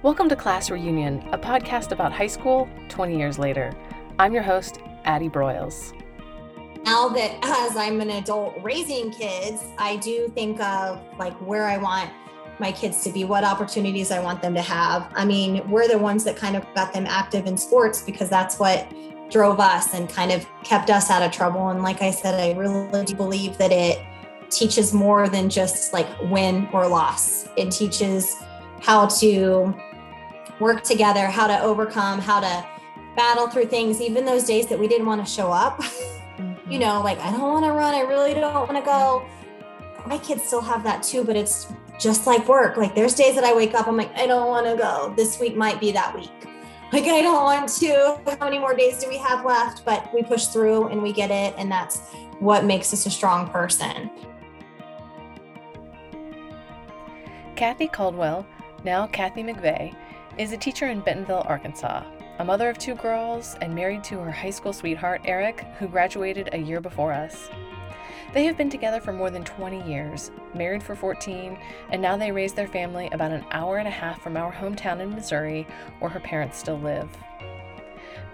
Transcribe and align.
Welcome 0.00 0.28
to 0.28 0.36
Class 0.36 0.70
Reunion, 0.70 1.28
a 1.32 1.38
podcast 1.38 1.90
about 1.90 2.12
high 2.12 2.28
school 2.28 2.68
20 2.88 3.18
years 3.18 3.36
later. 3.36 3.74
I'm 4.20 4.32
your 4.32 4.44
host, 4.44 4.78
Addie 5.04 5.28
Broyles. 5.28 5.92
Now 6.84 7.08
that 7.08 7.36
as 7.42 7.76
I'm 7.76 8.00
an 8.00 8.10
adult 8.10 8.54
raising 8.62 9.10
kids, 9.10 9.60
I 9.76 9.96
do 9.96 10.28
think 10.36 10.60
of 10.60 11.02
like 11.18 11.34
where 11.38 11.64
I 11.64 11.78
want 11.78 12.10
my 12.60 12.70
kids 12.70 13.02
to 13.04 13.10
be, 13.10 13.24
what 13.24 13.42
opportunities 13.42 14.12
I 14.12 14.20
want 14.20 14.40
them 14.40 14.54
to 14.54 14.62
have. 14.62 15.10
I 15.16 15.24
mean, 15.24 15.68
we're 15.68 15.88
the 15.88 15.98
ones 15.98 16.22
that 16.24 16.36
kind 16.36 16.54
of 16.54 16.64
got 16.76 16.92
them 16.92 17.04
active 17.04 17.46
in 17.46 17.56
sports 17.56 18.00
because 18.00 18.30
that's 18.30 18.60
what 18.60 18.86
drove 19.30 19.58
us 19.58 19.94
and 19.94 20.08
kind 20.08 20.30
of 20.30 20.46
kept 20.62 20.90
us 20.90 21.10
out 21.10 21.24
of 21.24 21.32
trouble. 21.32 21.70
And 21.70 21.82
like 21.82 22.02
I 22.02 22.12
said, 22.12 22.38
I 22.38 22.56
really 22.56 23.04
do 23.04 23.16
believe 23.16 23.58
that 23.58 23.72
it 23.72 23.98
teaches 24.48 24.94
more 24.94 25.28
than 25.28 25.50
just 25.50 25.92
like 25.92 26.06
win 26.30 26.68
or 26.72 26.86
loss. 26.86 27.48
It 27.56 27.72
teaches 27.72 28.36
how 28.80 29.06
to 29.06 29.74
work 30.60 30.82
together, 30.82 31.26
how 31.26 31.46
to 31.46 31.60
overcome, 31.60 32.20
how 32.20 32.40
to 32.40 32.66
battle 33.16 33.48
through 33.48 33.66
things, 33.66 34.00
even 34.00 34.24
those 34.24 34.44
days 34.44 34.66
that 34.68 34.78
we 34.78 34.88
didn't 34.88 35.06
want 35.06 35.24
to 35.24 35.30
show 35.30 35.50
up. 35.52 35.80
Mm-hmm. 36.38 36.70
you 36.70 36.78
know, 36.78 37.02
like 37.02 37.18
I 37.18 37.32
don't 37.32 37.52
want 37.52 37.64
to 37.64 37.72
run, 37.72 37.94
I 37.94 38.02
really 38.02 38.32
don't 38.32 38.54
want 38.54 38.76
to 38.76 38.82
go. 38.82 39.26
My 40.06 40.18
kids 40.18 40.44
still 40.44 40.60
have 40.60 40.84
that 40.84 41.02
too, 41.02 41.24
but 41.24 41.34
it's 41.34 41.66
just 41.98 42.28
like 42.28 42.46
work. 42.46 42.76
Like 42.76 42.94
there's 42.94 43.14
days 43.14 43.34
that 43.34 43.42
I 43.42 43.52
wake 43.52 43.74
up, 43.74 43.88
I'm 43.88 43.96
like, 43.96 44.16
I 44.16 44.26
don't 44.26 44.46
want 44.46 44.66
to 44.66 44.76
go. 44.76 45.12
This 45.16 45.40
week 45.40 45.56
might 45.56 45.80
be 45.80 45.90
that 45.90 46.14
week. 46.14 46.30
Like 46.92 47.04
I 47.04 47.20
don't 47.20 47.42
want 47.42 47.68
to. 47.68 48.20
How 48.38 48.46
many 48.46 48.58
more 48.58 48.74
days 48.74 48.98
do 48.98 49.08
we 49.08 49.18
have 49.18 49.44
left? 49.44 49.84
But 49.84 50.14
we 50.14 50.22
push 50.22 50.46
through 50.46 50.88
and 50.88 51.02
we 51.02 51.12
get 51.12 51.30
it. 51.30 51.54
And 51.58 51.70
that's 51.70 51.98
what 52.38 52.64
makes 52.64 52.92
us 52.92 53.04
a 53.04 53.10
strong 53.10 53.48
person. 53.48 54.10
Kathy 57.56 57.88
Caldwell, 57.88 58.46
now 58.84 59.08
Kathy 59.08 59.42
McVey, 59.42 59.92
is 60.38 60.52
a 60.52 60.56
teacher 60.56 60.86
in 60.86 61.00
Bentonville, 61.00 61.44
Arkansas, 61.48 62.04
a 62.38 62.44
mother 62.44 62.70
of 62.70 62.78
two 62.78 62.94
girls, 62.94 63.56
and 63.60 63.74
married 63.74 64.04
to 64.04 64.20
her 64.20 64.30
high 64.30 64.50
school 64.50 64.72
sweetheart, 64.72 65.20
Eric, 65.24 65.66
who 65.80 65.88
graduated 65.88 66.48
a 66.52 66.58
year 66.58 66.80
before 66.80 67.12
us. 67.12 67.50
They 68.32 68.44
have 68.44 68.56
been 68.56 68.70
together 68.70 69.00
for 69.00 69.12
more 69.12 69.30
than 69.30 69.42
20 69.42 69.90
years, 69.90 70.30
married 70.54 70.82
for 70.82 70.94
14, 70.94 71.58
and 71.90 72.00
now 72.00 72.16
they 72.16 72.30
raise 72.30 72.52
their 72.52 72.68
family 72.68 73.08
about 73.10 73.32
an 73.32 73.44
hour 73.50 73.78
and 73.78 73.88
a 73.88 73.90
half 73.90 74.22
from 74.22 74.36
our 74.36 74.52
hometown 74.52 75.00
in 75.00 75.10
Missouri, 75.10 75.66
where 75.98 76.10
her 76.10 76.20
parents 76.20 76.56
still 76.56 76.78
live. 76.78 77.08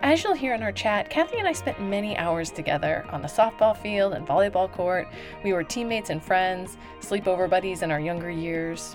As 0.02 0.22
you'll 0.22 0.34
hear 0.34 0.52
in 0.52 0.62
our 0.62 0.72
chat, 0.72 1.08
Kathy 1.08 1.38
and 1.38 1.48
I 1.48 1.52
spent 1.52 1.80
many 1.80 2.18
hours 2.18 2.50
together 2.50 3.06
on 3.08 3.22
the 3.22 3.28
softball 3.28 3.74
field 3.74 4.12
and 4.12 4.26
volleyball 4.26 4.70
court. 4.70 5.08
We 5.42 5.54
were 5.54 5.64
teammates 5.64 6.10
and 6.10 6.22
friends, 6.22 6.76
sleepover 7.00 7.48
buddies 7.48 7.80
in 7.80 7.90
our 7.90 8.00
younger 8.00 8.30
years. 8.30 8.94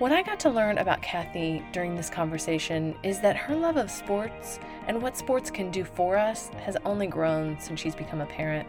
What 0.00 0.10
I 0.10 0.22
got 0.22 0.40
to 0.40 0.50
learn 0.50 0.78
about 0.78 1.02
Kathy 1.02 1.64
during 1.70 1.94
this 1.94 2.10
conversation 2.10 2.96
is 3.04 3.20
that 3.20 3.36
her 3.36 3.54
love 3.54 3.76
of 3.76 3.88
sports 3.88 4.58
and 4.88 5.00
what 5.00 5.16
sports 5.16 5.52
can 5.52 5.70
do 5.70 5.84
for 5.84 6.16
us 6.16 6.48
has 6.64 6.76
only 6.84 7.06
grown 7.06 7.60
since 7.60 7.78
she's 7.78 7.94
become 7.94 8.20
a 8.20 8.26
parent. 8.26 8.66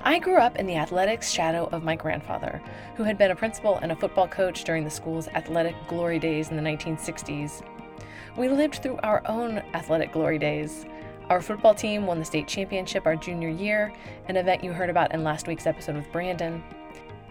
I 0.00 0.18
grew 0.18 0.38
up 0.38 0.56
in 0.56 0.64
the 0.64 0.76
athletics 0.76 1.30
shadow 1.30 1.68
of 1.70 1.84
my 1.84 1.96
grandfather, 1.96 2.62
who 2.96 3.02
had 3.02 3.18
been 3.18 3.30
a 3.30 3.36
principal 3.36 3.76
and 3.82 3.92
a 3.92 3.96
football 3.96 4.26
coach 4.26 4.64
during 4.64 4.84
the 4.84 4.90
school's 4.90 5.28
athletic 5.28 5.76
glory 5.86 6.18
days 6.18 6.48
in 6.48 6.56
the 6.56 6.62
1960s. 6.62 7.62
We 8.38 8.48
lived 8.48 8.76
through 8.76 9.00
our 9.02 9.22
own 9.26 9.58
athletic 9.74 10.12
glory 10.12 10.38
days. 10.38 10.86
Our 11.28 11.42
football 11.42 11.74
team 11.74 12.06
won 12.06 12.18
the 12.18 12.24
state 12.24 12.48
championship 12.48 13.04
our 13.04 13.16
junior 13.16 13.50
year, 13.50 13.92
an 14.28 14.38
event 14.38 14.64
you 14.64 14.72
heard 14.72 14.88
about 14.88 15.12
in 15.12 15.24
last 15.24 15.46
week's 15.46 15.66
episode 15.66 15.96
with 15.96 16.10
Brandon. 16.10 16.64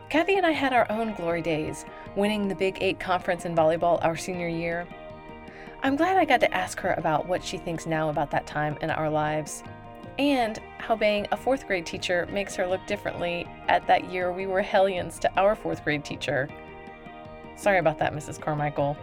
Kathy 0.09 0.37
and 0.37 0.45
I 0.45 0.51
had 0.51 0.73
our 0.73 0.91
own 0.91 1.13
glory 1.13 1.43
days, 1.43 1.85
winning 2.15 2.47
the 2.47 2.55
Big 2.55 2.79
Eight 2.81 2.99
conference 2.99 3.45
in 3.45 3.55
volleyball 3.55 4.03
our 4.03 4.17
senior 4.17 4.47
year. 4.47 4.87
I'm 5.83 5.95
glad 5.95 6.17
I 6.17 6.25
got 6.25 6.39
to 6.39 6.51
ask 6.51 6.79
her 6.79 6.95
about 6.95 7.27
what 7.27 7.43
she 7.43 7.59
thinks 7.59 7.85
now 7.85 8.09
about 8.09 8.31
that 8.31 8.47
time 8.47 8.75
in 8.81 8.89
our 8.89 9.07
lives, 9.07 9.63
and 10.17 10.59
how 10.79 10.95
being 10.95 11.27
a 11.31 11.37
fourth 11.37 11.67
grade 11.67 11.85
teacher 11.85 12.27
makes 12.31 12.55
her 12.55 12.65
look 12.65 12.85
differently 12.87 13.47
at 13.67 13.85
that 13.85 14.11
year 14.11 14.33
we 14.33 14.47
were 14.47 14.63
hellions 14.63 15.19
to 15.19 15.31
our 15.39 15.55
fourth 15.55 15.83
grade 15.83 16.03
teacher. 16.03 16.49
Sorry 17.55 17.77
about 17.77 17.99
that, 17.99 18.11
Mrs. 18.11 18.41
Carmichael. 18.41 18.97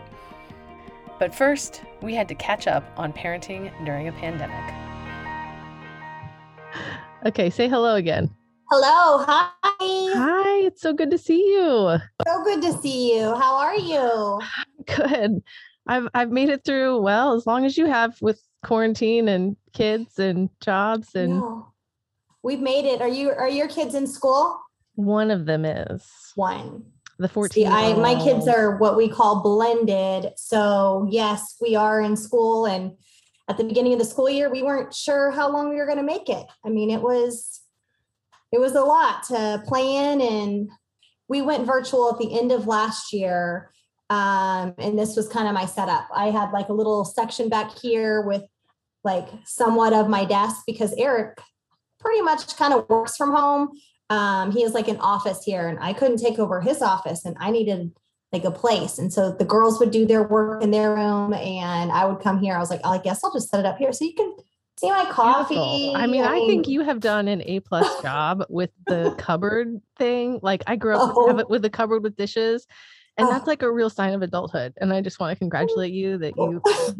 But 1.20 1.32
first, 1.32 1.82
we 2.02 2.14
had 2.16 2.26
to 2.28 2.34
catch 2.34 2.66
up 2.66 2.84
on 2.96 3.12
parenting 3.12 3.72
during 3.84 4.08
a 4.08 4.12
pandemic. 4.12 4.74
Okay, 7.24 7.48
say 7.48 7.68
hello 7.68 7.94
again. 7.94 8.35
Hello. 8.68 9.24
Hi. 9.28 9.50
Hi. 9.62 10.66
It's 10.66 10.82
so 10.82 10.92
good 10.92 11.12
to 11.12 11.18
see 11.18 11.38
you. 11.38 11.98
So 12.26 12.42
good 12.42 12.62
to 12.62 12.72
see 12.72 13.16
you. 13.16 13.32
How 13.36 13.54
are 13.54 13.76
you? 13.76 14.40
Good. 14.86 15.42
I've 15.86 16.08
I've 16.14 16.30
made 16.30 16.48
it 16.48 16.64
through 16.64 17.00
well 17.00 17.34
as 17.34 17.46
long 17.46 17.64
as 17.64 17.78
you 17.78 17.86
have 17.86 18.20
with 18.20 18.40
quarantine 18.64 19.28
and 19.28 19.56
kids 19.72 20.18
and 20.18 20.50
jobs 20.60 21.14
and 21.14 21.38
no. 21.38 21.72
we've 22.42 22.60
made 22.60 22.86
it. 22.86 23.00
Are 23.00 23.08
you 23.08 23.30
are 23.30 23.48
your 23.48 23.68
kids 23.68 23.94
in 23.94 24.06
school? 24.06 24.60
One 24.96 25.30
of 25.30 25.46
them 25.46 25.64
is. 25.64 26.04
One. 26.34 26.86
The 27.18 27.28
14. 27.28 27.54
See, 27.54 27.66
I 27.66 27.94
my 27.94 28.14
kids 28.16 28.48
are 28.48 28.78
what 28.78 28.96
we 28.96 29.08
call 29.08 29.42
blended. 29.42 30.32
So 30.36 31.06
yes, 31.08 31.56
we 31.60 31.76
are 31.76 32.00
in 32.00 32.16
school 32.16 32.66
and 32.66 32.96
at 33.48 33.58
the 33.58 33.64
beginning 33.64 33.92
of 33.92 34.00
the 34.00 34.04
school 34.04 34.28
year, 34.28 34.50
we 34.50 34.64
weren't 34.64 34.92
sure 34.92 35.30
how 35.30 35.48
long 35.52 35.68
we 35.68 35.76
were 35.76 35.86
going 35.86 35.98
to 35.98 36.02
make 36.02 36.28
it. 36.28 36.46
I 36.64 36.68
mean, 36.68 36.90
it 36.90 37.00
was 37.00 37.60
it 38.56 38.60
was 38.60 38.74
a 38.74 38.80
lot 38.80 39.22
to 39.22 39.62
plan 39.66 40.22
and 40.22 40.70
we 41.28 41.42
went 41.42 41.66
virtual 41.66 42.10
at 42.10 42.18
the 42.18 42.38
end 42.38 42.50
of 42.50 42.66
last 42.66 43.12
year 43.12 43.70
um, 44.08 44.72
and 44.78 44.98
this 44.98 45.14
was 45.14 45.28
kind 45.28 45.46
of 45.46 45.52
my 45.52 45.66
setup. 45.66 46.08
I 46.14 46.30
had 46.30 46.52
like 46.52 46.68
a 46.68 46.72
little 46.72 47.04
section 47.04 47.48
back 47.50 47.76
here 47.76 48.22
with 48.22 48.44
like 49.04 49.28
somewhat 49.44 49.92
of 49.92 50.08
my 50.08 50.24
desk 50.24 50.62
because 50.66 50.94
eric 50.96 51.38
pretty 52.00 52.22
much 52.22 52.56
kind 52.56 52.72
of 52.72 52.88
works 52.88 53.16
from 53.16 53.34
home. 53.34 53.70
Um, 54.08 54.52
he 54.52 54.62
has 54.62 54.72
like 54.72 54.88
an 54.88 54.98
office 55.00 55.42
here 55.44 55.68
and 55.68 55.78
i 55.80 55.92
couldn't 55.92 56.18
take 56.18 56.38
over 56.38 56.60
his 56.60 56.80
office 56.80 57.24
and 57.24 57.36
i 57.40 57.50
needed 57.50 57.92
like 58.32 58.44
a 58.44 58.52
place 58.52 58.98
and 58.98 59.12
so 59.12 59.32
the 59.32 59.44
girls 59.44 59.80
would 59.80 59.90
do 59.90 60.06
their 60.06 60.22
work 60.22 60.62
in 60.62 60.70
their 60.70 60.94
room 60.94 61.34
and 61.34 61.90
i 61.90 62.04
would 62.04 62.20
come 62.20 62.38
here. 62.38 62.54
I 62.54 62.60
was 62.60 62.70
like 62.70 62.82
i 62.84 62.98
guess 62.98 63.24
i'll 63.24 63.32
just 63.32 63.50
set 63.50 63.60
it 63.60 63.66
up 63.66 63.78
here 63.78 63.92
so 63.92 64.04
you 64.04 64.14
can 64.14 64.36
see 64.78 64.90
my 64.90 65.06
coffee. 65.10 65.54
Beautiful. 65.54 65.96
I 65.96 66.06
mean, 66.06 66.22
I 66.22 66.38
think 66.46 66.68
you 66.68 66.82
have 66.82 67.00
done 67.00 67.28
an 67.28 67.42
A 67.42 67.60
plus 67.60 67.86
job 68.02 68.44
with 68.48 68.70
the 68.86 69.14
cupboard 69.18 69.80
thing. 69.98 70.40
Like 70.42 70.62
I 70.66 70.76
grew 70.76 70.96
up 70.96 71.12
oh. 71.16 71.34
with, 71.34 71.48
with 71.48 71.62
the 71.62 71.70
cupboard 71.70 72.02
with 72.02 72.16
dishes, 72.16 72.66
and 73.16 73.26
oh. 73.26 73.30
that's 73.30 73.46
like 73.46 73.62
a 73.62 73.70
real 73.70 73.90
sign 73.90 74.14
of 74.14 74.22
adulthood. 74.22 74.74
And 74.78 74.92
I 74.92 75.00
just 75.00 75.18
want 75.18 75.32
to 75.32 75.38
congratulate 75.38 75.92
you 75.92 76.18
that 76.18 76.36
you. 76.36 76.62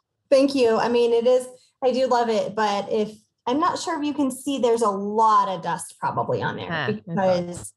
Thank 0.30 0.54
you. 0.54 0.76
I 0.76 0.88
mean, 0.88 1.12
it 1.12 1.26
is. 1.26 1.46
I 1.82 1.92
do 1.92 2.06
love 2.06 2.28
it, 2.28 2.54
but 2.54 2.90
if 2.90 3.10
I'm 3.46 3.58
not 3.58 3.78
sure 3.78 3.98
if 3.98 4.06
you 4.06 4.14
can 4.14 4.30
see, 4.30 4.58
there's 4.58 4.82
a 4.82 4.88
lot 4.88 5.48
of 5.48 5.62
dust 5.62 5.96
probably 5.98 6.42
on 6.42 6.56
there 6.56 6.68
ah, 6.70 6.86
because. 6.86 7.72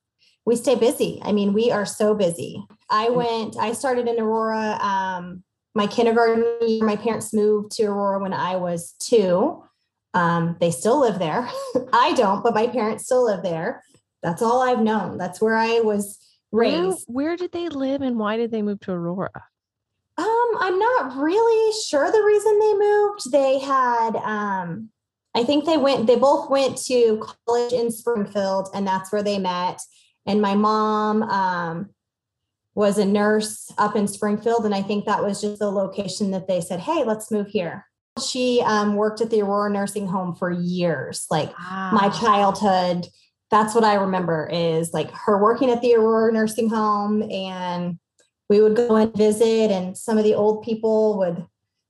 We 0.48 0.56
stay 0.56 0.76
busy. 0.76 1.20
I 1.24 1.32
mean, 1.32 1.54
we 1.54 1.72
are 1.72 1.88
so 1.88 2.14
busy. 2.14 2.64
I 2.88 3.10
went, 3.10 3.58
I 3.58 3.74
started 3.74 4.08
in 4.08 4.20
Aurora 4.20 4.78
um, 4.80 5.44
my 5.76 5.88
kindergarten 5.88 6.46
year, 6.68 6.86
my 6.86 6.96
parents 6.96 7.34
moved 7.34 7.74
to 7.74 7.84
Aurora 7.84 8.20
when 8.20 8.34
I 8.34 8.56
was 8.56 8.94
two. 9.00 9.62
Um, 10.14 10.56
they 10.62 10.72
still 10.72 11.02
live 11.02 11.20
there. 11.20 11.48
I 11.94 12.14
don't, 12.14 12.42
but 12.42 12.56
my 12.56 12.68
parents 12.68 13.06
still 13.06 13.26
live 13.26 13.44
there. 13.44 13.84
That's 14.24 14.42
all 14.42 14.62
I've 14.62 14.82
known. 14.82 15.18
That's 15.18 15.42
where 15.42 15.56
I 15.56 15.82
was 15.82 16.18
raised. 16.54 17.06
Where, 17.08 17.28
where 17.28 17.38
did 17.38 17.52
they 17.52 17.68
live 17.68 18.02
and 18.02 18.18
why 18.18 18.38
did 18.38 18.52
they 18.52 18.62
move 18.62 18.80
to 18.82 18.94
Aurora? 18.94 19.30
Um, 20.18 20.52
I'm 20.60 20.80
not 20.80 21.18
really 21.18 21.74
sure 21.86 22.10
the 22.10 22.24
reason 22.24 22.60
they 22.60 22.74
moved. 22.74 23.32
They 23.32 23.60
had 23.60 24.16
um 24.16 24.90
I 25.36 25.44
think 25.44 25.66
they 25.66 25.76
went 25.76 26.08
they 26.08 26.16
both 26.16 26.50
went 26.50 26.78
to 26.86 27.22
college 27.46 27.74
in 27.74 27.92
Springfield 27.92 28.70
and 28.74 28.88
that's 28.88 29.12
where 29.12 29.24
they 29.24 29.38
met. 29.38 29.80
And 30.26 30.42
my 30.42 30.56
mom 30.56 31.24
um 31.24 31.90
was 32.76 32.98
a 32.98 33.06
nurse 33.06 33.72
up 33.78 33.96
in 33.96 34.08
Springfield. 34.08 34.66
And 34.66 34.76
I 34.76 34.82
think 34.82 35.06
that 35.06 35.24
was 35.24 35.42
just 35.42 35.60
the 35.60 35.72
location 35.72 36.32
that 36.32 36.48
they 36.48 36.60
said, 36.60 36.82
hey, 36.82 37.06
let's 37.06 37.32
move 37.32 37.48
here. 37.48 37.88
She 38.24 38.62
um, 38.66 38.96
worked 38.96 39.22
at 39.22 39.30
the 39.30 39.42
Aurora 39.42 39.70
Nursing 39.70 40.08
Home 40.08 40.36
for 40.36 40.52
years, 40.52 41.26
like 41.32 41.58
wow. 41.58 41.92
my 41.94 42.10
childhood. 42.10 43.08
That's 43.50 43.74
what 43.74 43.84
I 43.84 43.96
remember 43.96 44.50
is 44.52 44.94
like 44.94 45.10
her 45.12 45.42
working 45.42 45.70
at 45.70 45.82
the 45.82 45.96
Aurora 45.96 46.32
Nursing 46.32 46.70
Home. 46.70 47.24
And 47.24 47.98
we 48.50 48.62
would 48.62 48.76
go 48.76 48.96
and 48.96 49.16
visit, 49.16 49.72
and 49.72 49.98
some 49.98 50.18
of 50.18 50.24
the 50.24 50.36
old 50.36 50.64
people 50.64 51.18
would, 51.18 51.46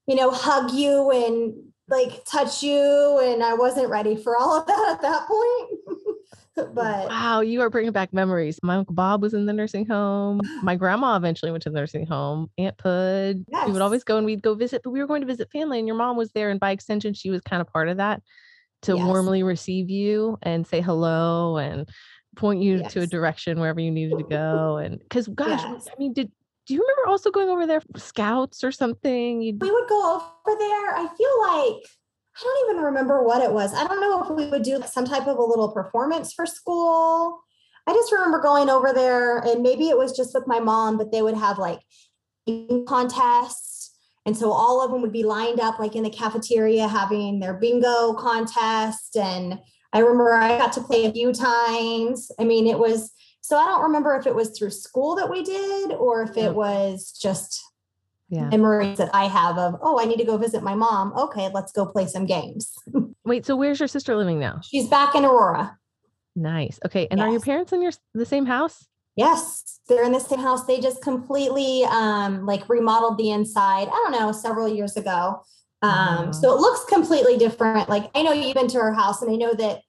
you 0.07 0.15
know, 0.15 0.31
hug 0.31 0.71
you 0.71 1.11
and 1.11 1.53
like 1.89 2.23
touch 2.25 2.63
you. 2.63 3.19
And 3.23 3.43
I 3.43 3.55
wasn't 3.55 3.89
ready 3.89 4.15
for 4.15 4.37
all 4.37 4.59
of 4.59 4.67
that 4.67 4.89
at 4.93 5.01
that 5.01 5.27
point. 5.27 5.97
but 6.73 7.09
wow, 7.09 7.41
you 7.41 7.61
are 7.61 7.69
bringing 7.69 7.91
back 7.91 8.13
memories. 8.13 8.59
My 8.63 8.75
uncle 8.75 8.95
Bob 8.95 9.21
was 9.21 9.33
in 9.33 9.45
the 9.45 9.53
nursing 9.53 9.85
home. 9.85 10.41
My 10.63 10.75
grandma 10.75 11.15
eventually 11.15 11.51
went 11.51 11.63
to 11.63 11.69
the 11.69 11.75
nursing 11.75 12.05
home. 12.05 12.49
Aunt 12.57 12.77
Pud. 12.77 13.45
Yes. 13.49 13.67
We 13.67 13.73
would 13.73 13.81
always 13.81 14.03
go 14.03 14.17
and 14.17 14.25
we'd 14.25 14.41
go 14.41 14.55
visit, 14.55 14.81
but 14.83 14.91
we 14.91 14.99
were 14.99 15.07
going 15.07 15.21
to 15.21 15.27
visit 15.27 15.51
family, 15.51 15.79
and 15.79 15.87
your 15.87 15.97
mom 15.97 16.17
was 16.17 16.31
there, 16.31 16.49
and 16.49 16.59
by 16.59 16.71
extension, 16.71 17.13
she 17.13 17.29
was 17.29 17.41
kind 17.41 17.61
of 17.61 17.67
part 17.67 17.89
of 17.89 17.97
that 17.97 18.21
to 18.83 18.95
yes. 18.95 19.05
warmly 19.05 19.43
receive 19.43 19.89
you 19.89 20.37
and 20.43 20.65
say 20.65 20.81
hello 20.81 21.57
and 21.57 21.89
point 22.35 22.61
you 22.61 22.77
yes. 22.77 22.93
to 22.93 23.01
a 23.01 23.07
direction 23.07 23.59
wherever 23.59 23.79
you 23.79 23.91
needed 23.91 24.17
to 24.17 24.23
go. 24.23 24.77
And 24.77 24.99
because 24.99 25.27
gosh, 25.27 25.63
I 25.63 25.93
mean, 25.97 26.13
did 26.13 26.31
do 26.65 26.73
you 26.73 26.81
remember 26.81 27.09
also 27.09 27.31
going 27.31 27.49
over 27.49 27.67
there 27.67 27.81
for 27.81 27.99
scouts 27.99 28.63
or 28.63 28.71
something? 28.71 29.41
You'd... 29.41 29.61
We 29.61 29.69
would 29.69 29.87
go 29.87 30.15
over 30.15 30.59
there. 30.59 30.95
I 30.95 31.07
feel 31.15 31.73
like 31.73 31.85
I 32.37 32.43
don't 32.43 32.69
even 32.69 32.83
remember 32.83 33.23
what 33.23 33.41
it 33.41 33.51
was. 33.51 33.73
I 33.73 33.87
don't 33.87 34.01
know 34.01 34.23
if 34.23 34.29
we 34.29 34.47
would 34.47 34.63
do 34.63 34.81
some 34.85 35.05
type 35.05 35.27
of 35.27 35.37
a 35.37 35.43
little 35.43 35.71
performance 35.71 36.33
for 36.33 36.45
school. 36.45 37.41
I 37.87 37.93
just 37.93 38.11
remember 38.11 38.41
going 38.41 38.69
over 38.69 38.91
there 38.93 39.39
and 39.39 39.63
maybe 39.63 39.89
it 39.89 39.97
was 39.97 40.15
just 40.15 40.33
with 40.33 40.47
my 40.47 40.59
mom, 40.59 40.97
but 40.97 41.11
they 41.11 41.21
would 41.21 41.37
have 41.37 41.57
like 41.57 41.79
contests. 42.87 43.95
And 44.25 44.35
so 44.35 44.51
all 44.51 44.83
of 44.83 44.91
them 44.91 45.01
would 45.01 45.13
be 45.13 45.23
lined 45.23 45.59
up 45.59 45.79
like 45.79 45.95
in 45.95 46.03
the 46.03 46.09
cafeteria 46.09 46.87
having 46.87 47.39
their 47.39 47.53
bingo 47.53 48.13
contest. 48.13 49.15
And 49.15 49.59
I 49.93 49.99
remember 49.99 50.33
I 50.33 50.57
got 50.57 50.73
to 50.73 50.81
play 50.81 51.05
a 51.05 51.13
few 51.13 51.31
times. 51.31 52.31
I 52.39 52.43
mean, 52.43 52.67
it 52.67 52.79
was 52.79 53.11
so 53.41 53.57
I 53.57 53.65
don't 53.65 53.83
remember 53.83 54.15
if 54.15 54.25
it 54.25 54.33
was 54.33 54.57
through 54.57 54.71
school 54.71 55.15
that 55.15 55.29
we 55.29 55.43
did 55.43 55.91
or 55.91 56.23
if 56.23 56.35
it 56.35 56.55
was 56.55 57.11
just 57.11 57.63
yeah. 58.35 58.49
memories 58.49 58.97
that 58.97 59.09
I 59.13 59.25
have 59.25 59.57
of, 59.57 59.75
oh, 59.81 59.99
I 59.99 60.05
need 60.05 60.17
to 60.17 60.25
go 60.25 60.37
visit 60.37 60.63
my 60.63 60.75
mom. 60.75 61.13
Okay, 61.17 61.49
let's 61.53 61.71
go 61.71 61.85
play 61.85 62.07
some 62.07 62.25
games. 62.25 62.73
Wait, 63.25 63.45
so 63.45 63.55
where's 63.55 63.79
your 63.79 63.87
sister 63.87 64.15
living 64.15 64.39
now? 64.39 64.59
She's 64.63 64.87
back 64.87 65.15
in 65.15 65.25
Aurora. 65.25 65.77
Nice. 66.35 66.79
Okay. 66.85 67.07
And 67.09 67.19
yes. 67.19 67.27
are 67.27 67.31
your 67.31 67.39
parents 67.39 67.71
in 67.71 67.81
your 67.81 67.93
the 68.13 68.25
same 68.25 68.45
house? 68.45 68.87
Yes, 69.15 69.79
they're 69.87 70.03
in 70.03 70.11
the 70.11 70.19
same 70.19 70.39
house. 70.39 70.65
They 70.65 70.81
just 70.81 71.01
completely 71.01 71.85
um 71.85 72.45
like 72.45 72.67
remodeled 72.67 73.17
the 73.17 73.31
inside. 73.31 73.87
I 73.87 73.91
don't 73.91 74.11
know, 74.11 74.33
several 74.33 74.67
years 74.67 74.97
ago. 74.97 75.41
Um, 75.81 76.33
so 76.33 76.53
it 76.53 76.59
looks 76.59 76.83
completely 76.85 77.37
different. 77.37 77.89
Like 77.89 78.09
I 78.15 78.23
know 78.23 78.33
you've 78.33 78.55
been 78.55 78.67
to 78.69 78.79
her 78.79 78.93
house 78.93 79.21
and 79.21 79.31
I 79.31 79.35
know 79.35 79.53
that 79.53 79.81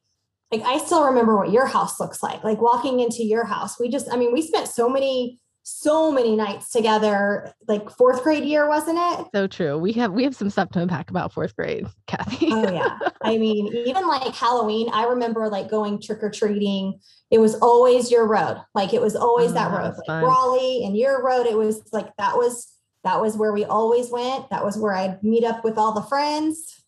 like 0.53 0.63
I 0.63 0.79
still 0.79 1.05
remember 1.05 1.37
what 1.37 1.51
your 1.51 1.67
house 1.67 1.99
looks 1.99 2.23
like. 2.23 2.45
Like 2.45 2.61
walking 2.61 3.01
into 3.01 3.25
your 3.25 3.45
house. 3.45 3.81
We 3.81 3.89
just, 3.89 4.13
I 4.13 4.17
mean, 4.17 4.33
we 4.33 4.43
spent 4.43 4.69
so 4.69 4.89
many 4.89 5.41
so 5.69 6.13
many 6.13 6.37
nights 6.37 6.71
together 6.71 7.53
like 7.67 7.91
fourth 7.91 8.23
grade 8.23 8.45
year 8.45 8.69
wasn't 8.69 8.97
it? 8.97 9.27
So 9.35 9.49
true. 9.49 9.77
We 9.77 9.93
have 9.95 10.13
we 10.13 10.23
have 10.23 10.37
some 10.37 10.49
stuff 10.49 10.71
to 10.71 10.81
unpack 10.81 11.11
about 11.11 11.33
fourth 11.33 11.57
grade 11.57 11.89
kathy. 12.07 12.47
Oh 12.53 12.71
yeah. 12.71 12.97
I 13.21 13.37
mean 13.37 13.75
even 13.75 14.07
like 14.07 14.33
halloween 14.33 14.89
i 14.93 15.07
remember 15.07 15.49
like 15.49 15.69
going 15.69 16.01
trick-or-treating. 16.01 17.01
It 17.33 17.39
was 17.39 17.57
always 17.57 18.13
your 18.13 18.29
road. 18.29 18.63
Like 18.77 18.95
it 18.95 19.01
was 19.01 19.17
always 19.17 19.51
oh, 19.51 19.55
that 19.55 19.73
ah, 19.73 19.77
road. 19.77 19.95
like 19.97 20.07
fun. 20.07 20.23
raleigh 20.25 20.85
and 20.85 20.97
your 20.97 21.25
road 21.25 21.47
it 21.47 21.57
was 21.57 21.83
like 21.93 22.17
that 22.17 22.37
was 22.37 22.73
that 23.03 23.21
was 23.21 23.37
where 23.37 23.53
we 23.53 23.65
always 23.65 24.09
went. 24.09 24.49
That 24.51 24.65
was 24.65 24.79
where 24.79 24.95
i'd 24.95 25.21
meet 25.25 25.43
up 25.43 25.65
with 25.65 25.79
all 25.79 25.93
the 25.93 26.03
friends. 26.03 26.81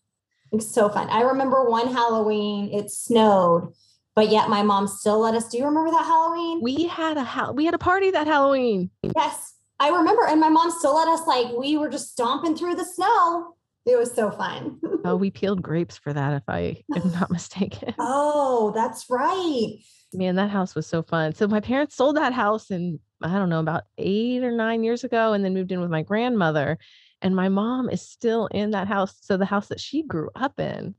It's 0.53 0.73
so 0.73 0.87
fun. 0.87 1.09
I 1.09 1.23
remember 1.23 1.69
one 1.69 1.91
halloween 1.91 2.73
it 2.73 2.91
snowed 2.91 3.73
but 4.19 4.29
yet 4.29 4.49
my 4.49 4.61
mom 4.61 4.85
still 4.85 5.17
let 5.19 5.33
us. 5.33 5.47
Do 5.47 5.57
you 5.57 5.63
remember 5.63 5.91
that 5.91 6.03
Halloween? 6.03 6.59
We 6.61 6.87
had 6.87 7.15
a 7.15 7.23
ha- 7.23 7.51
we 7.51 7.63
had 7.63 7.73
a 7.73 7.77
party 7.77 8.11
that 8.11 8.27
Halloween. 8.27 8.89
Yes, 9.15 9.53
I 9.79 9.87
remember, 9.91 10.25
and 10.27 10.41
my 10.41 10.49
mom 10.49 10.71
still 10.71 10.93
let 10.93 11.07
us. 11.07 11.25
Like 11.25 11.53
we 11.53 11.77
were 11.77 11.87
just 11.87 12.11
stomping 12.11 12.53
through 12.57 12.75
the 12.75 12.83
snow. 12.83 13.55
It 13.85 13.97
was 13.97 14.13
so 14.13 14.29
fun. 14.29 14.81
oh, 15.05 15.15
we 15.15 15.31
peeled 15.31 15.61
grapes 15.61 15.97
for 15.97 16.11
that, 16.11 16.33
if 16.33 16.43
I 16.49 16.83
am 16.93 17.13
not 17.13 17.31
mistaken. 17.31 17.93
oh, 17.97 18.73
that's 18.75 19.05
right. 19.09 19.77
Man, 20.11 20.35
that 20.35 20.49
house 20.49 20.75
was 20.75 20.85
so 20.85 21.01
fun. 21.01 21.33
So 21.33 21.47
my 21.47 21.61
parents 21.61 21.95
sold 21.95 22.17
that 22.17 22.33
house 22.33 22.71
in 22.71 22.99
I 23.23 23.37
don't 23.37 23.47
know 23.47 23.61
about 23.61 23.83
eight 23.97 24.43
or 24.43 24.51
nine 24.51 24.83
years 24.83 25.05
ago, 25.05 25.31
and 25.31 25.45
then 25.45 25.53
moved 25.53 25.71
in 25.71 25.79
with 25.79 25.89
my 25.89 26.01
grandmother. 26.01 26.77
And 27.21 27.37
my 27.37 27.47
mom 27.47 27.89
is 27.89 28.01
still 28.01 28.47
in 28.47 28.71
that 28.71 28.89
house. 28.89 29.15
So 29.21 29.37
the 29.37 29.45
house 29.45 29.69
that 29.69 29.79
she 29.79 30.03
grew 30.03 30.29
up 30.35 30.59
in 30.59 30.93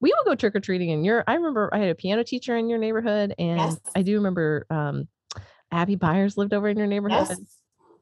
we 0.00 0.12
would 0.16 0.30
go 0.30 0.34
trick 0.34 0.54
or 0.54 0.60
treating 0.60 0.90
in 0.90 1.04
your. 1.04 1.24
I 1.26 1.34
remember 1.34 1.70
I 1.72 1.78
had 1.78 1.90
a 1.90 1.94
piano 1.94 2.24
teacher 2.24 2.56
in 2.56 2.68
your 2.68 2.78
neighborhood, 2.78 3.34
and 3.38 3.58
yes. 3.58 3.80
I 3.94 4.02
do 4.02 4.14
remember 4.16 4.66
um, 4.70 5.08
Abby 5.70 5.96
Byers 5.96 6.36
lived 6.36 6.54
over 6.54 6.68
in 6.68 6.78
your 6.78 6.86
neighborhood. 6.86 7.26
Yes. 7.28 7.40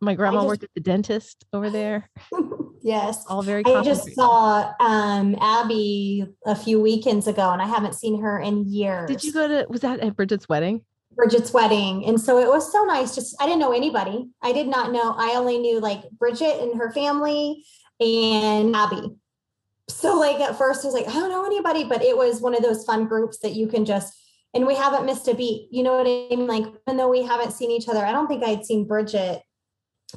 My 0.00 0.14
grandma 0.14 0.38
just, 0.38 0.46
worked 0.46 0.64
at 0.64 0.70
the 0.76 0.80
dentist 0.80 1.44
over 1.52 1.70
there. 1.70 2.08
yes, 2.82 3.24
all 3.26 3.42
very. 3.42 3.64
I 3.66 3.82
just 3.82 4.14
saw 4.14 4.72
um, 4.78 5.36
Abby 5.40 6.26
a 6.46 6.54
few 6.54 6.80
weekends 6.80 7.26
ago, 7.26 7.50
and 7.50 7.60
I 7.60 7.66
haven't 7.66 7.96
seen 7.96 8.22
her 8.22 8.38
in 8.38 8.70
years. 8.70 9.08
Did 9.08 9.24
you 9.24 9.32
go 9.32 9.48
to? 9.48 9.66
Was 9.68 9.80
that 9.80 9.98
at 9.98 10.14
Bridget's 10.14 10.48
wedding? 10.48 10.82
Bridget's 11.16 11.52
wedding. 11.52 12.06
And 12.06 12.20
so 12.20 12.38
it 12.38 12.46
was 12.46 12.70
so 12.70 12.84
nice. 12.84 13.16
Just, 13.16 13.34
I 13.42 13.46
didn't 13.46 13.58
know 13.58 13.72
anybody. 13.72 14.30
I 14.40 14.52
did 14.52 14.68
not 14.68 14.92
know. 14.92 15.14
I 15.18 15.34
only 15.34 15.58
knew 15.58 15.80
like 15.80 16.08
Bridget 16.12 16.60
and 16.60 16.78
her 16.78 16.92
family 16.92 17.64
and 17.98 18.76
Abby 18.76 19.17
so 19.88 20.18
like 20.18 20.40
at 20.40 20.56
first 20.56 20.84
I 20.84 20.88
was 20.88 20.94
like, 20.94 21.08
I 21.08 21.12
don't 21.12 21.30
know 21.30 21.46
anybody, 21.46 21.84
but 21.84 22.02
it 22.02 22.16
was 22.16 22.40
one 22.40 22.54
of 22.54 22.62
those 22.62 22.84
fun 22.84 23.06
groups 23.06 23.38
that 23.40 23.54
you 23.54 23.66
can 23.66 23.84
just 23.84 24.14
and 24.54 24.66
we 24.66 24.74
haven't 24.74 25.04
missed 25.04 25.28
a 25.28 25.34
beat. 25.34 25.68
You 25.70 25.82
know 25.82 25.96
what 25.96 26.06
I 26.06 26.34
mean? 26.34 26.46
Like 26.46 26.64
even 26.86 26.96
though 26.96 27.08
we 27.08 27.22
haven't 27.22 27.52
seen 27.52 27.70
each 27.70 27.88
other, 27.88 28.04
I 28.04 28.12
don't 28.12 28.28
think 28.28 28.44
I'd 28.44 28.64
seen 28.64 28.86
Bridget. 28.86 29.42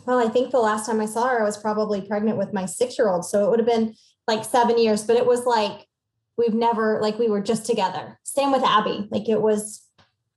Well, 0.06 0.26
I 0.26 0.30
think 0.30 0.52
the 0.52 0.60
last 0.60 0.86
time 0.86 1.02
I 1.02 1.06
saw 1.06 1.28
her, 1.28 1.42
I 1.42 1.44
was 1.44 1.58
probably 1.58 2.02
pregnant 2.02 2.38
with 2.38 2.54
my 2.54 2.66
six-year-old. 2.66 3.26
So 3.26 3.46
it 3.46 3.50
would 3.50 3.60
have 3.60 3.68
been 3.68 3.94
like 4.28 4.46
seven 4.46 4.78
years, 4.78 5.04
but 5.04 5.18
it 5.18 5.26
was 5.26 5.46
like 5.46 5.86
we've 6.38 6.54
never 6.54 7.00
like 7.02 7.20
we 7.20 7.30
were 7.30 7.42
just 7.42 7.66
together. 7.66 8.20
Same 8.24 8.52
with 8.52 8.64
Abby. 8.64 9.08
Like 9.12 9.28
it 9.28 9.42
was 9.42 9.86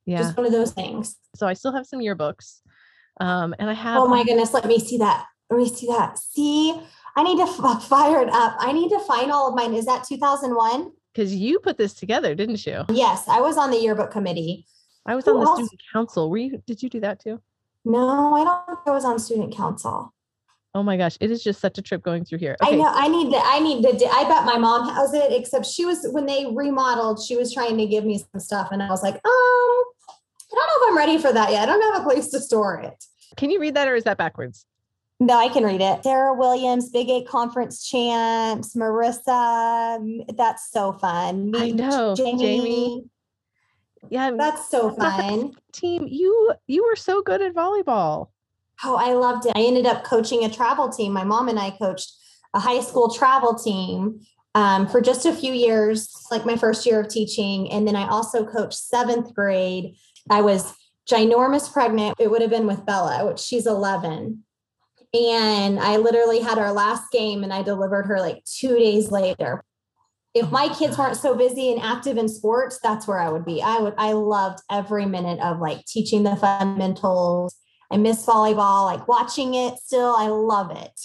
yeah. 0.07 0.19
just 0.19 0.37
one 0.37 0.47
of 0.47 0.53
those 0.53 0.73
things. 0.73 1.17
So 1.37 1.47
I 1.47 1.55
still 1.55 1.73
have 1.73 1.87
some 1.87 2.01
yearbooks. 2.01 2.61
Um, 3.21 3.55
and 3.59 3.71
I 3.71 3.75
have 3.75 4.03
Oh 4.03 4.09
my 4.09 4.25
goodness, 4.25 4.53
let 4.53 4.67
me 4.67 4.81
see 4.81 4.99
that. 4.99 5.25
Let 5.51 5.59
me 5.59 5.69
see 5.69 5.87
that. 5.87 6.19
See, 6.19 6.81
I 7.17 7.23
need 7.23 7.37
to 7.37 7.43
f- 7.45 7.85
fire 7.89 8.23
it 8.23 8.29
up. 8.31 8.57
I 8.59 8.73
need 8.73 8.89
to 8.91 8.99
find 9.01 9.31
all 9.31 9.49
of 9.49 9.55
mine. 9.55 9.75
Is 9.75 9.87
that 9.87 10.05
2001? 10.05 10.93
Because 11.13 11.35
you 11.35 11.61
put 11.61 11.79
this 11.79 11.95
together, 11.95 12.35
didn't 12.35 12.67
you? 12.67 12.85
Yes, 12.91 13.29
I 13.29 13.41
was 13.41 13.57
on 13.57 13.71
the 13.71 13.79
yearbook 13.79 14.11
committee. 14.11 14.67
I 15.07 15.15
was 15.15 15.25
Who 15.27 15.33
on 15.33 15.41
the 15.41 15.47
else? 15.47 15.59
student 15.61 15.81
council. 15.93 16.31
Were 16.31 16.39
you? 16.39 16.63
Did 16.67 16.83
you 16.83 16.89
do 16.89 17.01
that 17.01 17.21
too? 17.21 17.41
No, 17.85 18.35
I 18.35 18.43
don't 18.45 18.67
think 18.67 18.89
I 18.89 18.91
was 18.91 19.05
on 19.05 19.19
student 19.19 19.55
council. 19.55 20.13
Oh 20.75 20.83
my 20.83 20.97
gosh, 20.97 21.17
it 21.21 21.31
is 21.31 21.45
just 21.45 21.61
such 21.61 21.79
a 21.79 21.83
trip 21.83 22.03
going 22.03 22.25
through 22.25 22.39
here. 22.39 22.57
Okay. 22.61 22.75
I 22.75 22.77
know. 22.77 22.89
I 22.93 23.07
need 23.07 23.31
to. 23.31 23.39
I 23.41 23.61
need 23.61 23.83
to. 23.83 24.07
I 24.09 24.25
bet 24.25 24.45
my 24.45 24.59
mom 24.59 24.93
has 24.93 25.15
it. 25.15 25.31
Except 25.31 25.67
she 25.67 25.85
was 25.85 26.05
when 26.11 26.27
they 26.27 26.47
remodeled. 26.53 27.23
She 27.23 27.37
was 27.37 27.53
trying 27.55 27.77
to 27.77 27.87
give 27.87 28.05
me 28.05 28.19
some 28.19 28.41
stuff, 28.41 28.69
and 28.73 28.83
I 28.83 28.89
was 28.89 29.03
like, 29.03 29.15
um, 29.15 29.21
I 29.25 30.53
don't 30.53 30.57
know 30.57 30.87
if 30.87 30.91
I'm 30.91 30.97
ready 30.97 31.19
for 31.19 31.33
that 31.33 31.53
yet. 31.53 31.63
I 31.63 31.67
don't 31.67 31.95
have 31.95 32.03
a 32.03 32.05
place 32.05 32.29
to 32.31 32.41
store 32.41 32.81
it. 32.81 33.05
Can 33.37 33.51
you 33.51 33.61
read 33.61 33.75
that, 33.75 33.87
or 33.87 33.95
is 33.95 34.03
that 34.05 34.19
backwards? 34.19 34.67
No, 35.21 35.39
I 35.39 35.49
can 35.49 35.65
read 35.65 35.81
it. 35.81 36.03
Sarah 36.03 36.35
Williams, 36.35 36.91
Big 36.91 37.09
Eight 37.09 37.29
Conference 37.29 37.89
champs, 37.89 38.75
Marissa. 38.75 40.37
That's 40.37 40.71
so 40.71 40.93
fun. 40.93 41.53
Me, 41.53 41.59
I 41.61 41.71
know. 41.71 42.15
Jamie. 42.17 42.39
Jamie. 42.43 43.05
Yeah. 44.11 44.33
That's 44.37 44.69
so 44.69 44.91
fun. 44.95 45.53
Team, 45.73 46.07
you 46.09 46.53
you 46.67 46.85
were 46.85 46.97
so 46.97 47.23
good 47.23 47.41
at 47.43 47.55
volleyball. 47.55 48.29
Oh, 48.83 48.97
I 48.97 49.13
loved 49.13 49.47
it. 49.47 49.53
I 49.55 49.63
ended 49.63 49.87
up 49.87 50.05
coaching 50.05 50.45
a 50.45 50.51
travel 50.51 50.89
team. 50.89 51.13
My 51.13 51.25
mom 51.25 51.49
and 51.49 51.59
I 51.59 51.71
coached 51.71 52.13
a 52.53 52.61
high 52.61 52.81
school 52.81 53.09
travel 53.09 53.55
team 53.55 54.21
um, 54.55 54.87
for 54.89 55.01
just 55.01 55.27
a 55.27 55.33
few 55.33 55.53
years, 55.53 56.13
like 56.31 56.45
my 56.45 56.57
first 56.57 56.85
year 56.87 57.01
of 57.01 57.09
teaching. 57.09 57.71
And 57.71 57.87
then 57.87 57.97
I 57.97 58.09
also 58.09 58.45
coached 58.45 58.75
seventh 58.75 59.33
grade. 59.35 59.95
I 60.29 60.41
was 60.41 60.75
ginormous 61.09 61.73
pregnant. 61.73 62.17
It 62.19 62.31
would 62.31 62.43
have 62.43 62.51
been 62.51 62.67
with 62.67 62.85
Bella, 62.85 63.27
which 63.27 63.39
she's 63.39 63.67
11. 63.67 64.45
And 65.15 65.79
I 65.79 65.97
literally 65.97 66.41
had 66.41 66.59
our 66.59 66.73
last 66.73 67.13
game 67.13 67.45
and 67.45 67.53
I 67.53 67.63
delivered 67.63 68.07
her 68.07 68.19
like 68.19 68.43
two 68.45 68.77
days 68.77 69.13
later. 69.13 69.63
If 70.35 70.51
my 70.51 70.69
oh 70.69 70.77
kids 70.77 70.99
weren't 70.99 71.17
so 71.17 71.37
busy 71.37 71.71
and 71.71 71.81
active 71.81 72.17
in 72.17 72.29
sports, 72.29 72.81
that's 72.83 73.07
where 73.07 73.21
I 73.21 73.29
would 73.29 73.45
be. 73.45 73.63
I 73.63 73.79
would, 73.79 73.95
I 73.97 74.13
loved 74.13 74.59
every 74.69 75.07
minute 75.07 75.39
of 75.39 75.61
like 75.61 75.85
teaching 75.87 76.25
the 76.25 76.35
fundamentals. 76.35 77.55
I 77.93 77.97
miss 77.97 78.27
volleyball, 78.27 78.85
like 78.87 79.07
watching 79.07 79.55
it 79.55 79.79
still. 79.79 80.17
I 80.17 80.27
love 80.27 80.73
it. 80.77 81.01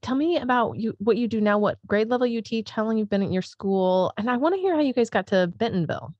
Tell 0.00 0.14
me 0.14 0.38
about 0.38 0.78
you, 0.78 0.94
what 0.98 1.18
you 1.18 1.28
do 1.28 1.42
now, 1.42 1.58
what 1.58 1.78
grade 1.86 2.08
level 2.08 2.26
you 2.26 2.40
teach, 2.40 2.70
how 2.70 2.84
long 2.84 2.96
you've 2.96 3.10
been 3.10 3.22
at 3.22 3.30
your 3.30 3.42
school. 3.42 4.14
And 4.16 4.30
I 4.30 4.38
want 4.38 4.54
to 4.54 4.60
hear 4.60 4.74
how 4.74 4.80
you 4.80 4.94
guys 4.94 5.10
got 5.10 5.26
to 5.28 5.52
Bentonville. 5.58 6.14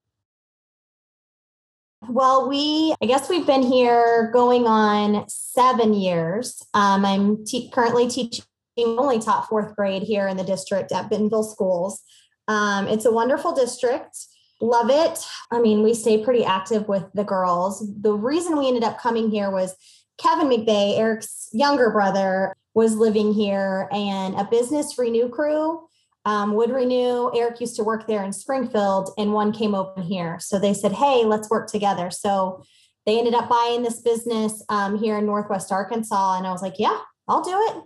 Well, 2.09 2.49
we, 2.49 2.94
I 3.00 3.06
guess 3.06 3.28
we've 3.30 3.47
been 3.47 3.62
here 3.62 4.30
going 4.32 4.66
on 4.66 5.25
seven 5.28 5.94
years. 5.94 6.61
Um, 6.75 7.04
I'm 7.04 7.44
te- 7.44 7.71
currently 7.71 8.09
teaching, 8.09 8.44
only 8.76 9.21
taught 9.21 9.49
fourth 9.49 9.76
grade 9.76 10.02
here 10.02 10.26
in 10.26 10.37
the 10.37 10.42
district 10.42 10.90
at 10.90 11.09
Bentonville 11.09 11.44
Schools. 11.44 12.02
Um, 12.49 12.88
it's 12.88 13.04
a 13.04 13.12
wonderful 13.12 13.52
district. 13.52 14.18
Love 14.61 14.90
it. 14.90 15.25
I 15.52 15.61
mean, 15.61 15.82
we 15.82 15.94
stay 15.94 16.23
pretty 16.23 16.44
active 16.44 16.88
with 16.88 17.04
the 17.14 17.25
girls. 17.25 17.85
The 18.00 18.12
reason 18.12 18.59
we 18.59 18.66
ended 18.66 18.85
up 18.85 19.00
coming 19.00 19.30
here 19.30 19.50
was 19.50 19.76
Kevin 20.18 20.49
McVey, 20.49 20.99
Eric's 20.99 21.49
younger 21.52 21.90
brother, 21.90 22.56
was 22.75 22.97
living 22.97 23.32
here, 23.32 23.88
and 23.92 24.35
a 24.35 24.44
business 24.44 24.99
renew 24.99 25.28
crew 25.28 25.87
um, 26.25 26.55
Wood 26.55 26.71
Renew. 26.71 27.31
Eric 27.35 27.61
used 27.61 27.76
to 27.76 27.85
work 27.85 28.07
there 28.07 28.23
in 28.25 28.33
Springfield, 28.33 29.11
and 29.19 29.33
one 29.33 29.52
came 29.52 29.75
open 29.75 30.02
here. 30.02 30.38
So 30.41 30.59
they 30.59 30.75
said, 30.75 30.93
"Hey, 30.93 31.25
let's 31.25 31.50
work 31.50 31.69
together." 31.69 32.11
So 32.11 32.62
they 33.07 33.19
ended 33.19 33.35
up 33.35 33.49
buying 33.49 33.83
this 33.83 34.00
business 34.00 34.62
um, 34.69 34.99
here 34.99 35.19
in 35.19 35.26
Northwest 35.26 35.73
Arkansas, 35.73 36.38
and 36.38 36.47
I 36.47 36.52
was 36.52 36.62
like, 36.62 36.79
"Yeah, 36.79 36.99
I'll 37.29 37.43
do 37.43 37.59
it." 37.69 37.83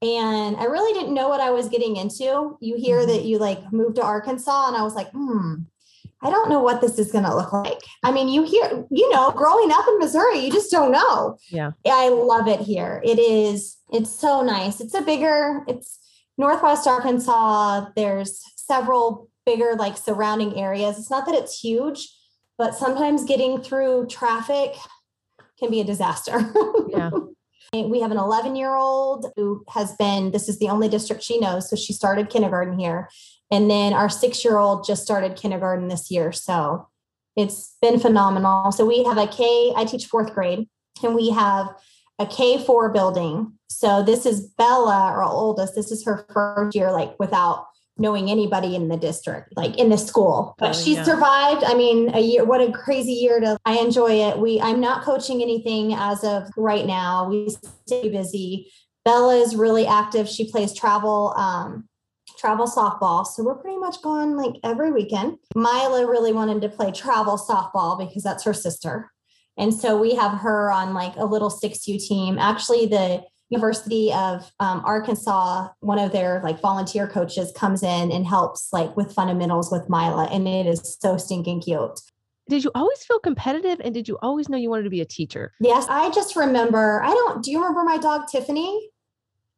And 0.00 0.56
I 0.56 0.64
really 0.64 0.92
didn't 0.92 1.14
know 1.14 1.28
what 1.28 1.40
I 1.40 1.50
was 1.50 1.68
getting 1.68 1.96
into. 1.96 2.56
You 2.60 2.76
hear 2.76 2.98
mm-hmm. 2.98 3.10
that 3.10 3.24
you 3.24 3.38
like 3.38 3.72
moved 3.72 3.96
to 3.96 4.02
Arkansas, 4.02 4.68
and 4.68 4.76
I 4.76 4.82
was 4.82 4.94
like, 4.94 5.10
"Hmm." 5.10 5.54
I 6.20 6.30
don't 6.30 6.50
know 6.50 6.60
what 6.60 6.80
this 6.80 6.98
is 6.98 7.12
going 7.12 7.24
to 7.24 7.34
look 7.34 7.52
like. 7.52 7.80
I 8.02 8.10
mean, 8.10 8.28
you 8.28 8.42
hear, 8.42 8.84
you 8.90 9.12
know, 9.12 9.30
growing 9.30 9.70
up 9.70 9.86
in 9.86 9.98
Missouri, 10.00 10.40
you 10.40 10.50
just 10.50 10.70
don't 10.70 10.90
know. 10.90 11.38
Yeah. 11.48 11.70
I 11.86 12.08
love 12.08 12.48
it 12.48 12.60
here. 12.60 13.00
It 13.04 13.20
is, 13.20 13.76
it's 13.92 14.10
so 14.10 14.42
nice. 14.42 14.80
It's 14.80 14.94
a 14.94 15.02
bigger, 15.02 15.62
it's 15.68 16.00
Northwest 16.38 16.86
Arkansas. 16.86 17.86
There's 17.96 18.40
several 18.56 19.28
bigger, 19.44 19.74
like 19.76 19.96
surrounding 19.96 20.56
areas. 20.56 20.98
It's 20.98 21.10
not 21.10 21.26
that 21.26 21.34
it's 21.34 21.58
huge, 21.58 22.08
but 22.56 22.74
sometimes 22.74 23.24
getting 23.24 23.60
through 23.60 24.06
traffic 24.06 24.74
can 25.58 25.70
be 25.70 25.80
a 25.80 25.84
disaster. 25.84 26.52
Yeah. 26.90 27.10
we 27.74 28.00
have 28.00 28.10
an 28.10 28.16
11 28.16 28.56
year 28.56 28.74
old 28.74 29.26
who 29.36 29.62
has 29.68 29.94
been, 29.96 30.30
this 30.30 30.48
is 30.48 30.58
the 30.58 30.70
only 30.70 30.88
district 30.88 31.22
she 31.22 31.38
knows. 31.38 31.68
So 31.68 31.76
she 31.76 31.92
started 31.92 32.30
kindergarten 32.30 32.78
here. 32.78 33.10
And 33.50 33.70
then 33.70 33.92
our 33.92 34.08
six 34.08 34.42
year 34.42 34.56
old 34.56 34.86
just 34.86 35.02
started 35.02 35.36
kindergarten 35.36 35.88
this 35.88 36.10
year. 36.10 36.32
So 36.32 36.88
it's 37.36 37.76
been 37.82 38.00
phenomenal. 38.00 38.72
So 38.72 38.86
we 38.86 39.04
have 39.04 39.18
a 39.18 39.26
K, 39.26 39.72
I 39.76 39.84
teach 39.84 40.06
fourth 40.06 40.32
grade, 40.34 40.66
and 41.02 41.14
we 41.14 41.30
have 41.30 41.68
a 42.18 42.26
K4 42.26 42.92
building. 42.92 43.52
So 43.68 44.02
this 44.02 44.26
is 44.26 44.40
Bella, 44.58 44.94
our 44.94 45.22
oldest. 45.22 45.74
This 45.74 45.90
is 45.90 46.04
her 46.04 46.26
first 46.32 46.74
year, 46.74 46.90
like 46.90 47.18
without 47.18 47.66
knowing 48.00 48.30
anybody 48.30 48.76
in 48.76 48.88
the 48.88 48.96
district, 48.96 49.56
like 49.56 49.76
in 49.76 49.88
the 49.88 49.98
school. 49.98 50.54
But 50.58 50.70
Oh, 50.70 50.72
she 50.72 50.94
yeah. 50.94 51.02
survived. 51.02 51.64
I 51.64 51.74
mean, 51.74 52.14
a 52.14 52.20
year, 52.20 52.44
what 52.44 52.60
a 52.60 52.70
crazy 52.72 53.12
year 53.12 53.40
to 53.40 53.58
I 53.64 53.78
enjoy 53.78 54.12
it. 54.28 54.38
We 54.38 54.60
I'm 54.60 54.80
not 54.80 55.02
coaching 55.02 55.42
anything 55.42 55.94
as 55.94 56.22
of 56.24 56.44
right 56.56 56.86
now. 56.86 57.28
We 57.28 57.50
stay 57.86 58.08
busy. 58.08 58.70
Bella 59.04 59.36
is 59.36 59.56
really 59.56 59.86
active. 59.86 60.28
She 60.28 60.50
plays 60.50 60.72
travel, 60.74 61.34
um, 61.36 61.88
travel 62.38 62.66
softball. 62.66 63.26
So 63.26 63.42
we're 63.42 63.56
pretty 63.56 63.78
much 63.78 64.00
gone 64.02 64.36
like 64.36 64.54
every 64.62 64.92
weekend. 64.92 65.38
Mila 65.56 66.06
really 66.06 66.32
wanted 66.32 66.62
to 66.62 66.68
play 66.68 66.92
travel 66.92 67.36
softball 67.36 67.98
because 67.98 68.22
that's 68.22 68.44
her 68.44 68.52
sister. 68.52 69.10
And 69.58 69.74
so 69.74 69.98
we 69.98 70.14
have 70.14 70.38
her 70.38 70.70
on 70.70 70.94
like 70.94 71.14
a 71.16 71.24
little 71.24 71.50
6U 71.50 72.06
team. 72.06 72.38
Actually, 72.38 72.86
the 72.86 73.24
University 73.50 74.12
of 74.12 74.52
um, 74.60 74.82
Arkansas, 74.84 75.68
one 75.80 75.98
of 75.98 76.12
their 76.12 76.40
like 76.44 76.60
volunteer 76.60 77.06
coaches 77.08 77.52
comes 77.56 77.82
in 77.82 78.12
and 78.12 78.26
helps 78.26 78.72
like 78.72 78.96
with 78.96 79.12
fundamentals 79.12 79.72
with 79.72 79.88
Mila, 79.88 80.28
and 80.30 80.46
it 80.46 80.66
is 80.66 80.98
so 81.00 81.16
stinking 81.16 81.62
cute. 81.62 82.00
Did 82.48 82.64
you 82.64 82.70
always 82.74 83.02
feel 83.04 83.18
competitive 83.18 83.80
and 83.84 83.92
did 83.92 84.08
you 84.08 84.16
always 84.22 84.48
know 84.48 84.56
you 84.56 84.70
wanted 84.70 84.84
to 84.84 84.90
be 84.90 85.02
a 85.02 85.06
teacher? 85.06 85.52
Yes, 85.60 85.86
I 85.88 86.10
just 86.10 86.36
remember. 86.36 87.02
I 87.02 87.10
don't. 87.10 87.42
Do 87.42 87.50
you 87.50 87.58
remember 87.58 87.84
my 87.84 87.98
dog 87.98 88.28
Tiffany, 88.28 88.90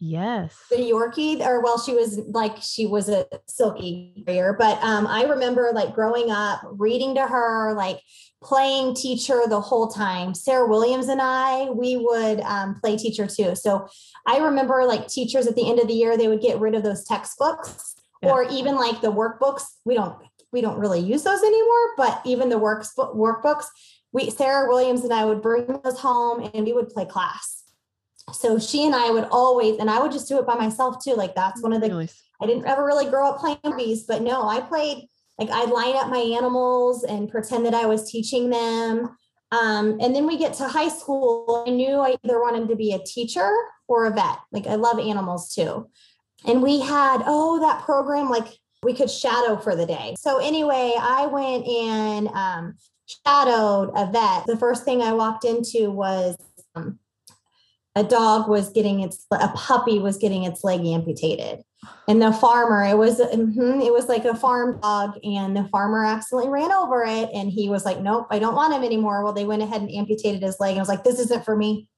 Yes. 0.00 0.56
the 0.70 0.76
Yorkie? 0.76 1.44
Or 1.46 1.60
well, 1.62 1.78
she 1.78 1.92
was 1.92 2.18
like 2.28 2.56
she 2.62 2.86
was 2.86 3.08
a 3.10 3.26
silky 3.46 4.22
terrier, 4.26 4.54
but 4.58 4.82
um, 4.82 5.06
I 5.06 5.24
remember 5.24 5.70
like 5.74 5.94
growing 5.94 6.30
up, 6.30 6.60
reading 6.64 7.14
to 7.16 7.26
her, 7.26 7.74
like 7.74 8.00
playing 8.42 8.94
teacher 8.94 9.42
the 9.46 9.60
whole 9.60 9.88
time. 9.88 10.34
Sarah 10.34 10.66
Williams 10.66 11.08
and 11.08 11.20
I, 11.20 11.68
we 11.70 11.96
would 11.96 12.40
um, 12.40 12.80
play 12.80 12.96
teacher 12.96 13.26
too. 13.26 13.54
So 13.54 13.86
I 14.26 14.38
remember 14.38 14.84
like 14.84 15.06
teachers 15.08 15.46
at 15.46 15.54
the 15.54 15.68
end 15.68 15.78
of 15.78 15.86
the 15.88 15.94
year, 15.94 16.16
they 16.16 16.28
would 16.28 16.40
get 16.40 16.58
rid 16.58 16.74
of 16.74 16.82
those 16.82 17.04
textbooks 17.04 17.94
Yeah. 18.22 18.30
or 18.30 18.44
even 18.44 18.76
like 18.76 19.02
the 19.02 19.12
workbooks. 19.12 19.64
We 19.84 19.94
don't 19.94 20.16
we 20.50 20.62
don't 20.62 20.78
really 20.78 21.00
use 21.00 21.22
those 21.22 21.42
anymore, 21.42 21.94
but 21.98 22.22
even 22.24 22.48
the 22.48 22.58
works 22.58 22.92
workbooks, 22.96 23.66
we 24.12 24.30
Sarah 24.30 24.66
Williams 24.66 25.04
and 25.04 25.12
I 25.12 25.26
would 25.26 25.42
bring 25.42 25.66
those 25.84 25.98
home 26.00 26.50
and 26.54 26.64
we 26.64 26.72
would 26.72 26.88
play 26.88 27.04
class. 27.04 27.59
So 28.32 28.58
she 28.58 28.84
and 28.86 28.94
I 28.94 29.10
would 29.10 29.28
always, 29.30 29.78
and 29.78 29.90
I 29.90 30.00
would 30.00 30.12
just 30.12 30.28
do 30.28 30.38
it 30.38 30.46
by 30.46 30.54
myself 30.54 31.02
too. 31.02 31.14
Like 31.14 31.34
that's 31.34 31.62
one 31.62 31.72
of 31.72 31.80
the 31.80 31.88
Nice. 31.88 32.22
I 32.40 32.46
didn't 32.46 32.66
ever 32.66 32.84
really 32.84 33.08
grow 33.10 33.28
up 33.28 33.38
playing 33.38 33.58
movies, 33.64 34.04
but 34.04 34.22
no, 34.22 34.48
I 34.48 34.60
played 34.60 35.08
like 35.38 35.50
I'd 35.50 35.70
line 35.70 35.96
up 35.96 36.10
my 36.10 36.18
animals 36.18 37.02
and 37.02 37.30
pretend 37.30 37.66
that 37.66 37.74
I 37.74 37.86
was 37.86 38.10
teaching 38.10 38.50
them. 38.50 39.16
Um, 39.52 39.98
and 40.00 40.14
then 40.14 40.26
we 40.26 40.36
get 40.36 40.54
to 40.54 40.68
high 40.68 40.88
school. 40.88 41.64
I 41.66 41.70
knew 41.70 41.96
I 41.96 42.16
either 42.24 42.40
wanted 42.40 42.68
to 42.68 42.76
be 42.76 42.92
a 42.92 42.98
teacher 43.00 43.50
or 43.88 44.06
a 44.06 44.10
vet. 44.10 44.38
Like 44.52 44.66
I 44.66 44.76
love 44.76 44.98
animals 44.98 45.52
too. 45.52 45.88
And 46.46 46.62
we 46.62 46.80
had, 46.80 47.22
oh, 47.26 47.58
that 47.60 47.82
program, 47.82 48.30
like 48.30 48.46
we 48.82 48.94
could 48.94 49.10
shadow 49.10 49.56
for 49.56 49.74
the 49.74 49.86
day. 49.86 50.14
So 50.18 50.38
anyway, 50.38 50.94
I 50.98 51.26
went 51.26 51.66
and 51.66 52.28
um, 52.28 52.74
shadowed 53.26 53.90
a 53.96 54.10
vet. 54.10 54.46
The 54.46 54.56
first 54.56 54.84
thing 54.84 55.02
I 55.02 55.12
walked 55.12 55.44
into 55.44 55.90
was 55.90 56.36
um, 56.74 56.99
a 57.96 58.04
dog 58.04 58.48
was 58.48 58.70
getting 58.70 59.00
its, 59.00 59.26
a 59.32 59.48
puppy 59.48 59.98
was 59.98 60.16
getting 60.16 60.44
its 60.44 60.62
leg 60.62 60.84
amputated. 60.84 61.62
And 62.08 62.20
the 62.20 62.32
farmer 62.32 62.84
it 62.84 62.98
was 62.98 63.20
mhm, 63.20 63.84
it 63.84 63.92
was 63.92 64.06
like 64.06 64.26
a 64.26 64.34
farm 64.34 64.78
dog 64.80 65.14
and 65.24 65.56
the 65.56 65.64
farmer 65.68 66.04
accidentally 66.04 66.50
ran 66.50 66.70
over 66.72 67.04
it 67.04 67.30
and 67.32 67.50
he 67.50 67.70
was 67.70 67.86
like 67.86 68.02
nope 68.02 68.26
i 68.30 68.38
don't 68.38 68.54
want 68.54 68.74
him 68.74 68.84
anymore. 68.84 69.24
Well 69.24 69.32
they 69.32 69.46
went 69.46 69.62
ahead 69.62 69.80
and 69.80 69.90
amputated 69.90 70.42
his 70.42 70.60
leg 70.60 70.72
and 70.72 70.80
I 70.80 70.82
was 70.82 70.90
like 70.90 71.04
this 71.04 71.18
isn't 71.18 71.44
for 71.44 71.56
me. 71.56 71.88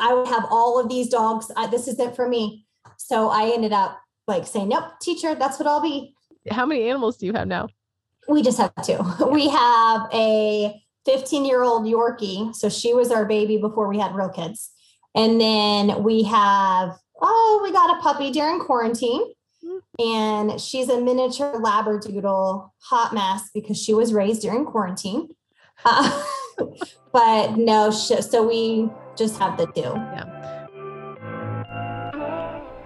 I 0.00 0.14
would 0.14 0.28
have 0.28 0.46
all 0.50 0.80
of 0.80 0.88
these 0.88 1.10
dogs. 1.10 1.50
I, 1.56 1.66
this 1.66 1.88
isn't 1.88 2.16
for 2.16 2.26
me. 2.26 2.64
So 2.96 3.28
i 3.28 3.52
ended 3.52 3.72
up 3.72 4.00
like 4.26 4.46
saying 4.46 4.70
nope 4.70 4.84
teacher 5.02 5.34
that's 5.34 5.58
what 5.58 5.68
i'll 5.68 5.82
be. 5.82 6.14
How 6.50 6.64
many 6.64 6.88
animals 6.88 7.18
do 7.18 7.26
you 7.26 7.34
have 7.34 7.48
now? 7.48 7.68
we 8.28 8.42
just 8.42 8.58
have 8.58 8.72
two. 8.82 8.98
We 9.30 9.48
have 9.48 10.08
a 10.12 10.74
15 11.04 11.44
year 11.44 11.62
old 11.62 11.84
yorkie. 11.84 12.54
So 12.54 12.70
she 12.70 12.94
was 12.94 13.10
our 13.10 13.26
baby 13.26 13.58
before 13.58 13.88
we 13.88 13.98
had 13.98 14.14
real 14.14 14.30
kids 14.30 14.70
and 15.14 15.40
then 15.40 16.02
we 16.02 16.22
have 16.22 16.96
oh 17.20 17.60
we 17.62 17.72
got 17.72 17.96
a 17.98 18.00
puppy 18.00 18.30
during 18.30 18.60
quarantine 18.60 19.22
and 19.98 20.60
she's 20.60 20.88
a 20.88 21.00
miniature 21.00 21.60
labradoodle 21.60 22.70
hot 22.80 23.12
mess 23.12 23.50
because 23.52 23.82
she 23.82 23.94
was 23.94 24.12
raised 24.12 24.42
during 24.42 24.64
quarantine 24.64 25.28
uh, 25.84 26.22
but 27.12 27.56
no 27.56 27.90
so 27.90 28.46
we 28.46 28.88
just 29.16 29.38
have 29.38 29.56
the 29.56 29.66
two 29.66 29.82
Yeah. 29.82 30.38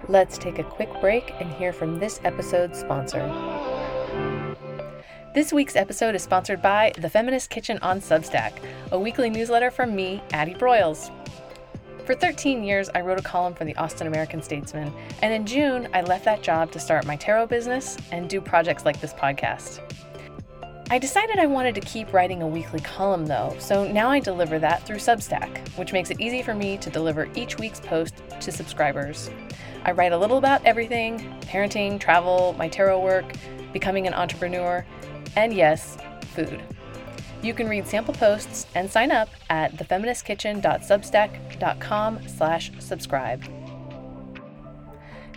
Let's 0.09 0.37
take 0.37 0.59
a 0.59 0.63
quick 0.63 0.89
break 0.99 1.33
and 1.39 1.49
hear 1.53 1.71
from 1.71 1.97
this 1.97 2.19
episode's 2.25 2.77
sponsor. 2.77 3.25
This 5.33 5.53
week's 5.53 5.77
episode 5.77 6.13
is 6.13 6.21
sponsored 6.21 6.61
by 6.61 6.91
The 6.99 7.09
Feminist 7.09 7.49
Kitchen 7.49 7.79
on 7.81 8.01
Substack, 8.01 8.51
a 8.91 8.99
weekly 8.99 9.29
newsletter 9.29 9.71
from 9.71 9.95
me, 9.95 10.21
Addie 10.33 10.55
Broyles. 10.55 11.09
For 12.05 12.15
13 12.15 12.65
years, 12.65 12.89
I 12.93 12.99
wrote 12.99 13.17
a 13.17 13.23
column 13.23 13.53
for 13.53 13.63
the 13.63 13.75
Austin 13.77 14.07
American 14.07 14.41
Statesman, 14.41 14.91
and 15.21 15.33
in 15.33 15.45
June, 15.45 15.87
I 15.93 16.01
left 16.01 16.25
that 16.25 16.43
job 16.43 16.69
to 16.71 16.79
start 16.79 17.05
my 17.05 17.15
tarot 17.15 17.47
business 17.47 17.95
and 18.11 18.29
do 18.29 18.41
projects 18.41 18.83
like 18.83 18.99
this 18.99 19.13
podcast. 19.13 19.79
I 20.89 20.99
decided 20.99 21.39
I 21.39 21.45
wanted 21.45 21.75
to 21.75 21.81
keep 21.81 22.11
writing 22.11 22.41
a 22.41 22.47
weekly 22.47 22.81
column 22.81 23.25
though, 23.25 23.55
so 23.57 23.89
now 23.89 24.09
I 24.09 24.19
deliver 24.19 24.59
that 24.59 24.85
through 24.85 24.97
Substack, 24.97 25.65
which 25.77 25.93
makes 25.93 26.09
it 26.09 26.19
easy 26.19 26.41
for 26.41 26.53
me 26.53 26.77
to 26.79 26.89
deliver 26.89 27.29
each 27.35 27.57
week's 27.57 27.79
post 27.79 28.15
to 28.41 28.51
subscribers. 28.51 29.31
I 29.85 29.93
write 29.93 30.11
a 30.11 30.17
little 30.17 30.37
about 30.37 30.65
everything 30.65 31.19
parenting, 31.43 32.01
travel, 32.01 32.53
my 32.57 32.67
tarot 32.67 32.99
work, 32.99 33.31
becoming 33.71 34.07
an 34.07 34.13
entrepreneur, 34.13 34.85
and 35.37 35.53
yes, 35.53 35.97
food. 36.35 36.61
You 37.43 37.53
can 37.53 37.67
read 37.67 37.85
sample 37.85 38.13
posts 38.13 38.65
and 38.73 38.89
sign 38.89 39.11
up 39.11 39.27
at 39.49 39.75
thefeministkitchen.substack.com 39.75 42.27
slash 42.29 42.71
subscribe. 42.79 43.43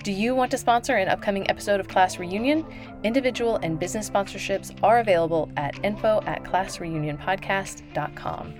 Do 0.04 0.12
you 0.12 0.36
want 0.36 0.52
to 0.52 0.58
sponsor 0.58 0.94
an 0.94 1.08
upcoming 1.08 1.50
episode 1.50 1.80
of 1.80 1.88
Class 1.88 2.20
Reunion? 2.20 2.64
Individual 3.02 3.56
and 3.56 3.76
business 3.76 4.08
sponsorships 4.08 4.72
are 4.84 5.00
available 5.00 5.50
at 5.56 5.84
info 5.84 6.22
at 6.26 6.44
classreunionpodcast.com. 6.44 8.54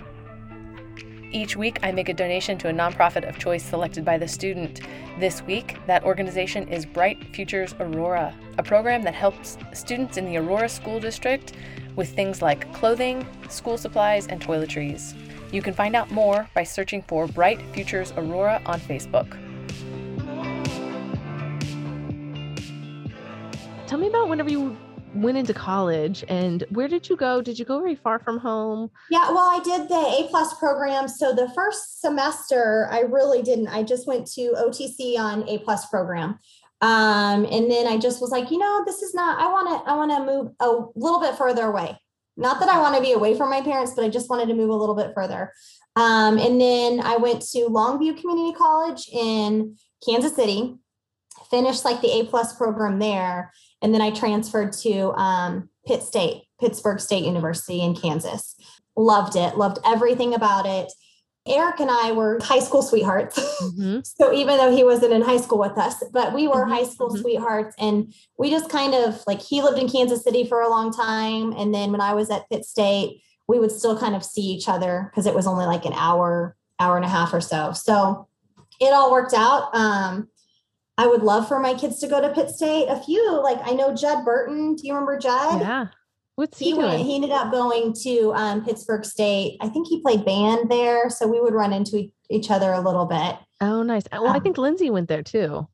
Each 1.31 1.57
week, 1.57 1.79
I 1.85 1.93
make 1.93 2.09
a 2.09 2.15
donation 2.15 2.59
to 2.59 2.69
a 2.69 2.73
nonprofit 2.73 3.29
of 3.29 3.39
choice 3.39 3.63
selected 3.63 4.05
by 4.05 4.19
the 4.19 4.27
student. 4.27 4.81
This 5.21 5.41
week, 5.43 5.79
that 5.87 6.03
organization 6.03 6.67
is 6.69 6.85
Bright 6.85 7.33
Futures 7.33 7.77
Aurora, 7.79 8.35
a 8.59 8.65
program 8.65 9.03
that 9.03 9.15
helps 9.15 9.57
students 9.73 10.17
in 10.17 10.25
the 10.25 10.37
Aurora 10.39 10.69
School 10.69 10.99
District 10.99 11.53
with 11.97 12.15
things 12.15 12.41
like 12.43 12.73
clothing, 12.73 13.27
school 13.49 13.77
supplies, 13.77 14.27
and 14.29 14.41
toiletries. 14.41 15.15
You 15.53 15.63
can 15.63 15.75
find 15.75 15.97
out 15.97 16.11
more 16.11 16.49
by 16.55 16.63
searching 16.63 17.03
for 17.03 17.27
Bright 17.27 17.61
Futures 17.73 18.13
Aurora 18.17 18.61
on 18.67 18.81
Facebook. 18.81 19.37
Tell 23.87 23.99
me 23.99 24.09
about 24.09 24.29
whenever 24.29 24.51
you 24.51 24.77
went 25.15 25.39
into 25.39 25.55
college 25.55 26.25
and 26.29 26.65
where 26.71 26.89
did 26.89 27.09
you 27.09 27.17
go? 27.17 27.41
Did 27.41 27.59
you 27.59 27.65
go 27.65 27.79
very 27.79 27.95
far 27.95 28.19
from 28.19 28.39
home? 28.39 28.91
Yeah, 29.11 29.31
well, 29.31 29.49
I 29.51 29.61
did 29.63 29.89
the 29.89 29.95
A 29.95 30.27
plus 30.29 30.59
program. 30.59 31.09
So 31.09 31.35
the 31.35 31.49
first 31.55 32.01
semester, 32.01 32.89
I 32.91 33.01
really 33.01 33.43
didn't. 33.43 33.69
I 33.69 33.83
just 33.83 34.07
went 34.07 34.27
to 34.33 34.55
OTC 34.59 35.19
on 35.19 35.49
A 35.49 35.59
plus 35.59 35.87
program. 35.87 36.39
Um, 36.81 37.47
and 37.47 37.71
then 37.71 37.87
I 37.87 37.97
just 37.97 38.21
was 38.21 38.31
like, 38.31 38.51
you 38.51 38.59
know, 38.59 38.83
this 38.85 39.03
is 39.03 39.15
not, 39.15 39.39
I 39.41 39.51
want 39.51 39.69
to, 39.69 39.91
I 39.91 39.95
want 39.97 40.11
to 40.11 40.33
move 40.33 40.53
a 40.61 40.99
little 40.99 41.21
bit 41.21 41.37
further 41.37 41.65
away. 41.65 41.99
Not 42.37 42.61
that 42.61 42.69
I 42.69 42.81
want 42.81 42.95
to 42.97 43.01
be 43.01 43.13
away 43.13 43.37
from 43.37 43.49
my 43.49 43.63
parents, 43.63 43.93
but 43.95 44.05
I 44.05 44.09
just 44.09 44.29
wanted 44.29 44.49
to 44.49 44.55
move 44.55 44.69
a 44.69 44.75
little 44.75 44.95
bit 44.95 45.13
further. 45.15 45.53
Um, 45.97 46.39
and 46.39 46.61
then 46.61 47.01
I 47.01 47.17
went 47.17 47.41
to 47.53 47.61
Longview 47.61 48.21
Community 48.21 48.55
College 48.55 49.09
in 49.11 49.77
Kansas 50.07 50.37
City, 50.37 50.77
finished 51.51 51.85
like 51.85 52.03
the 52.03 52.21
A 52.21 52.27
plus 52.27 52.55
program 52.55 52.99
there. 52.99 53.53
And 53.81 53.95
then 53.95 54.03
I 54.03 54.11
transferred 54.11 54.75
to 54.75 55.13
um, 55.13 55.71
Pitt 55.87 56.03
State 56.03 56.43
Pittsburg 56.61 57.01
State 57.01 57.25
University 57.25 57.83
in 57.83 57.95
Kansas. 57.95 58.57
Loved 58.97 59.37
it, 59.37 59.57
loved 59.57 59.79
everything 59.85 60.35
about 60.35 60.67
it. 60.67 60.93
Eric 61.47 61.81
and 61.81 61.91
I 61.91 62.13
were 62.13 62.39
high 62.43 62.61
school 62.61 62.83
sweethearts. 62.83 63.39
Mm-hmm. 63.63 64.01
so 64.05 64.33
even 64.33 64.57
though 64.59 64.75
he 64.75 64.85
wasn't 64.85 65.13
in 65.13 65.23
high 65.23 65.37
school 65.37 65.59
with 65.59 65.79
us, 65.79 66.03
but 66.13 66.35
we 66.35 66.49
were 66.49 66.65
mm-hmm. 66.65 66.73
high 66.73 66.85
school 66.85 67.09
mm-hmm. 67.09 67.21
sweethearts. 67.21 67.75
And 67.79 68.15
we 68.39 68.51
just 68.51 68.71
kind 68.71 68.95
of 68.95 69.23
like 69.27 69.41
he 69.41 69.63
lived 69.63 69.79
in 69.79 69.89
Kansas 69.89 70.23
City 70.23 70.47
for 70.47 70.61
a 70.61 70.71
long 70.71 70.93
time. 70.93 71.53
And 71.53 71.75
then 71.75 71.93
when 71.93 72.01
I 72.01 72.15
was 72.15 72.31
at 72.31 72.49
Pitt 72.49 72.65
State, 72.65 73.23
we 73.49 73.59
would 73.59 73.73
still 73.73 73.99
kind 73.99 74.15
of 74.15 74.25
see 74.25 74.43
each 74.43 74.69
other 74.69 75.11
because 75.11 75.27
it 75.27 75.35
was 75.35 75.47
only 75.47 75.67
like 75.67 75.85
an 75.85 75.93
hour, 75.95 76.57
hour 76.81 76.97
and 76.97 77.05
a 77.05 77.09
half 77.09 77.33
or 77.33 77.41
so. 77.41 77.73
So 77.73 78.29
it 78.81 78.93
all 78.93 79.13
worked 79.13 79.35
out. 79.35 79.75
Um, 79.75 80.29
I 80.99 81.07
would 81.07 81.23
love 81.23 81.47
for 81.47 81.61
my 81.61 81.75
kids 81.75 81.99
to 82.01 82.09
go 82.09 82.21
to 82.21 82.33
Pitt 82.33 82.51
State. 82.51 82.89
A 82.89 83.01
few, 83.01 83.41
like 83.43 83.59
I 83.65 83.73
know 83.73 83.95
Judd 83.95 84.25
Burton. 84.25 84.77
Do 84.77 84.87
you 84.87 84.95
remember 84.95 85.19
Judd? 85.19 85.61
Yeah. 85.61 85.87
What's 86.37 86.59
he, 86.59 86.67
he 86.67 86.73
doing? 86.73 86.87
Went, 86.87 87.03
he 87.03 87.15
ended 87.17 87.31
up 87.33 87.51
going 87.51 87.95
to 88.05 88.33
um, 88.35 88.65
Pittsburg 88.65 89.05
State. 89.05 89.57
I 89.61 89.69
think 89.69 89.89
he 89.89 90.01
played 90.01 90.25
band 90.25 90.71
there, 90.71 91.11
so 91.11 91.27
we 91.27 91.41
would 91.41 91.55
run 91.55 91.73
into 91.73 92.11
each 92.31 92.51
other 92.51 92.73
a 92.73 92.81
little 92.81 93.07
bit. 93.07 93.37
Oh, 93.61 93.83
nice. 93.83 94.05
Well, 94.13 94.29
um, 94.29 94.37
I 94.37 94.39
think 94.39 94.59
Lindsay 94.59 94.91
went 94.91 95.09
there 95.09 95.23
too. 95.23 95.67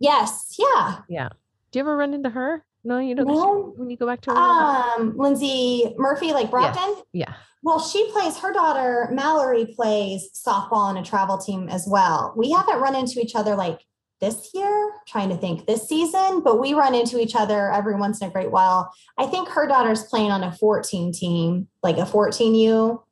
Yes. 0.00 0.56
Yeah. 0.58 0.98
Yeah. 1.08 1.28
Do 1.70 1.78
you 1.78 1.80
ever 1.80 1.96
run 1.96 2.14
into 2.14 2.30
her? 2.30 2.64
No, 2.84 2.98
you 2.98 3.14
don't. 3.14 3.28
No. 3.28 3.74
When 3.76 3.90
you 3.90 3.96
go 3.96 4.06
back 4.06 4.20
to 4.22 4.30
her. 4.30 4.36
Um, 4.36 5.16
Lindsay 5.16 5.94
Murphy, 5.98 6.32
like 6.32 6.50
Brockton. 6.50 6.94
Yes. 7.12 7.28
Yeah. 7.28 7.34
Well, 7.62 7.80
she 7.80 8.10
plays. 8.12 8.38
Her 8.38 8.52
daughter 8.52 9.08
Mallory 9.12 9.66
plays 9.66 10.30
softball 10.34 10.72
on 10.72 10.96
a 10.96 11.04
travel 11.04 11.38
team 11.38 11.68
as 11.68 11.86
well. 11.88 12.32
We 12.36 12.50
haven't 12.52 12.80
run 12.80 12.94
into 12.94 13.20
each 13.20 13.34
other 13.34 13.56
like 13.56 13.80
this 14.20 14.50
year, 14.54 14.92
trying 15.06 15.28
to 15.28 15.36
think 15.36 15.66
this 15.66 15.88
season, 15.88 16.42
but 16.42 16.60
we 16.60 16.74
run 16.74 16.94
into 16.94 17.20
each 17.20 17.34
other 17.36 17.72
every 17.72 17.94
once 17.94 18.20
in 18.20 18.28
a 18.28 18.30
great 18.30 18.50
while. 18.50 18.92
I 19.16 19.26
think 19.26 19.48
her 19.48 19.66
daughter's 19.66 20.04
playing 20.04 20.30
on 20.30 20.42
a 20.42 20.52
14 20.52 21.12
team, 21.12 21.68
like 21.82 21.98
a 21.98 22.02
14U, 22.02 23.02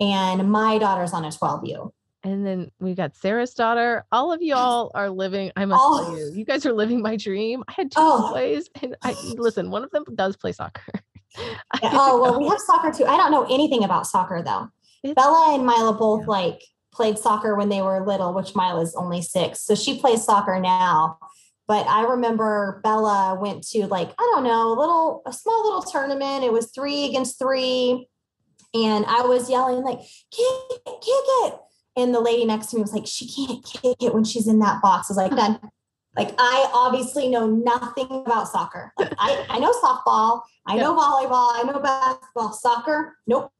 and 0.00 0.50
my 0.50 0.78
daughter's 0.78 1.12
on 1.12 1.24
a 1.24 1.28
12U. 1.28 1.92
And 2.24 2.46
then 2.46 2.70
we 2.78 2.94
got 2.94 3.16
Sarah's 3.16 3.52
daughter. 3.52 4.04
All 4.12 4.32
of 4.32 4.42
y'all 4.42 4.92
are 4.94 5.10
living. 5.10 5.50
I 5.56 5.64
must 5.64 5.82
tell 5.82 6.16
you, 6.16 6.32
you 6.32 6.44
guys 6.44 6.64
are 6.64 6.72
living 6.72 7.02
my 7.02 7.16
dream. 7.16 7.64
I 7.66 7.72
had 7.72 7.90
two 7.90 7.98
oh. 8.00 8.32
boys, 8.32 8.68
and 8.80 8.96
I 9.02 9.16
listen. 9.34 9.70
One 9.70 9.82
of 9.82 9.90
them 9.90 10.04
does 10.14 10.36
play 10.36 10.52
soccer. 10.52 10.84
oh 11.82 12.20
well, 12.22 12.38
we 12.38 12.46
have 12.48 12.60
soccer 12.60 12.92
too. 12.92 13.06
I 13.06 13.16
don't 13.16 13.32
know 13.32 13.44
anything 13.52 13.82
about 13.82 14.06
soccer 14.06 14.40
though. 14.40 14.68
It's, 15.02 15.14
Bella 15.14 15.54
and 15.54 15.66
Mila 15.66 15.94
both 15.94 16.22
yeah. 16.22 16.26
like 16.28 16.62
played 16.92 17.18
soccer 17.18 17.54
when 17.54 17.68
they 17.68 17.82
were 17.82 18.06
little, 18.06 18.34
which 18.34 18.54
Mila's 18.54 18.94
only 18.94 19.22
six. 19.22 19.62
So 19.62 19.74
she 19.74 19.98
plays 19.98 20.24
soccer 20.24 20.60
now. 20.60 21.18
But 21.68 21.86
I 21.86 22.04
remember 22.04 22.80
Bella 22.84 23.38
went 23.40 23.66
to 23.68 23.86
like, 23.86 24.10
I 24.18 24.30
don't 24.34 24.44
know, 24.44 24.72
a 24.72 24.78
little, 24.78 25.22
a 25.26 25.32
small 25.32 25.64
little 25.64 25.82
tournament. 25.82 26.44
It 26.44 26.52
was 26.52 26.70
three 26.72 27.06
against 27.06 27.38
three. 27.38 28.08
And 28.74 29.04
I 29.06 29.22
was 29.22 29.50
yelling, 29.50 29.82
like, 29.84 29.98
kick 29.98 30.62
it, 30.70 30.84
kick 30.84 31.24
it. 31.44 31.54
And 31.96 32.14
the 32.14 32.20
lady 32.20 32.44
next 32.44 32.68
to 32.68 32.76
me 32.76 32.82
was 32.82 32.92
like, 32.92 33.06
she 33.06 33.28
can't 33.28 33.64
kick 33.64 33.96
it 34.00 34.14
when 34.14 34.24
she's 34.24 34.48
in 34.48 34.58
that 34.60 34.82
box. 34.82 35.08
I 35.08 35.12
was 35.12 35.16
like, 35.18 35.36
done. 35.36 35.60
Like 36.16 36.34
I 36.38 36.70
obviously 36.74 37.28
know 37.28 37.46
nothing 37.46 38.06
about 38.10 38.48
soccer. 38.48 38.92
Like 38.98 39.14
I, 39.18 39.46
I 39.48 39.58
know 39.58 39.72
softball, 39.72 40.42
I 40.66 40.76
know 40.76 40.94
volleyball, 40.94 41.52
I 41.54 41.62
know 41.64 41.80
basketball, 41.80 42.52
soccer. 42.52 43.16
Nope. 43.26 43.50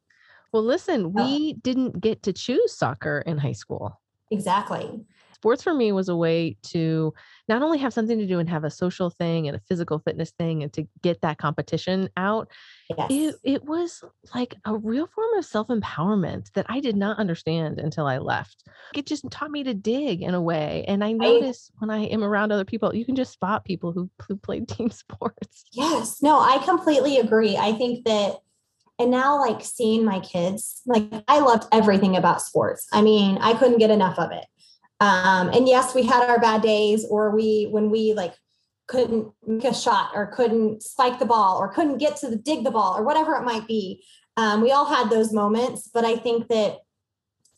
Well, 0.53 0.63
listen, 0.63 1.13
we 1.13 1.55
didn't 1.55 2.01
get 2.01 2.23
to 2.25 2.33
choose 2.33 2.73
soccer 2.73 3.23
in 3.27 3.39
high 3.39 3.53
school. 3.53 4.01
Exactly. 4.31 5.05
Sports 5.35 5.63
for 5.63 5.75
me 5.75 5.91
was 5.91 6.09
a 6.09 6.15
way 6.15 6.57
to 6.69 7.13
not 7.49 7.63
only 7.63 7.79
have 7.79 7.93
something 7.93 8.17
to 8.19 8.27
do 8.27 8.39
and 8.39 8.49
have 8.49 8.63
a 8.63 8.71
social 8.71 9.11
thing 9.11 9.49
and 9.49 9.57
a 9.57 9.61
physical 9.69 9.99
fitness 9.99 10.31
thing 10.31 10.63
and 10.63 10.73
to 10.73 10.87
get 11.03 11.21
that 11.23 11.39
competition 11.39 12.09
out. 12.17 12.49
Yes. 12.97 13.11
It, 13.11 13.35
it 13.43 13.65
was 13.65 14.05
like 14.35 14.55
a 14.65 14.77
real 14.77 15.09
form 15.09 15.35
of 15.37 15.45
self 15.45 15.67
empowerment 15.67 16.53
that 16.53 16.67
I 16.69 16.79
did 16.79 16.97
not 16.97 17.19
understand 17.19 17.81
until 17.81 18.07
I 18.07 18.19
left. 18.19 18.63
It 18.95 19.07
just 19.07 19.29
taught 19.31 19.51
me 19.51 19.65
to 19.65 19.75
dig 19.75 20.23
in 20.23 20.35
a 20.35 20.41
way. 20.41 20.85
And 20.87 21.03
I 21.03 21.11
notice 21.11 21.73
I, 21.75 21.81
when 21.81 21.91
I 21.91 22.05
am 22.05 22.23
around 22.23 22.53
other 22.53 22.65
people, 22.65 22.95
you 22.95 23.05
can 23.05 23.17
just 23.17 23.33
spot 23.33 23.65
people 23.65 23.91
who, 23.91 24.09
who 24.29 24.37
played 24.37 24.69
team 24.69 24.91
sports. 24.91 25.65
Yes. 25.73 26.23
No, 26.23 26.38
I 26.38 26.59
completely 26.65 27.19
agree. 27.19 27.57
I 27.57 27.73
think 27.73 28.05
that 28.05 28.37
and 28.98 29.11
now, 29.11 29.40
like 29.40 29.64
seeing 29.64 30.05
my 30.05 30.20
kids, 30.20 30.83
like 30.87 31.09
I 31.26 31.40
loved 31.40 31.64
everything 31.72 32.16
about 32.16 32.42
sports. 32.42 32.87
I 32.92 33.02
mean, 33.02 33.38
I 33.38 33.55
couldn't 33.55 33.78
get 33.78 33.90
enough 33.90 34.18
of 34.18 34.31
it. 34.33 34.44
Um, 35.00 35.48
and 35.48 35.66
yes, 35.66 35.94
we 35.94 36.05
had 36.05 36.28
our 36.28 36.38
bad 36.38 36.62
days, 36.62 37.05
or 37.09 37.35
we, 37.35 37.68
when 37.70 37.90
we 37.90 38.12
like 38.12 38.35
couldn't 38.87 39.33
make 39.46 39.64
a 39.64 39.74
shot, 39.74 40.11
or 40.14 40.26
couldn't 40.26 40.83
spike 40.83 41.18
the 41.18 41.26
ball, 41.26 41.59
or 41.59 41.72
couldn't 41.72 41.98
get 41.98 42.16
to 42.18 42.28
the 42.28 42.37
dig 42.37 42.64
the 42.64 42.70
ball, 42.70 42.96
or 42.96 43.02
whatever 43.02 43.35
it 43.35 43.44
might 43.44 43.66
be. 43.66 44.05
Um, 44.37 44.62
we 44.62 44.70
all 44.70 44.87
had 44.87 45.11
those 45.11 45.33
moments, 45.33 45.90
but 45.92 46.05
I 46.05 46.16
think 46.16 46.48
that 46.48 46.78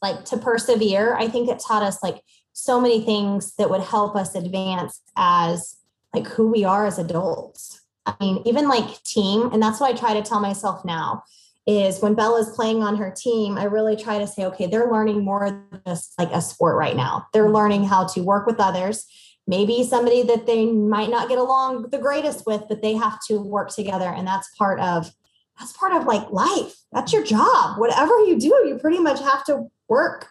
like 0.01 0.25
to 0.27 0.37
persevere, 0.37 1.15
I 1.17 1.29
think 1.29 1.49
it 1.49 1.59
taught 1.59 1.83
us 1.83 2.03
like 2.03 2.23
so 2.53 2.81
many 2.81 3.05
things 3.05 3.55
that 3.57 3.71
would 3.71 3.81
help 3.81 4.17
us 4.17 4.35
advance 4.35 5.01
as 5.17 5.77
like 6.15 6.27
who 6.27 6.51
we 6.51 6.65
are 6.65 6.87
as 6.87 6.99
adults. 6.99 7.81
I 8.07 8.15
mean, 8.21 8.43
even 8.45 8.69
like 8.69 9.03
team, 9.03 9.51
and 9.53 9.63
that's 9.63 9.81
what 9.81 9.95
I 9.95 9.99
try 9.99 10.15
to 10.15 10.23
tell 10.23 10.41
myself 10.41 10.85
now 10.85 11.23
is 11.67 12.01
when 12.01 12.15
Bella's 12.15 12.51
playing 12.51 12.83
on 12.83 12.97
her 12.97 13.11
team, 13.11 13.57
I 13.57 13.65
really 13.65 13.97
try 13.97 14.19
to 14.19 14.27
say, 14.27 14.45
okay, 14.45 14.67
they're 14.67 14.91
learning 14.91 15.25
more 15.25 15.49
than 15.51 15.81
just 15.87 16.13
like 16.19 16.31
a 16.31 16.43
sport 16.43 16.77
right 16.77 16.97
now. 16.97 17.27
They're 17.33 17.51
learning 17.51 17.85
how 17.85 18.05
to 18.09 18.21
work 18.23 18.47
with 18.47 18.61
others, 18.61 19.07
maybe 19.47 19.83
somebody 19.83 20.23
that 20.25 20.47
they 20.47 20.67
might 20.67 21.09
not 21.09 21.29
get 21.29 21.39
along 21.39 21.89
the 21.91 21.99
greatest 21.99 22.45
with, 22.47 22.65
but 22.69 22.83
they 22.83 22.95
have 22.95 23.19
to 23.29 23.39
work 23.41 23.71
together. 23.71 24.09
And 24.09 24.27
that's 24.27 24.55
part 24.57 24.79
of 24.81 25.11
that's 25.59 25.73
part 25.73 25.93
of 25.93 26.05
like 26.05 26.29
life. 26.31 26.75
That's 26.93 27.13
your 27.13 27.23
job. 27.23 27.79
Whatever 27.79 28.19
you 28.25 28.39
do, 28.39 28.49
you 28.67 28.77
pretty 28.81 28.99
much 28.99 29.21
have 29.21 29.45
to 29.45 29.71
work 29.89 30.29